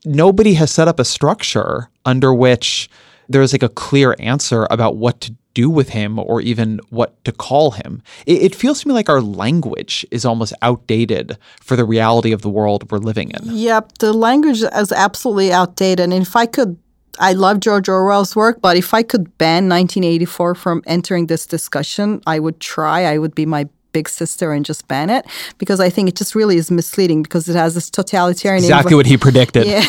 nobody 0.06 0.54
has 0.56 0.72
set 0.72 0.88
up 0.88 1.00
a 1.00 1.06
structure 1.06 1.90
under 2.06 2.34
which 2.34 2.90
there's 3.30 3.54
like 3.54 3.64
a 3.64 3.70
clear 3.70 4.16
answer 4.20 4.68
about 4.70 4.96
what 4.96 5.20
to 5.22 5.36
do 5.54 5.70
with 5.70 5.90
him 5.90 6.20
or 6.20 6.40
even 6.40 6.80
what 6.90 7.24
to 7.24 7.32
call 7.32 7.72
him. 7.72 8.02
It, 8.28 8.44
it, 8.44 8.56
feels 8.56 8.82
to 8.82 8.88
me 8.88 8.94
like 8.94 9.10
our 9.10 9.22
language 9.22 10.06
is 10.12 10.24
almost 10.24 10.54
outdated 10.62 11.36
for 11.62 11.76
the 11.76 11.84
reality 11.84 12.32
of 12.32 12.44
the 12.44 12.50
world 12.50 12.92
we're 12.92 13.00
living 13.00 13.32
in. 13.32 13.40
Yep, 13.44 13.98
the 13.98 14.14
language 14.14 14.62
is 14.62 14.92
absolutely 14.92 15.52
outdated. 15.52 16.00
And 16.02 16.14
if 16.14 16.36
I 16.36 16.46
could, 16.46 16.78
I 17.20 17.34
love 17.34 17.60
George 17.60 17.90
Orwell's 17.90 18.36
work, 18.36 18.62
but 18.62 18.78
if 18.78 18.94
I 18.94 19.02
could 19.02 19.36
ban 19.40 19.68
1984 19.68 20.54
from 20.54 20.84
entering 20.86 21.26
this 21.26 21.48
discussion, 21.48 22.22
I 22.28 22.38
would 22.38 22.60
try. 22.60 23.06
I 23.06 23.18
would 23.18 23.34
be 23.34 23.48
my 23.48 23.68
big 23.92 24.10
sister 24.10 24.52
and 24.52 24.66
just 24.66 24.88
ban 24.88 25.10
it 25.10 25.26
because 25.58 25.80
I 25.80 25.90
think 25.90 26.10
it 26.10 26.16
just 26.16 26.36
really 26.36 26.58
is 26.58 26.70
misleading 26.70 27.24
because 27.24 27.48
it 27.50 27.56
has 27.56 27.74
this 27.74 27.90
totalitarian. 27.90 28.64
Exactly 28.64 28.96
what 28.96 29.06
he 29.06 29.18
predicted. 29.18 29.66
Yeah. 29.66 29.86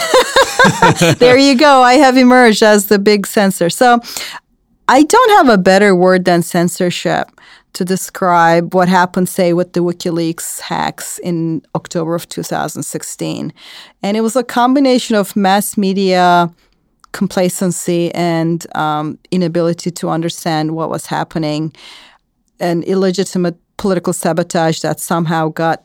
there 1.18 1.38
you 1.38 1.56
go. 1.56 1.82
I 1.82 1.94
have 1.94 2.16
emerged 2.16 2.62
as 2.62 2.86
the 2.86 2.98
big 2.98 3.26
censor. 3.26 3.70
So 3.70 4.00
I 4.88 5.02
don't 5.02 5.30
have 5.30 5.48
a 5.48 5.58
better 5.58 5.94
word 5.94 6.24
than 6.24 6.42
censorship 6.42 7.28
to 7.74 7.84
describe 7.84 8.74
what 8.74 8.88
happened, 8.88 9.28
say, 9.28 9.52
with 9.52 9.74
the 9.74 9.80
WikiLeaks 9.80 10.60
hacks 10.60 11.18
in 11.18 11.62
October 11.74 12.14
of 12.14 12.28
2016. 12.28 13.52
And 14.02 14.16
it 14.16 14.20
was 14.22 14.34
a 14.34 14.42
combination 14.42 15.14
of 15.14 15.36
mass 15.36 15.76
media 15.76 16.50
complacency 17.12 18.12
and 18.14 18.66
um, 18.76 19.18
inability 19.30 19.90
to 19.90 20.08
understand 20.08 20.74
what 20.74 20.90
was 20.90 21.06
happening 21.06 21.72
and 22.60 22.84
illegitimate 22.84 23.56
political 23.78 24.12
sabotage 24.12 24.80
that 24.80 25.00
somehow 25.00 25.48
got 25.48 25.84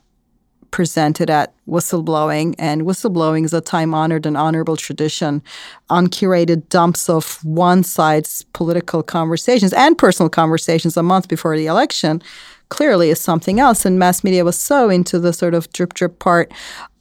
presented 0.74 1.30
at 1.30 1.54
whistleblowing. 1.68 2.56
And 2.58 2.82
whistleblowing 2.82 3.46
is 3.46 3.54
a 3.54 3.62
time 3.62 3.94
honored 3.94 4.26
and 4.26 4.36
honorable 4.36 4.76
tradition. 4.76 5.42
Uncurated 5.90 6.68
dumps 6.68 7.10
of 7.10 7.40
one 7.46 7.84
side's 7.84 8.44
political 8.54 9.04
conversations 9.04 9.72
and 9.72 9.98
personal 9.98 10.30
conversations 10.30 10.98
a 10.98 11.04
month 11.04 11.28
before 11.30 11.56
the 11.56 11.68
election 11.68 12.22
clearly 12.70 13.12
is 13.12 13.22
something 13.22 13.60
else. 13.60 13.86
And 13.86 14.00
mass 14.00 14.24
media 14.24 14.44
was 14.44 14.58
so 14.58 14.90
into 14.90 15.20
the 15.20 15.32
sort 15.32 15.54
of 15.54 15.72
drip 15.74 15.94
drip 15.94 16.18
part, 16.18 16.52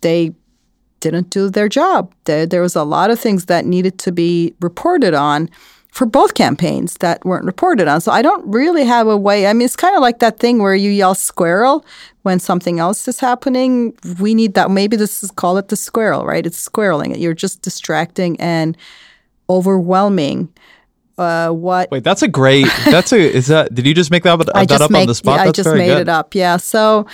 they 0.02 0.34
didn't 1.00 1.30
do 1.30 1.48
their 1.48 1.68
job. 1.68 2.14
There, 2.24 2.46
there 2.46 2.60
was 2.60 2.76
a 2.76 2.84
lot 2.84 3.10
of 3.10 3.18
things 3.18 3.46
that 3.46 3.64
needed 3.64 3.98
to 4.00 4.12
be 4.12 4.54
reported 4.60 5.14
on 5.14 5.48
for 5.92 6.06
both 6.06 6.32
campaigns 6.32 6.94
that 6.94 7.22
weren't 7.22 7.44
reported 7.44 7.86
on. 7.86 8.00
So 8.00 8.10
I 8.10 8.22
don't 8.22 8.44
really 8.46 8.84
have 8.84 9.06
a 9.06 9.16
way. 9.16 9.46
I 9.46 9.52
mean, 9.52 9.66
it's 9.66 9.76
kind 9.76 9.94
of 9.94 10.00
like 10.00 10.20
that 10.20 10.38
thing 10.38 10.60
where 10.62 10.74
you 10.74 10.90
yell 10.90 11.14
squirrel 11.14 11.84
when 12.22 12.40
something 12.40 12.80
else 12.80 13.06
is 13.06 13.20
happening. 13.20 13.94
We 14.18 14.34
need 14.34 14.54
that. 14.54 14.70
Maybe 14.70 14.96
this 14.96 15.22
is 15.22 15.30
call 15.30 15.58
it 15.58 15.68
the 15.68 15.76
squirrel, 15.76 16.24
right? 16.24 16.46
It's 16.46 16.66
squirreling. 16.66 17.20
You're 17.20 17.34
just 17.34 17.60
distracting 17.60 18.40
and 18.40 18.76
overwhelming. 19.50 20.48
Uh, 21.18 21.50
what? 21.50 21.90
Wait, 21.90 22.04
that's 22.04 22.22
a 22.22 22.28
great. 22.28 22.66
That's 22.86 23.12
a. 23.12 23.18
Is 23.18 23.48
that? 23.48 23.74
Did 23.74 23.86
you 23.86 23.92
just 23.92 24.10
make 24.10 24.22
that, 24.22 24.38
that 24.38 24.56
I 24.56 24.64
just 24.64 24.80
up 24.80 24.90
make, 24.90 25.02
on 25.02 25.06
the 25.08 25.14
spot? 25.14 25.40
Yeah, 25.40 25.42
I 25.42 25.52
just 25.52 25.68
very 25.68 25.78
made 25.78 25.88
good. 25.88 26.00
it 26.00 26.08
up. 26.08 26.34
Yeah. 26.34 26.56
So 26.56 27.06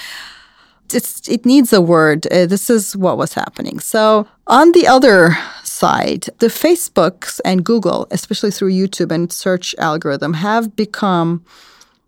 it's 0.95 1.29
it 1.29 1.45
needs 1.45 1.73
a 1.73 1.81
word. 1.81 2.29
Uh, 2.29 2.47
this 2.47 2.71
is 2.71 2.97
what 2.97 3.19
was 3.19 3.35
happening. 3.35 3.81
So 3.81 4.29
on 4.47 4.71
the 4.71 4.87
other 4.87 5.37
side, 5.79 6.27
the 6.39 6.49
Facebooks 6.49 7.41
and 7.45 7.65
Google, 7.65 8.07
especially 8.11 8.51
through 8.51 8.73
YouTube 8.73 9.13
and 9.13 9.33
search 9.33 9.75
algorithm, 9.79 10.35
have 10.35 10.75
become 10.75 11.45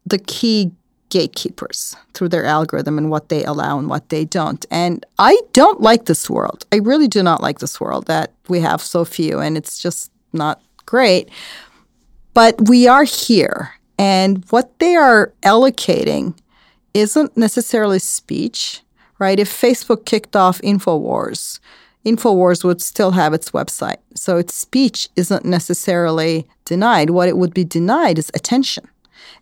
the 0.05 0.19
key 0.19 0.73
gatekeepers 1.11 1.97
through 2.15 2.29
their 2.29 2.45
algorithm 2.45 2.99
and 2.99 3.11
what 3.11 3.29
they 3.29 3.45
allow 3.45 3.79
and 3.79 3.89
what 3.89 4.09
they 4.09 4.25
don't. 4.25 4.65
And 4.71 5.05
I 5.19 5.39
don't 5.53 5.81
like 5.81 6.07
this 6.07 6.29
world. 6.31 6.65
I 6.73 6.77
really 6.77 7.09
do 7.09 7.23
not 7.23 7.43
like 7.43 7.59
this 7.59 7.81
world 7.81 8.07
that 8.07 8.33
we 8.49 8.61
have 8.61 8.81
so 8.81 9.05
few, 9.05 9.39
and 9.39 9.57
it's 9.57 9.81
just 9.81 10.11
not 10.33 10.61
great. 10.87 11.29
But 12.35 12.69
we 12.69 12.87
are 12.87 13.05
here, 13.05 13.75
and 13.99 14.45
what 14.51 14.79
they 14.79 14.95
are 14.97 15.33
allocating 15.43 16.37
isn't 16.95 17.37
necessarily 17.37 17.99
speech, 17.99 18.83
right? 19.19 19.39
If 19.39 19.51
Facebook 19.51 20.05
kicked 20.05 20.35
off 20.35 20.61
InfoWars, 20.63 21.61
InfoWars 22.05 22.65
would 22.65 22.81
still 22.81 23.11
have 23.13 23.35
its 23.35 23.51
website. 23.51 23.99
So 24.15 24.37
its 24.37 24.55
speech 24.55 25.09
isn't 25.17 25.45
necessarily 25.45 26.47
denied. 26.65 27.11
What 27.11 27.29
it 27.29 27.37
would 27.37 27.53
be 27.53 27.65
denied 27.65 28.19
is 28.19 28.31
attention 28.35 28.89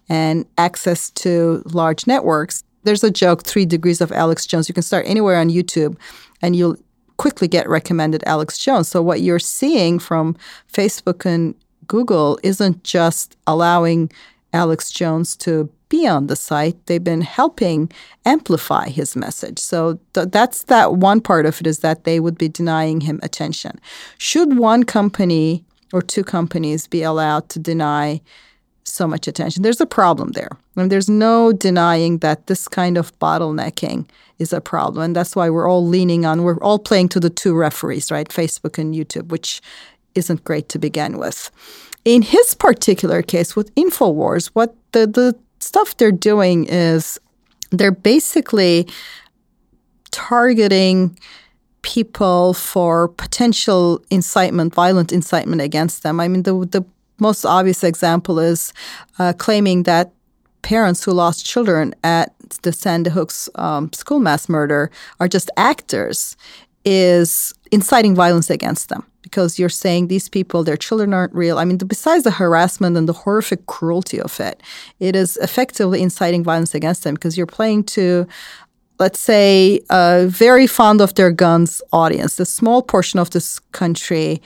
and 0.08 0.44
access 0.56 1.10
to 1.10 1.62
large 1.66 2.06
networks. 2.06 2.64
There's 2.82 3.04
a 3.04 3.10
joke, 3.10 3.44
Three 3.44 3.66
Degrees 3.66 4.00
of 4.00 4.10
Alex 4.10 4.46
Jones. 4.46 4.68
You 4.68 4.74
can 4.74 4.82
start 4.82 5.06
anywhere 5.06 5.38
on 5.38 5.50
YouTube 5.50 5.96
and 6.42 6.56
you'll 6.56 6.76
quickly 7.16 7.48
get 7.48 7.68
recommended 7.68 8.24
Alex 8.26 8.58
Jones. 8.58 8.88
So 8.88 9.02
what 9.02 9.20
you're 9.20 9.38
seeing 9.38 9.98
from 9.98 10.36
Facebook 10.72 11.26
and 11.26 11.54
Google 11.86 12.38
isn't 12.42 12.84
just 12.84 13.36
allowing 13.46 14.10
Alex 14.52 14.90
Jones 14.90 15.36
to 15.38 15.70
be 15.88 16.06
on 16.06 16.26
the 16.26 16.36
site. 16.36 16.86
They've 16.86 17.02
been 17.02 17.22
helping 17.22 17.90
amplify 18.24 18.88
his 18.88 19.16
message. 19.16 19.58
So 19.58 19.98
th- 20.14 20.28
that's 20.30 20.64
that 20.64 20.94
one 20.94 21.20
part 21.20 21.46
of 21.46 21.60
it 21.60 21.66
is 21.66 21.80
that 21.80 22.04
they 22.04 22.20
would 22.20 22.38
be 22.38 22.48
denying 22.48 23.00
him 23.00 23.20
attention. 23.22 23.80
Should 24.18 24.58
one 24.58 24.84
company 24.84 25.64
or 25.92 26.02
two 26.02 26.24
companies 26.24 26.86
be 26.86 27.02
allowed 27.02 27.48
to 27.50 27.58
deny 27.58 28.20
so 28.84 29.06
much 29.06 29.28
attention? 29.28 29.62
There's 29.62 29.80
a 29.80 29.86
problem 29.86 30.32
there. 30.32 30.50
And 30.76 30.92
there's 30.92 31.08
no 31.08 31.52
denying 31.52 32.18
that 32.18 32.46
this 32.46 32.68
kind 32.68 32.96
of 32.96 33.18
bottlenecking 33.18 34.08
is 34.38 34.52
a 34.52 34.60
problem. 34.60 35.02
And 35.04 35.16
that's 35.16 35.34
why 35.34 35.50
we're 35.50 35.68
all 35.68 35.86
leaning 35.86 36.24
on, 36.24 36.42
we're 36.42 36.62
all 36.62 36.78
playing 36.78 37.08
to 37.10 37.20
the 37.20 37.30
two 37.30 37.54
referees, 37.54 38.10
right? 38.10 38.28
Facebook 38.28 38.78
and 38.78 38.94
YouTube, 38.94 39.28
which 39.28 39.60
isn't 40.14 40.44
great 40.44 40.68
to 40.70 40.78
begin 40.78 41.18
with. 41.18 41.50
In 42.04 42.22
his 42.22 42.54
particular 42.54 43.22
case 43.22 43.56
with 43.56 43.74
InfoWars, 43.74 44.46
what 44.48 44.76
the, 44.92 45.06
the 45.06 45.36
stuff 45.68 45.96
they're 45.98 46.20
doing 46.32 46.66
is 46.66 47.20
they're 47.70 48.00
basically 48.12 48.88
targeting 50.10 51.18
people 51.82 52.54
for 52.54 53.08
potential 53.08 54.02
incitement, 54.10 54.74
violent 54.74 55.12
incitement 55.12 55.60
against 55.60 56.02
them. 56.02 56.20
I 56.20 56.26
mean, 56.28 56.42
the, 56.42 56.54
the 56.76 56.84
most 57.18 57.44
obvious 57.44 57.84
example 57.84 58.38
is 58.38 58.72
uh, 59.18 59.34
claiming 59.36 59.82
that 59.82 60.12
parents 60.62 61.04
who 61.04 61.12
lost 61.12 61.46
children 61.46 61.94
at 62.02 62.32
the 62.62 62.72
Sandy 62.72 63.10
Hook's 63.10 63.48
um, 63.54 63.92
school 63.92 64.20
mass 64.20 64.48
murder 64.48 64.90
are 65.20 65.28
just 65.28 65.50
actors 65.56 66.36
is 66.84 67.52
inciting 67.70 68.14
violence 68.14 68.50
against 68.50 68.88
them 68.88 69.04
because 69.22 69.58
you're 69.58 69.68
saying 69.68 70.08
these 70.08 70.28
people, 70.28 70.64
their 70.64 70.76
children 70.76 71.12
aren't 71.12 71.34
real. 71.34 71.58
I 71.58 71.64
mean, 71.64 71.76
besides 71.78 72.24
the 72.24 72.30
harassment 72.30 72.96
and 72.96 73.08
the 73.08 73.12
horrific 73.12 73.66
cruelty 73.66 74.20
of 74.20 74.40
it, 74.40 74.62
it 75.00 75.14
is 75.14 75.36
effectively 75.38 76.00
inciting 76.02 76.42
violence 76.42 76.74
against 76.74 77.04
them 77.04 77.14
because 77.14 77.36
you're 77.36 77.46
playing 77.46 77.84
to, 77.84 78.26
let's 78.98 79.20
say, 79.20 79.80
a 79.90 80.26
very 80.28 80.66
fond 80.66 81.00
of 81.00 81.14
their 81.14 81.30
guns 81.30 81.82
audience, 81.92 82.36
the 82.36 82.46
small 82.46 82.82
portion 82.82 83.18
of 83.18 83.30
this 83.30 83.58
country 83.72 84.40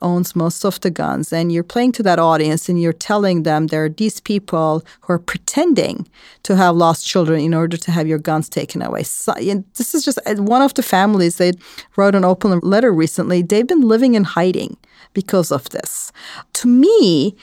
owns 0.00 0.36
most 0.36 0.64
of 0.64 0.80
the 0.80 0.90
guns 0.90 1.32
and 1.32 1.50
you're 1.52 1.62
playing 1.62 1.92
to 1.92 2.02
that 2.02 2.18
audience 2.18 2.68
and 2.68 2.80
you're 2.80 2.92
telling 2.92 3.42
them 3.42 3.66
there 3.66 3.84
are 3.84 3.88
these 3.88 4.20
people 4.20 4.84
who 5.02 5.12
are 5.12 5.18
pretending 5.18 6.06
to 6.42 6.56
have 6.56 6.76
lost 6.76 7.06
children 7.06 7.40
in 7.40 7.54
order 7.54 7.76
to 7.76 7.90
have 7.90 8.06
your 8.06 8.18
guns 8.18 8.48
taken 8.48 8.82
away. 8.82 9.02
So, 9.02 9.32
this 9.76 9.94
is 9.94 10.04
just 10.04 10.18
one 10.26 10.62
of 10.62 10.74
the 10.74 10.82
families 10.82 11.36
they 11.36 11.52
wrote 11.96 12.14
an 12.14 12.24
open 12.24 12.58
letter 12.60 12.92
recently. 12.92 13.42
They've 13.42 13.66
been 13.66 13.82
living 13.82 14.14
in 14.14 14.24
hiding 14.24 14.76
because 15.12 15.50
of 15.50 15.68
this. 15.70 16.12
To 16.54 16.68
me, 16.68 17.36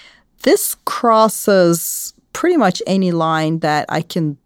this 0.44 0.76
crosses 0.86 2.14
pretty 2.34 2.58
much 2.58 2.82
any 2.86 3.12
line 3.12 3.60
that 3.60 3.86
I 3.90 4.02
can 4.02 4.38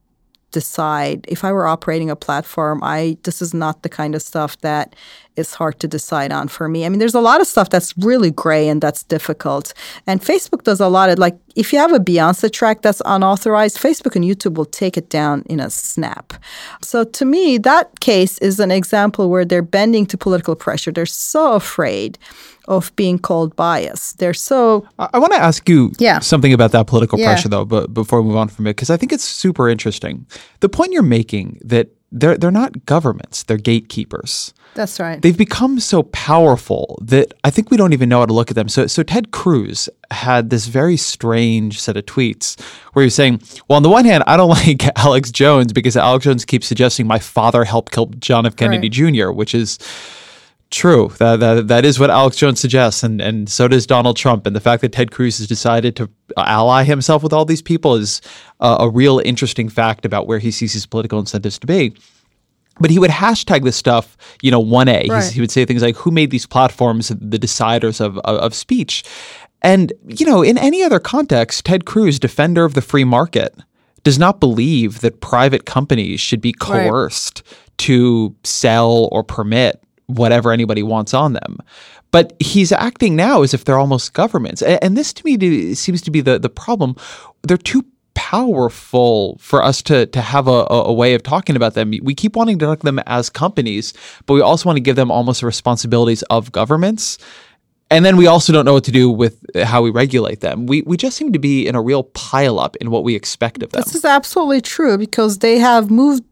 decide 0.52 1.26
if 1.28 1.44
I 1.44 1.52
were 1.52 1.68
operating 1.68 2.10
a 2.10 2.16
platform, 2.16 2.82
I 2.84 3.18
this 3.24 3.42
is 3.42 3.54
not 3.54 3.84
the 3.84 3.90
kind 3.90 4.16
of 4.16 4.22
stuff 4.22 4.60
that 4.62 4.96
is 5.36 5.54
hard 5.54 5.80
to 5.80 5.88
decide 5.88 6.32
on 6.32 6.48
for 6.48 6.68
me. 6.68 6.86
I 6.86 6.90
mean, 6.90 7.00
there's 7.00 7.16
a 7.16 7.22
lot 7.22 7.40
of 7.40 7.48
stuff 7.48 7.70
that's 7.70 7.98
really 7.98 8.32
gray 8.32 8.68
and 8.68 8.82
that's 8.82 9.04
difficult. 9.04 9.74
And 10.06 10.22
Facebook 10.22 10.64
does 10.64 10.80
a 10.80 10.88
lot 10.88 11.10
of 11.10 11.20
like 11.20 11.38
if 11.56 11.72
you 11.72 11.80
have 11.80 11.94
a 11.94 12.00
Beyonce 12.00 12.52
track 12.52 12.82
that's 12.82 13.02
unauthorized, 13.06 13.78
Facebook 13.78 14.16
and 14.16 14.26
YouTube 14.26 14.56
will 14.56 14.66
take 14.66 14.98
it 14.98 15.10
down 15.10 15.44
in 15.50 15.60
a 15.60 15.70
snap. 15.70 16.34
So 16.82 17.04
to 17.04 17.26
me, 17.26 17.58
that 17.60 18.00
case 18.00 18.38
is 18.40 18.60
an 18.60 18.72
example 18.72 19.30
where 19.30 19.46
they're 19.46 19.62
bending 19.62 20.06
to 20.08 20.18
political 20.18 20.56
pressure. 20.56 20.92
They're 20.92 21.06
so 21.06 21.54
afraid 21.54 22.18
of 22.70 22.96
being 22.96 23.20
called 23.20 23.56
bias. 23.58 24.14
They're 24.14 24.34
so. 24.34 24.88
I, 24.98 25.10
I 25.16 25.20
want 25.20 25.34
to 25.34 25.40
ask 25.42 25.68
you 25.68 25.92
Yeah. 26.00 26.20
something 26.20 26.54
about 26.54 26.72
that 26.72 26.88
political 26.88 27.20
Yeah. 27.20 27.26
pressure, 27.26 27.50
though, 27.50 27.66
but 27.66 27.94
before 27.94 28.22
we 28.22 28.28
move 28.30 28.38
on 28.38 28.48
from 28.48 28.68
it, 28.68 28.72
because 28.78 28.90
I 28.90 28.96
think 28.96 29.12
it's 29.12 29.24
super 29.26 29.68
interesting. 29.68 30.26
The 30.62 30.70
point 30.70 30.94
you're 30.94 31.04
making 31.04 31.60
that 31.66 31.90
they're 32.12 32.38
they're 32.38 32.52
not 32.52 32.86
governments; 32.86 33.44
they're 33.44 33.58
gatekeepers. 33.58 34.54
That's 34.76 35.00
right. 35.00 35.20
They've 35.22 35.36
become 35.38 35.80
so 35.80 36.04
powerful 36.04 37.00
that 37.02 37.34
I 37.44 37.50
think 37.50 37.72
we 37.72 37.78
don't 37.78 37.92
even 37.94 38.08
know 38.08 38.20
how 38.20 38.28
to 38.28 38.34
look 38.34 38.50
at 38.52 38.56
them. 38.56 38.70
So, 38.70 38.86
so 38.88 39.02
Ted 39.04 39.32
Cruz 39.32 39.90
had 40.12 40.52
this 40.52 40.68
very 40.68 40.96
strange 40.96 41.82
set 41.82 41.98
of 41.98 42.06
tweets 42.06 42.60
where 42.94 43.02
he 43.04 43.08
was 43.08 43.16
saying, 43.16 43.42
"Well, 43.68 43.78
on 43.78 43.84
the 43.84 43.90
one 43.90 44.06
hand, 44.06 44.24
I 44.28 44.38
don't 44.38 44.50
like 44.68 44.84
Alex 44.98 45.32
Jones 45.32 45.74
because 45.74 45.98
Alex 45.98 46.24
Jones 46.26 46.46
keeps 46.46 46.68
suggesting 46.68 47.08
my 47.08 47.20
father 47.20 47.64
helped 47.64 47.92
kill 47.92 48.08
John 48.20 48.46
F. 48.46 48.56
Kennedy 48.56 48.90
Jr., 48.90 49.32
which 49.32 49.54
is." 49.56 49.80
True. 50.72 51.12
That, 51.18 51.40
that 51.40 51.68
that 51.68 51.84
is 51.84 52.00
what 52.00 52.12
Alex 52.12 52.38
Jones 52.38 52.60
suggests, 52.60 53.02
and 53.02 53.20
and 53.22 53.50
so 53.50 53.68
does 53.68 53.88
Donald 53.88 54.18
Trump. 54.18 54.46
And 54.46 54.56
the 54.56 54.60
fact 54.60 54.82
that 54.82 54.92
Ted 54.92 55.10
Cruz 55.12 55.40
has 55.40 55.48
decided 55.48 55.96
to 55.96 56.10
ally 56.38 56.84
himself 56.84 57.24
with 57.24 57.34
all 57.34 57.44
these 57.44 57.62
people 57.62 57.96
is 57.96 58.22
uh, 58.60 58.78
a 58.80 58.88
real 58.90 59.20
interesting 59.26 59.68
fact 59.68 60.06
about 60.06 60.28
where 60.28 60.38
he 60.38 60.52
sees 60.52 60.74
his 60.74 60.86
political 60.86 61.18
incentives 61.20 61.58
to 61.60 61.68
be. 61.68 61.94
But 62.80 62.92
he 62.92 63.00
would 63.00 63.10
hashtag 63.10 63.64
this 63.64 63.76
stuff, 63.76 64.16
you 64.42 64.52
know, 64.52 64.60
one 64.60 64.88
A. 64.88 65.08
Right. 65.10 65.32
He 65.32 65.42
would 65.42 65.52
say 65.52 65.66
things 65.66 65.82
like, 65.82 65.96
"Who 65.98 66.12
made 66.12 66.30
these 66.30 66.46
platforms 66.46 67.10
the 67.10 67.40
deciders 67.40 68.00
of, 68.00 68.20
of 68.20 68.38
of 68.38 68.54
speech?" 68.54 69.04
And 69.64 69.92
you 70.08 70.26
know, 70.26 70.44
in 70.44 70.58
any 70.60 70.84
other 70.84 71.00
context, 71.00 71.66
Ted 71.66 71.86
Cruz, 71.86 72.20
defender 72.20 72.64
of 72.64 72.76
the 72.76 72.82
free 72.82 73.04
market, 73.04 73.56
does 74.04 74.20
not 74.20 74.40
believe 74.40 75.02
that 75.02 75.20
private 75.20 75.66
companies 75.66 76.22
should 76.22 76.42
be 76.42 76.54
Right. 76.62 76.88
coerced 76.88 77.42
to 77.80 78.36
sell 78.44 79.10
or 79.12 79.24
permit 79.24 79.82
whatever 80.10 80.52
anybody 80.52 80.84
wants 80.84 81.14
on 81.14 81.34
them. 81.34 81.58
But 82.12 82.34
he's 82.40 82.72
acting 82.72 83.16
now 83.16 83.44
as 83.44 83.54
if 83.54 83.64
they're 83.66 83.78
almost 83.78 84.14
governments. 84.14 84.62
A- 84.62 84.84
And 84.84 84.98
this 84.98 85.14
to 85.14 85.24
me 85.24 85.74
seems 85.76 86.02
to 86.02 86.12
be 86.12 86.22
the, 86.22 86.40
the 86.40 86.50
problem. 86.50 86.96
They're 87.44 87.58
too 87.58 87.86
powerful 88.16 89.38
for 89.40 89.64
us 89.64 89.82
to, 89.84 90.06
to 90.08 90.22
have 90.22 90.48
a, 90.48 90.66
a 90.70 90.94
way 90.94 91.14
of 91.14 91.24
talking 91.24 91.56
about 91.56 91.74
them. 91.74 91.92
We 92.04 92.14
keep 92.16 92.36
wanting 92.36 92.60
to 92.60 92.66
talk 92.66 92.82
them 92.82 93.00
as 93.06 93.30
companies, 93.30 93.94
but 94.26 94.34
we 94.34 94.42
also 94.42 94.68
want 94.68 94.78
to 94.78 94.82
give 94.82 94.96
them 94.96 95.12
almost 95.12 95.42
the 95.42 95.46
responsibilities 95.46 96.22
of 96.24 96.52
governments. 96.52 97.18
And 97.92 98.06
then 98.06 98.18
we 98.18 98.28
also 98.28 98.54
don't 98.54 98.66
know 98.66 98.74
what 98.74 98.84
to 98.84 98.92
do 98.92 99.10
with 99.10 99.44
how 99.64 99.82
we 99.82 99.90
regulate 99.90 100.42
them. 100.42 100.68
We, 100.68 100.84
we 100.84 100.96
just 100.96 101.18
seem 101.18 101.34
to 101.34 101.40
be 101.40 101.68
in 101.68 101.76
a 101.76 101.82
real 101.82 102.04
pileup 102.04 102.76
in 102.78 102.92
what 102.92 103.04
we 103.04 103.16
expect 103.16 103.64
of 103.64 103.72
them. 103.72 103.82
This 103.84 103.96
is 103.96 104.06
absolutely 104.06 104.62
true 104.62 104.98
because 104.98 105.40
they 105.40 105.58
have 105.58 105.90
moved 105.90 106.24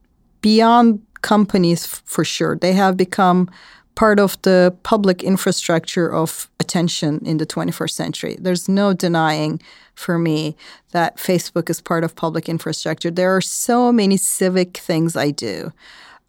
beyond 0.42 1.02
companies 1.28 1.86
for 1.86 2.24
sure. 2.24 2.56
They 2.56 2.74
have 2.74 2.96
become 2.96 3.50
part 3.96 4.20
of 4.20 4.42
the 4.44 4.74
public 4.84 5.24
infrastructure 5.24 6.08
of 6.22 6.50
attention 6.60 7.20
in 7.26 7.38
the 7.38 7.46
21st 7.46 7.96
century. 8.04 8.38
There's 8.40 8.70
no 8.70 8.94
denying 8.94 9.60
for 9.94 10.18
me 10.18 10.56
that 10.92 11.18
Facebook 11.18 11.70
is 11.70 11.82
part 11.82 12.04
of 12.06 12.16
public 12.16 12.48
infrastructure. 12.48 13.12
There 13.12 13.36
are 13.36 13.42
so 13.42 13.92
many 13.92 14.18
civic 14.18 14.78
things 14.78 15.18
I 15.18 15.32
do. 15.32 15.74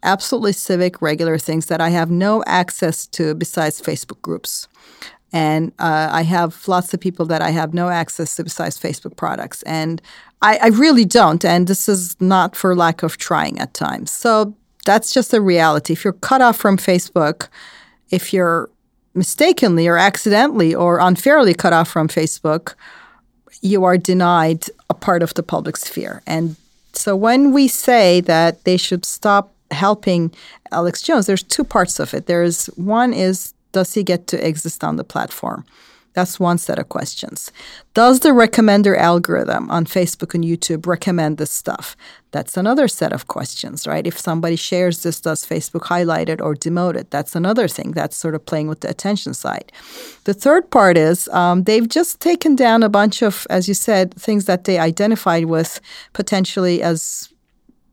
Absolutely 0.03 0.53
civic, 0.53 1.01
regular 1.01 1.37
things 1.37 1.67
that 1.67 1.79
I 1.79 1.89
have 1.89 2.11
no 2.11 2.43
access 2.45 3.07
to 3.17 3.35
besides 3.35 3.81
Facebook 3.81 4.21
groups. 4.21 4.67
And 5.31 5.71
uh, 5.79 6.09
I 6.11 6.23
have 6.23 6.67
lots 6.67 6.93
of 6.93 6.99
people 6.99 7.25
that 7.27 7.41
I 7.41 7.51
have 7.51 7.73
no 7.73 7.87
access 7.89 8.35
to 8.35 8.43
besides 8.43 8.77
Facebook 8.77 9.15
products. 9.15 9.61
And 9.63 10.01
I, 10.41 10.57
I 10.57 10.67
really 10.67 11.05
don't. 11.05 11.45
And 11.45 11.67
this 11.67 11.87
is 11.87 12.19
not 12.19 12.55
for 12.55 12.75
lack 12.75 13.03
of 13.03 13.17
trying 13.17 13.59
at 13.59 13.73
times. 13.73 14.11
So 14.11 14.55
that's 14.85 15.13
just 15.13 15.31
the 15.31 15.41
reality. 15.41 15.93
If 15.93 16.03
you're 16.03 16.13
cut 16.13 16.41
off 16.41 16.57
from 16.57 16.77
Facebook, 16.77 17.47
if 18.09 18.33
you're 18.33 18.69
mistakenly 19.13 19.87
or 19.87 19.97
accidentally 19.97 20.73
or 20.73 20.99
unfairly 20.99 21.53
cut 21.53 21.73
off 21.73 21.89
from 21.89 22.07
Facebook, 22.07 22.75
you 23.61 23.83
are 23.83 23.97
denied 23.97 24.65
a 24.89 24.93
part 24.93 25.21
of 25.23 25.33
the 25.33 25.43
public 25.43 25.77
sphere. 25.77 26.21
And 26.25 26.55
so 26.93 27.15
when 27.15 27.51
we 27.53 27.67
say 27.67 28.21
that 28.21 28.63
they 28.63 28.77
should 28.77 29.05
stop 29.05 29.53
helping 29.71 30.33
Alex 30.71 31.01
Jones, 31.01 31.27
there's 31.27 31.43
two 31.43 31.63
parts 31.63 31.99
of 31.99 32.13
it. 32.13 32.25
There's 32.25 32.67
one 32.67 33.13
is 33.13 33.53
does 33.71 33.93
he 33.93 34.03
get 34.03 34.25
to 34.27 34.47
exist 34.47 34.83
on 34.83 34.95
the 34.95 35.03
platform? 35.03 35.63
That's 36.13 36.39
one 36.39 36.57
set 36.57 36.79
of 36.79 36.89
questions. 36.89 37.51
Does 37.93 38.21
the 38.21 38.29
recommender 38.29 38.97
algorithm 38.97 39.69
on 39.69 39.85
Facebook 39.85 40.33
and 40.33 40.43
YouTube 40.43 40.87
recommend 40.87 41.37
this 41.37 41.51
stuff? 41.51 41.95
That's 42.31 42.57
another 42.57 42.87
set 42.87 43.11
of 43.11 43.27
questions, 43.27 43.87
right? 43.87 44.05
If 44.05 44.19
somebody 44.19 44.55
shares 44.55 45.01
this, 45.01 45.19
does 45.19 45.45
Facebook 45.45 45.85
highlight 45.85 46.29
it 46.29 46.41
or 46.41 46.53
demote 46.53 46.95
it? 46.95 47.09
That's 47.09 47.35
another 47.35 47.67
thing. 47.67 47.91
That's 47.91 48.15
sort 48.15 48.35
of 48.35 48.45
playing 48.45 48.67
with 48.67 48.81
the 48.81 48.89
attention 48.89 49.33
side. 49.33 49.71
The 50.25 50.35
third 50.35 50.69
part 50.69 50.95
is 50.95 51.27
um, 51.29 51.63
they've 51.63 51.89
just 51.89 52.19
taken 52.19 52.55
down 52.55 52.83
a 52.83 52.89
bunch 52.89 53.23
of, 53.23 53.47
as 53.49 53.67
you 53.67 53.73
said, 53.73 54.13
things 54.13 54.45
that 54.45 54.65
they 54.65 54.77
identified 54.77 55.45
with 55.45 55.81
potentially 56.13 56.83
as 56.83 57.33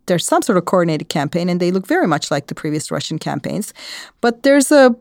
there's 0.04 0.26
some 0.26 0.42
sort 0.42 0.58
of 0.58 0.66
coordinated 0.66 1.08
campaign, 1.08 1.48
and 1.48 1.58
they 1.58 1.70
look 1.70 1.86
very 1.86 2.06
much 2.06 2.30
like 2.30 2.46
the 2.46 2.54
previous 2.54 2.90
Russian 2.90 3.18
campaigns. 3.18 3.72
But 4.20 4.42
there's 4.42 4.70
a 4.70 4.94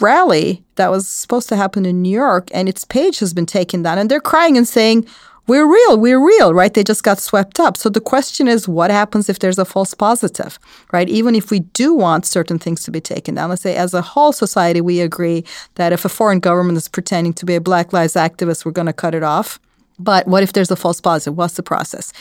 rally 0.00 0.64
that 0.76 0.90
was 0.90 1.08
supposed 1.08 1.48
to 1.48 1.56
happen 1.56 1.86
in 1.86 2.02
New 2.02 2.10
York, 2.10 2.50
and 2.52 2.68
its 2.68 2.84
page 2.84 3.18
has 3.18 3.34
been 3.34 3.46
taken 3.46 3.82
down, 3.82 3.98
and 3.98 4.10
they're 4.10 4.20
crying 4.20 4.56
and 4.56 4.68
saying, 4.68 5.06
we're 5.46 5.70
real, 5.70 5.98
we're 5.98 6.24
real, 6.24 6.54
right? 6.54 6.72
They 6.72 6.82
just 6.82 7.02
got 7.02 7.18
swept 7.18 7.60
up. 7.60 7.76
So 7.76 7.90
the 7.90 8.00
question 8.00 8.48
is, 8.48 8.66
what 8.66 8.90
happens 8.90 9.28
if 9.28 9.38
there's 9.40 9.58
a 9.58 9.64
false 9.64 9.92
positive, 9.92 10.58
right? 10.92 11.08
Even 11.08 11.34
if 11.34 11.50
we 11.50 11.60
do 11.60 11.94
want 11.94 12.24
certain 12.24 12.58
things 12.58 12.82
to 12.84 12.90
be 12.90 13.00
taken 13.00 13.34
down, 13.34 13.50
let's 13.50 13.62
say 13.62 13.76
as 13.76 13.92
a 13.92 14.00
whole 14.02 14.32
society, 14.32 14.80
we 14.80 15.00
agree 15.00 15.44
that 15.74 15.92
if 15.92 16.04
a 16.04 16.08
foreign 16.08 16.40
government 16.40 16.78
is 16.78 16.88
pretending 16.88 17.34
to 17.34 17.46
be 17.46 17.54
a 17.54 17.60
Black 17.60 17.92
Lives 17.92 18.14
activist, 18.14 18.64
we're 18.64 18.72
going 18.72 18.86
to 18.86 18.92
cut 18.92 19.14
it 19.14 19.22
off. 19.22 19.60
But 19.98 20.26
what 20.26 20.42
if 20.42 20.52
there's 20.52 20.70
a 20.70 20.76
false 20.76 21.00
positive? 21.00 21.36
What's 21.36 21.54
the 21.54 21.62
process? 21.62 22.12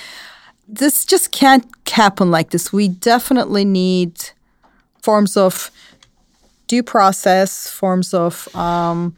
This 0.68 1.06
just 1.06 1.32
can't 1.32 1.66
happen 1.90 2.32
like 2.32 2.52
this. 2.52 2.72
We 2.72 2.88
definitely 2.88 3.66
need 3.66 4.32
forms 5.02 5.36
of 5.38 5.72
due 6.68 6.84
process, 6.84 7.70
forms 7.70 8.14
of 8.14 8.54
um, 8.56 9.16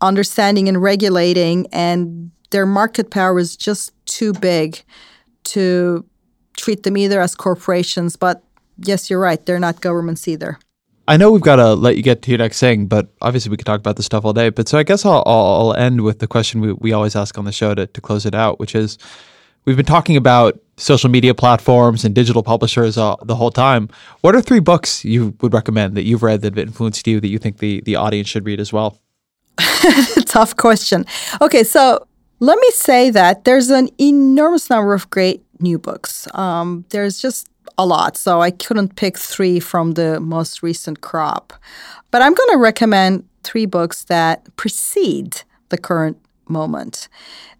understanding 0.00 0.68
and 0.68 0.82
regulating, 0.82 1.66
and 1.72 2.31
their 2.52 2.66
market 2.66 3.10
power 3.10 3.38
is 3.38 3.56
just 3.56 3.92
too 4.06 4.32
big 4.32 4.82
to 5.44 6.04
treat 6.56 6.84
them 6.84 6.96
either 6.96 7.20
as 7.20 7.34
corporations. 7.34 8.14
But 8.16 8.42
yes, 8.78 9.10
you're 9.10 9.20
right, 9.20 9.44
they're 9.44 9.58
not 9.58 9.80
governments 9.80 10.28
either. 10.28 10.58
I 11.08 11.16
know 11.16 11.32
we've 11.32 11.42
got 11.42 11.56
to 11.56 11.74
let 11.74 11.96
you 11.96 12.02
get 12.02 12.22
to 12.22 12.30
your 12.30 12.38
next 12.38 12.60
thing, 12.60 12.86
but 12.86 13.08
obviously 13.20 13.50
we 13.50 13.56
could 13.56 13.66
talk 13.66 13.80
about 13.80 13.96
this 13.96 14.06
stuff 14.06 14.24
all 14.24 14.32
day. 14.32 14.50
But 14.50 14.68
so 14.68 14.78
I 14.78 14.84
guess 14.84 15.04
I'll, 15.04 15.24
I'll 15.26 15.74
end 15.74 16.02
with 16.02 16.20
the 16.20 16.28
question 16.28 16.60
we, 16.60 16.72
we 16.74 16.92
always 16.92 17.16
ask 17.16 17.36
on 17.36 17.44
the 17.44 17.52
show 17.52 17.74
to, 17.74 17.88
to 17.88 18.00
close 18.00 18.24
it 18.24 18.34
out, 18.34 18.60
which 18.60 18.76
is 18.76 18.98
we've 19.64 19.76
been 19.76 19.84
talking 19.84 20.16
about 20.16 20.60
social 20.76 21.10
media 21.10 21.34
platforms 21.34 22.04
and 22.04 22.14
digital 22.14 22.42
publishers 22.42 22.96
uh, 22.96 23.16
the 23.22 23.34
whole 23.34 23.50
time. 23.50 23.88
What 24.20 24.36
are 24.36 24.40
three 24.40 24.60
books 24.60 25.04
you 25.04 25.36
would 25.40 25.52
recommend 25.52 25.96
that 25.96 26.04
you've 26.04 26.22
read 26.22 26.42
that 26.42 26.56
have 26.56 26.68
influenced 26.68 27.06
you 27.06 27.20
that 27.20 27.28
you 27.28 27.38
think 27.38 27.58
the, 27.58 27.80
the 27.80 27.96
audience 27.96 28.28
should 28.28 28.46
read 28.46 28.60
as 28.60 28.72
well? 28.72 29.00
Tough 30.26 30.56
question. 30.56 31.04
Okay, 31.40 31.64
so 31.64 32.06
let 32.42 32.58
me 32.58 32.70
say 32.72 33.08
that 33.08 33.44
there's 33.44 33.70
an 33.70 33.88
enormous 34.00 34.68
number 34.68 34.94
of 34.94 35.08
great 35.10 35.44
new 35.60 35.78
books. 35.78 36.26
Um, 36.34 36.84
there's 36.88 37.18
just 37.18 37.48
a 37.78 37.86
lot, 37.86 38.16
so 38.16 38.42
I 38.42 38.50
couldn't 38.50 38.96
pick 38.96 39.16
three 39.16 39.60
from 39.60 39.92
the 39.92 40.18
most 40.18 40.60
recent 40.60 41.02
crop. 41.02 41.52
But 42.10 42.20
I'm 42.20 42.34
going 42.34 42.50
to 42.50 42.58
recommend 42.58 43.28
three 43.44 43.64
books 43.64 44.02
that 44.06 44.44
precede 44.56 45.42
the 45.68 45.78
current 45.78 46.18
moment. 46.48 47.08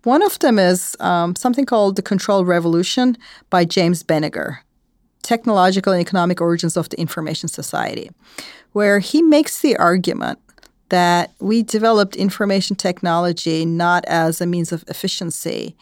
One 0.03 0.20
of 0.20 0.41
them 0.41 0.59
is 0.59 0.97
um, 0.99 1.37
something 1.37 1.64
called 1.64 1.95
The 1.95 2.03
Control 2.03 2.45
Revolution 2.45 3.16
by 3.51 3.64
James 3.64 4.03
Beniger 4.03 4.59
Technological 5.22 5.93
and 5.93 6.03
Economic 6.03 6.41
Origins 6.41 6.76
of 6.76 6.89
the 6.89 6.99
Information 6.99 7.49
Society, 7.49 8.11
where 8.72 8.99
he 8.99 9.22
makes 9.22 9.61
the 9.61 9.76
argument 9.76 10.41
that 10.93 11.32
we 11.40 11.62
developed 11.62 12.16
information 12.16 12.76
technology 12.76 13.64
not 13.64 14.05
as 14.05 14.43
a 14.43 14.47
means 14.47 14.72
of 14.72 14.84
efficiency 14.88 15.74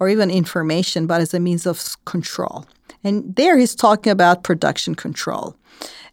or 0.00 0.08
even 0.08 0.28
information, 0.28 1.06
but 1.06 1.20
as 1.20 1.32
a 1.32 1.38
means 1.38 1.66
of 1.66 1.96
control. 2.04 2.66
And 3.04 3.36
there 3.36 3.56
he's 3.56 3.76
talking 3.76 4.10
about 4.10 4.42
production 4.42 4.96
control. 4.96 5.54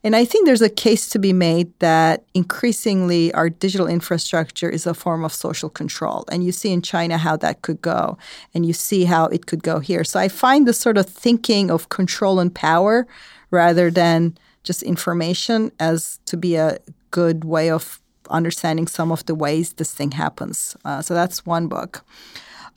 And 0.04 0.16
I 0.16 0.24
think 0.24 0.46
there's 0.46 0.62
a 0.62 0.70
case 0.70 1.10
to 1.10 1.18
be 1.18 1.34
made 1.34 1.74
that 1.80 2.26
increasingly 2.36 3.34
our 3.34 3.50
digital 3.50 3.88
infrastructure 3.88 4.70
is 4.70 4.86
a 4.86 4.94
form 4.94 5.26
of 5.26 5.34
social 5.34 5.70
control. 5.70 6.24
And 6.30 6.44
you 6.44 6.52
see 6.52 6.72
in 6.72 6.84
China 6.84 7.18
how 7.18 7.36
that 7.38 7.64
could 7.64 7.82
go, 7.82 8.20
and 8.54 8.68
you 8.68 8.74
see 8.74 9.06
how 9.06 9.26
it 9.26 9.48
could 9.48 9.64
go 9.64 9.80
here. 9.80 10.04
So 10.04 10.20
I 10.20 10.28
find 10.28 10.68
this 10.68 10.78
sort 10.78 11.00
of 11.00 11.08
thinking 11.08 11.72
of 11.72 11.90
control 11.90 12.40
and 12.40 12.54
power 12.54 13.08
rather 13.50 13.90
than 13.90 14.38
just 14.62 14.84
information 14.84 15.72
as 15.80 16.20
to 16.26 16.38
be 16.38 16.56
a 16.56 16.78
good 17.10 17.44
way 17.46 17.72
of 17.72 18.00
understanding 18.30 18.88
some 18.88 19.12
of 19.12 19.26
the 19.26 19.36
ways 19.36 19.74
this 19.74 19.94
thing 19.94 20.12
happens. 20.12 20.76
Uh, 20.86 21.02
so 21.02 21.14
that's 21.14 21.46
one 21.46 21.68
book. 21.68 22.06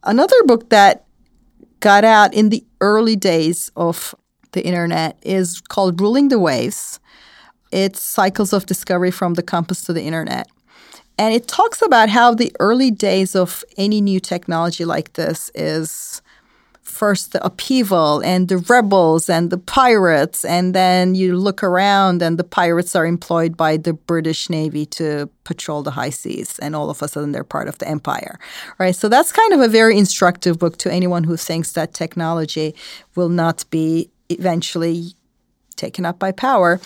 Another 0.02 0.42
book 0.44 0.70
that 0.70 1.04
got 1.80 2.04
out 2.04 2.32
in 2.34 2.48
the 2.48 2.64
early 2.80 3.16
days 3.16 3.70
of 3.76 4.14
the 4.52 4.64
internet 4.64 5.18
is 5.22 5.60
called 5.60 6.00
Ruling 6.00 6.28
the 6.28 6.38
Waves 6.38 7.00
it's 7.72 8.00
cycles 8.00 8.52
of 8.52 8.66
discovery 8.66 9.10
from 9.10 9.34
the 9.34 9.42
compass 9.42 9.82
to 9.82 9.92
the 9.92 10.02
internet. 10.02 10.48
And 11.18 11.34
it 11.34 11.48
talks 11.48 11.82
about 11.82 12.08
how 12.10 12.34
the 12.34 12.54
early 12.60 12.90
days 12.90 13.34
of 13.34 13.64
any 13.76 14.00
new 14.00 14.20
technology 14.20 14.84
like 14.84 15.14
this 15.14 15.50
is 15.54 16.20
first 16.96 17.32
the 17.32 17.44
upheaval 17.44 18.20
and 18.24 18.48
the 18.48 18.58
rebels 18.58 19.28
and 19.28 19.50
the 19.50 19.58
pirates. 19.58 20.44
And 20.44 20.74
then 20.74 21.14
you 21.14 21.36
look 21.36 21.62
around 21.62 22.22
and 22.22 22.38
the 22.38 22.44
pirates 22.60 22.96
are 22.96 23.06
employed 23.06 23.56
by 23.56 23.76
the 23.76 23.92
British 23.92 24.48
Navy 24.48 24.86
to 24.98 25.28
patrol 25.44 25.82
the 25.82 25.92
high 25.92 26.10
seas. 26.10 26.58
And 26.58 26.74
all 26.74 26.88
of 26.90 27.02
a 27.02 27.08
sudden 27.08 27.32
they're 27.32 27.44
part 27.56 27.68
of 27.68 27.78
the 27.78 27.88
empire. 27.88 28.38
Right. 28.78 28.96
So 28.96 29.08
that's 29.08 29.32
kind 29.32 29.52
of 29.52 29.60
a 29.60 29.68
very 29.68 29.96
instructive 29.98 30.58
book 30.58 30.78
to 30.78 30.92
anyone 30.92 31.24
who 31.24 31.36
thinks 31.36 31.72
that 31.72 31.94
technology 31.94 32.74
will 33.14 33.28
not 33.28 33.64
be 33.70 34.10
eventually 34.28 35.14
taken 35.76 36.06
up 36.06 36.18
by 36.18 36.32
power. 36.32 36.80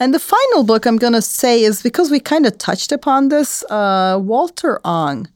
And 0.00 0.12
the 0.12 0.18
final 0.18 0.64
book 0.64 0.84
I'm 0.84 0.96
going 0.96 1.12
to 1.12 1.22
say 1.22 1.62
is 1.62 1.82
because 1.82 2.10
we 2.10 2.20
kind 2.20 2.44
of 2.44 2.58
touched 2.58 2.92
upon 2.92 3.28
this, 3.28 3.62
uh, 3.70 4.18
Walter 4.20 4.80
Ong 4.84 5.28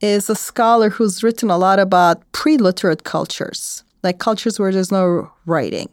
is 0.00 0.30
a 0.30 0.34
scholar 0.34 0.90
who's 0.90 1.22
written 1.22 1.50
a 1.50 1.58
lot 1.58 1.78
about 1.78 2.22
pre 2.32 2.56
literate 2.56 3.04
cultures, 3.04 3.84
like 4.02 4.18
cultures 4.18 4.58
where 4.58 4.72
there's 4.72 4.92
no 4.92 5.30
writing. 5.46 5.88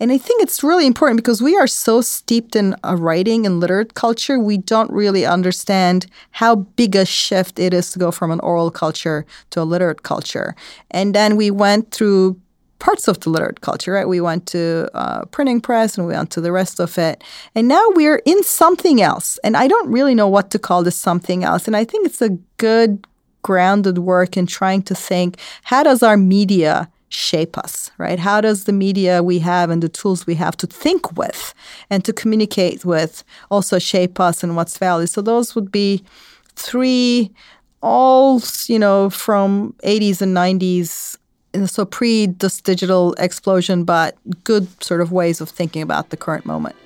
And 0.00 0.12
I 0.12 0.18
think 0.18 0.42
it's 0.42 0.62
really 0.62 0.86
important 0.86 1.18
because 1.18 1.42
we 1.42 1.56
are 1.56 1.66
so 1.66 2.00
steeped 2.00 2.56
in 2.56 2.76
a 2.84 2.96
writing 2.96 3.46
and 3.46 3.60
literate 3.60 3.94
culture, 3.94 4.38
we 4.38 4.58
don't 4.58 4.90
really 4.90 5.24
understand 5.26 6.06
how 6.32 6.56
big 6.56 6.96
a 6.96 7.04
shift 7.04 7.58
it 7.58 7.74
is 7.74 7.90
to 7.92 7.98
go 7.98 8.10
from 8.10 8.30
an 8.30 8.40
oral 8.40 8.70
culture 8.70 9.26
to 9.50 9.62
a 9.62 9.64
literate 9.64 10.02
culture. 10.02 10.54
And 10.90 11.14
then 11.14 11.36
we 11.36 11.50
went 11.50 11.92
through 11.92 12.40
parts 12.78 13.06
of 13.06 13.20
the 13.20 13.30
literate 13.30 13.60
culture, 13.60 13.92
right? 13.92 14.08
We 14.08 14.20
went 14.20 14.46
to 14.48 14.90
uh, 14.92 15.24
printing 15.26 15.60
press 15.60 15.96
and 15.96 16.06
we 16.06 16.14
went 16.14 16.32
to 16.32 16.40
the 16.40 16.50
rest 16.50 16.80
of 16.80 16.98
it. 16.98 17.22
And 17.54 17.68
now 17.68 17.84
we're 17.90 18.20
in 18.26 18.42
something 18.42 19.00
else. 19.00 19.38
And 19.44 19.56
I 19.56 19.68
don't 19.68 19.92
really 19.92 20.16
know 20.16 20.26
what 20.26 20.50
to 20.50 20.58
call 20.58 20.82
this 20.82 20.96
something 20.96 21.44
else. 21.44 21.68
And 21.68 21.76
I 21.76 21.84
think 21.84 22.06
it's 22.06 22.20
a 22.20 22.30
good 22.56 23.06
grounded 23.42 23.98
work 23.98 24.36
in 24.36 24.46
trying 24.46 24.82
to 24.82 24.94
think 24.94 25.38
how 25.64 25.82
does 25.82 26.02
our 26.02 26.16
media 26.16 26.88
shape 27.08 27.58
us, 27.58 27.90
right? 27.98 28.18
How 28.18 28.40
does 28.40 28.64
the 28.64 28.72
media 28.72 29.22
we 29.22 29.38
have 29.40 29.68
and 29.68 29.82
the 29.82 29.88
tools 29.88 30.26
we 30.26 30.34
have 30.36 30.56
to 30.58 30.66
think 30.66 31.16
with 31.16 31.52
and 31.90 32.04
to 32.04 32.12
communicate 32.12 32.84
with 32.84 33.22
also 33.50 33.78
shape 33.78 34.18
us 34.18 34.42
and 34.42 34.56
what's 34.56 34.78
value? 34.78 35.06
So 35.06 35.20
those 35.20 35.54
would 35.54 35.70
be 35.70 36.02
three 36.56 37.30
all, 37.82 38.40
you 38.66 38.78
know, 38.78 39.10
from 39.10 39.74
80s 39.84 40.22
and 40.22 40.34
90s 40.34 41.18
so 41.66 41.84
pre 41.84 42.26
this 42.26 42.60
digital 42.60 43.14
explosion, 43.14 43.84
but 43.84 44.16
good 44.44 44.66
sort 44.82 45.00
of 45.00 45.12
ways 45.12 45.40
of 45.40 45.48
thinking 45.48 45.82
about 45.82 46.10
the 46.10 46.16
current 46.16 46.46
moment. 46.46 46.76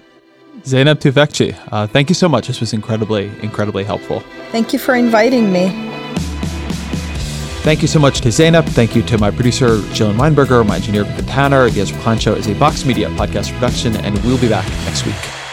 Zeynep 0.63 0.97
Tufekci, 0.97 1.57
uh, 1.71 1.87
thank 1.87 2.09
you 2.09 2.15
so 2.15 2.29
much. 2.29 2.49
This 2.49 2.61
was 2.61 2.73
incredibly, 2.73 3.27
incredibly 3.43 3.85
helpful. 3.85 4.25
Thank 4.51 4.73
you 4.73 4.79
for 4.79 4.95
inviting 4.95 5.53
me. 5.53 5.96
Thank 7.67 7.83
you 7.83 7.89
so 7.89 7.99
much 7.99 8.21
to 8.21 8.29
Zeynep. 8.29 8.65
Thank 8.69 8.95
you 8.95 9.03
to 9.03 9.19
my 9.19 9.29
producer, 9.33 9.79
Jillian 9.91 10.15
Weinberger, 10.15 10.65
my 10.65 10.77
engineer, 10.77 11.03
Vincent 11.03 11.29
Tanner. 11.29 11.69
The 11.69 11.81
Ezra 11.81 11.99
Klein 11.99 12.17
Show 12.17 12.35
is 12.35 12.47
a 12.47 12.55
Vox 12.55 12.85
Media 12.85 13.09
podcast 13.09 13.53
production, 13.55 13.97
and 13.97 14.17
we'll 14.25 14.41
be 14.41 14.49
back 14.49 14.69
next 14.85 15.05
week. 15.05 15.46